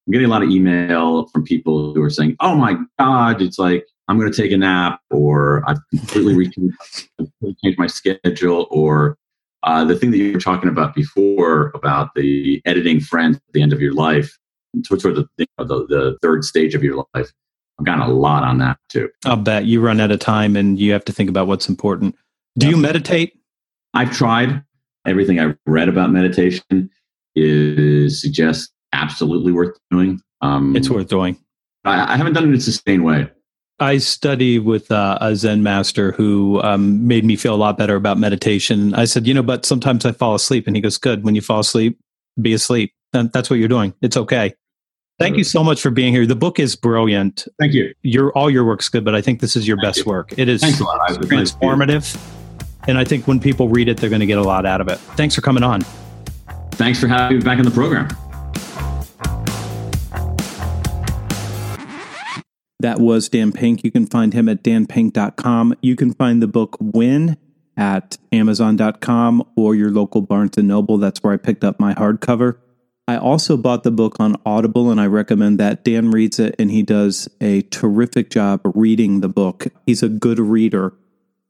I'm 0.06 0.12
getting 0.12 0.26
a 0.26 0.30
lot 0.30 0.42
of 0.42 0.48
email 0.48 1.26
from 1.26 1.44
people 1.44 1.92
who 1.92 2.02
are 2.02 2.08
saying, 2.08 2.36
"Oh 2.40 2.56
my 2.56 2.78
God, 2.98 3.42
it's 3.42 3.58
like 3.58 3.86
I'm 4.08 4.18
going 4.18 4.32
to 4.32 4.42
take 4.42 4.50
a 4.50 4.56
nap," 4.56 5.00
or 5.10 5.62
"I've 5.68 5.76
completely 5.90 6.46
changed 7.62 7.78
my 7.78 7.86
schedule," 7.86 8.66
or 8.70 9.18
uh, 9.64 9.84
the 9.84 9.96
thing 9.96 10.10
that 10.10 10.18
you 10.18 10.32
were 10.32 10.40
talking 10.40 10.68
about 10.68 10.94
before 10.94 11.70
about 11.74 12.14
the 12.14 12.60
editing 12.64 13.00
friends 13.00 13.36
at 13.36 13.52
the 13.52 13.62
end 13.62 13.72
of 13.72 13.80
your 13.80 13.94
life, 13.94 14.38
towards 14.86 15.02
the, 15.02 15.26
the, 15.38 15.46
the 15.58 16.18
third 16.22 16.44
stage 16.44 16.74
of 16.74 16.82
your 16.82 17.06
life, 17.14 17.32
I've 17.78 17.86
gotten 17.86 18.02
a 18.02 18.08
lot 18.08 18.42
on 18.42 18.58
that 18.58 18.78
too. 18.88 19.08
I'll 19.24 19.36
bet 19.36 19.64
you 19.64 19.80
run 19.80 20.00
out 20.00 20.10
of 20.10 20.20
time 20.20 20.56
and 20.56 20.78
you 20.78 20.92
have 20.92 21.04
to 21.06 21.12
think 21.12 21.30
about 21.30 21.46
what's 21.46 21.68
important. 21.68 22.16
Do 22.58 22.68
you 22.68 22.76
meditate? 22.76 23.38
I've 23.94 24.12
tried. 24.12 24.62
Everything 25.06 25.40
I've 25.40 25.56
read 25.66 25.88
about 25.88 26.10
meditation 26.10 26.90
is 27.34 28.20
suggests 28.20 28.72
absolutely 28.92 29.52
worth 29.52 29.76
doing. 29.90 30.20
Um, 30.42 30.76
it's 30.76 30.90
worth 30.90 31.08
doing. 31.08 31.38
I, 31.84 32.14
I 32.14 32.16
haven't 32.16 32.34
done 32.34 32.44
it 32.44 32.48
in 32.48 32.54
a 32.54 32.60
sustained 32.60 33.04
way. 33.04 33.28
I 33.82 33.98
study 33.98 34.58
with 34.60 34.90
uh, 34.92 35.18
a 35.20 35.34
Zen 35.34 35.62
master 35.62 36.12
who 36.12 36.62
um, 36.62 37.06
made 37.06 37.24
me 37.24 37.34
feel 37.34 37.54
a 37.54 37.56
lot 37.56 37.76
better 37.76 37.96
about 37.96 38.16
meditation. 38.16 38.94
I 38.94 39.04
said, 39.04 39.26
you 39.26 39.34
know, 39.34 39.42
but 39.42 39.66
sometimes 39.66 40.06
I 40.06 40.12
fall 40.12 40.34
asleep. 40.36 40.66
And 40.66 40.76
he 40.76 40.80
goes, 40.80 40.98
good. 40.98 41.24
When 41.24 41.34
you 41.34 41.40
fall 41.40 41.60
asleep, 41.60 41.98
be 42.40 42.52
asleep. 42.52 42.94
And 43.12 43.30
that's 43.32 43.50
what 43.50 43.58
you're 43.58 43.68
doing. 43.68 43.92
It's 44.00 44.16
okay. 44.16 44.54
Thank 45.18 45.36
you 45.36 45.44
so 45.44 45.62
much 45.62 45.80
for 45.80 45.90
being 45.90 46.12
here. 46.12 46.26
The 46.26 46.34
book 46.34 46.58
is 46.58 46.74
brilliant. 46.74 47.46
Thank 47.58 47.74
you. 47.74 47.94
Your 48.02 48.32
all 48.32 48.50
your 48.50 48.64
work's 48.64 48.88
good, 48.88 49.04
but 49.04 49.14
I 49.14 49.20
think 49.20 49.40
this 49.40 49.54
is 49.54 49.68
your 49.68 49.76
Thank 49.76 49.88
best 49.88 49.98
you. 49.98 50.04
work. 50.06 50.34
It 50.36 50.48
is 50.48 50.62
transformative. 50.62 52.18
And 52.88 52.98
I 52.98 53.04
think 53.04 53.28
when 53.28 53.38
people 53.38 53.68
read 53.68 53.88
it, 53.88 53.98
they're 53.98 54.10
going 54.10 54.20
to 54.20 54.26
get 54.26 54.38
a 54.38 54.42
lot 54.42 54.66
out 54.66 54.80
of 54.80 54.88
it. 54.88 54.98
Thanks 55.16 55.36
for 55.36 55.40
coming 55.40 55.62
on. 55.62 55.82
Thanks 56.72 56.98
for 56.98 57.06
having 57.06 57.38
me 57.38 57.44
back 57.44 57.58
in 57.58 57.64
the 57.64 57.70
program. 57.70 58.08
That 62.82 62.98
was 62.98 63.28
Dan 63.28 63.52
Pink. 63.52 63.84
You 63.84 63.92
can 63.92 64.06
find 64.06 64.34
him 64.34 64.48
at 64.48 64.64
danpink.com. 64.64 65.76
You 65.82 65.94
can 65.94 66.12
find 66.14 66.42
the 66.42 66.48
book 66.48 66.76
When 66.80 67.36
at 67.76 68.18
amazon.com 68.32 69.44
or 69.56 69.76
your 69.76 69.90
local 69.90 70.20
Barnes 70.20 70.56
& 70.56 70.58
Noble. 70.58 70.98
That's 70.98 71.22
where 71.22 71.32
I 71.32 71.36
picked 71.36 71.62
up 71.62 71.78
my 71.78 71.94
hardcover. 71.94 72.58
I 73.06 73.16
also 73.16 73.56
bought 73.56 73.84
the 73.84 73.92
book 73.92 74.18
on 74.18 74.34
Audible 74.44 74.90
and 74.90 75.00
I 75.00 75.06
recommend 75.06 75.60
that. 75.60 75.84
Dan 75.84 76.10
reads 76.10 76.40
it 76.40 76.56
and 76.58 76.72
he 76.72 76.82
does 76.82 77.28
a 77.40 77.62
terrific 77.62 78.30
job 78.30 78.60
reading 78.74 79.20
the 79.20 79.28
book. 79.28 79.68
He's 79.86 80.02
a 80.02 80.08
good 80.08 80.40
reader 80.40 80.92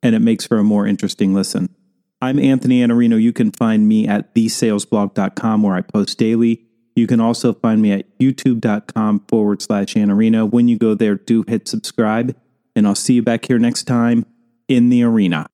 and 0.02 0.14
it 0.14 0.20
makes 0.20 0.46
for 0.46 0.58
a 0.58 0.64
more 0.64 0.86
interesting 0.86 1.32
listen. 1.32 1.74
I'm 2.20 2.38
Anthony 2.38 2.80
Iannarino. 2.80 3.20
You 3.20 3.32
can 3.32 3.52
find 3.52 3.88
me 3.88 4.06
at 4.06 4.34
thesalesblog.com 4.34 5.62
where 5.62 5.76
I 5.76 5.80
post 5.80 6.18
daily. 6.18 6.66
You 6.94 7.06
can 7.06 7.20
also 7.20 7.54
find 7.54 7.80
me 7.80 7.92
at 7.92 8.18
youtube.com 8.18 9.24
forward 9.28 9.62
slash 9.62 9.94
Iannarino. 9.94 10.50
When 10.50 10.68
you 10.68 10.78
go 10.78 10.94
there, 10.94 11.14
do 11.14 11.44
hit 11.46 11.66
subscribe, 11.66 12.36
and 12.76 12.86
I'll 12.86 12.94
see 12.94 13.14
you 13.14 13.22
back 13.22 13.46
here 13.46 13.58
next 13.58 13.84
time 13.84 14.26
in 14.68 14.90
the 14.90 15.02
arena. 15.02 15.46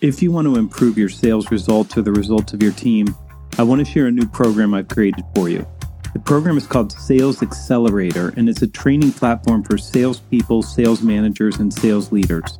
If 0.00 0.22
you 0.22 0.32
want 0.32 0.46
to 0.46 0.56
improve 0.56 0.98
your 0.98 1.08
sales 1.08 1.50
results 1.50 1.96
or 1.96 2.02
the 2.02 2.12
results 2.12 2.52
of 2.52 2.62
your 2.62 2.72
team, 2.72 3.14
I 3.58 3.62
want 3.62 3.84
to 3.84 3.90
share 3.90 4.06
a 4.06 4.10
new 4.10 4.26
program 4.26 4.72
I've 4.74 4.88
created 4.88 5.24
for 5.34 5.48
you. 5.48 5.66
The 6.14 6.18
program 6.18 6.56
is 6.56 6.66
called 6.66 6.92
Sales 6.92 7.42
Accelerator, 7.42 8.32
and 8.36 8.48
it's 8.48 8.62
a 8.62 8.66
training 8.66 9.12
platform 9.12 9.62
for 9.62 9.78
salespeople, 9.78 10.62
sales 10.62 11.02
managers, 11.02 11.58
and 11.58 11.72
sales 11.72 12.12
leaders. 12.12 12.58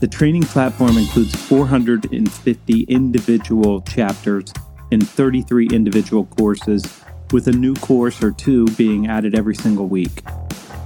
The 0.00 0.08
training 0.08 0.42
platform 0.42 0.98
includes 0.98 1.34
450 1.34 2.82
individual 2.82 3.80
chapters 3.82 4.52
and 4.92 5.08
33 5.08 5.68
individual 5.72 6.26
courses 6.26 7.03
with 7.34 7.48
a 7.48 7.52
new 7.52 7.74
course 7.74 8.22
or 8.22 8.30
two 8.30 8.64
being 8.76 9.08
added 9.08 9.34
every 9.34 9.56
single 9.56 9.88
week. 9.88 10.22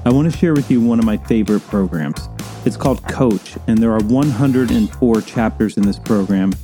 I 0.06 0.10
want 0.10 0.32
to 0.32 0.38
share 0.38 0.54
with 0.54 0.70
you 0.70 0.80
one 0.80 0.98
of 0.98 1.04
my 1.04 1.18
favorite 1.18 1.60
programs. 1.60 2.26
It's 2.64 2.74
called 2.74 3.04
Coach, 3.04 3.58
and 3.66 3.76
there 3.82 3.92
are 3.92 4.02
104 4.02 5.20
chapters 5.20 5.76
in 5.76 5.82
this 5.82 5.98
program, 5.98 6.54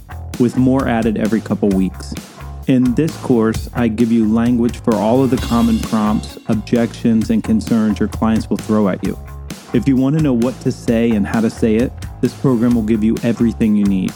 with 0.41 0.57
more 0.57 0.89
added 0.89 1.19
every 1.19 1.43
couple 1.43 1.69
weeks. 1.69 2.15
In 2.67 2.95
this 2.95 3.15
course, 3.19 3.69
I 3.75 3.89
give 3.89 4.11
you 4.11 4.27
language 4.27 4.79
for 4.79 4.95
all 4.95 5.23
of 5.23 5.29
the 5.29 5.37
common 5.37 5.79
prompts, 5.81 6.39
objections, 6.47 7.29
and 7.29 7.45
concerns 7.45 8.01
your 8.01 8.09
clients 8.09 8.49
will 8.49 8.57
throw 8.57 8.89
at 8.89 9.05
you. 9.05 9.19
If 9.75 9.87
you 9.87 9.97
want 9.97 10.17
to 10.17 10.23
know 10.23 10.33
what 10.33 10.59
to 10.63 10.73
say 10.73 11.11
and 11.11 11.27
how 11.27 11.43
to 11.43 11.51
say 11.51 11.75
it, 11.75 11.93
this 12.23 12.35
program 12.41 12.75
will 12.75 12.83
give 12.85 13.05
you 13.05 13.17
everything 13.23 13.77
you 13.77 13.85
need. 13.85 14.15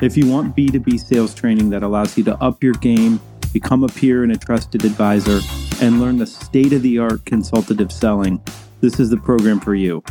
If 0.00 0.16
you 0.16 0.28
want 0.28 0.56
B2B 0.56 0.98
sales 0.98 1.32
training 1.32 1.70
that 1.70 1.84
allows 1.84 2.18
you 2.18 2.24
to 2.24 2.34
up 2.42 2.64
your 2.64 2.74
game 2.74 3.20
become 3.52 3.84
a 3.84 3.88
peer 3.88 4.22
and 4.22 4.32
a 4.32 4.36
trusted 4.36 4.84
advisor, 4.84 5.40
and 5.80 6.00
learn 6.00 6.18
the 6.18 6.26
state 6.26 6.72
of 6.72 6.82
the 6.82 6.98
art 6.98 7.24
consultative 7.24 7.92
selling, 7.92 8.42
this 8.80 8.98
is 9.00 9.10
the 9.10 9.16
program 9.16 9.60
for 9.60 9.74
you. 9.74 10.02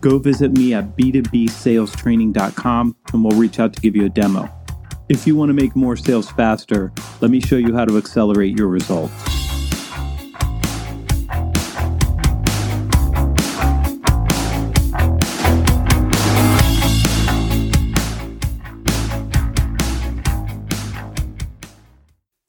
Go 0.00 0.18
visit 0.18 0.52
me 0.52 0.74
at 0.74 0.96
b2bsalestraining.com 0.96 2.96
and 3.12 3.24
we'll 3.24 3.38
reach 3.38 3.60
out 3.60 3.72
to 3.74 3.80
give 3.80 3.94
you 3.94 4.06
a 4.06 4.08
demo. 4.08 4.50
If 5.08 5.26
you 5.26 5.36
want 5.36 5.50
to 5.50 5.54
make 5.54 5.74
more 5.74 5.96
sales 5.96 6.30
faster, 6.30 6.92
let 7.20 7.30
me 7.30 7.40
show 7.40 7.56
you 7.56 7.74
how 7.74 7.84
to 7.84 7.98
accelerate 7.98 8.56
your 8.56 8.68
results. 8.68 9.49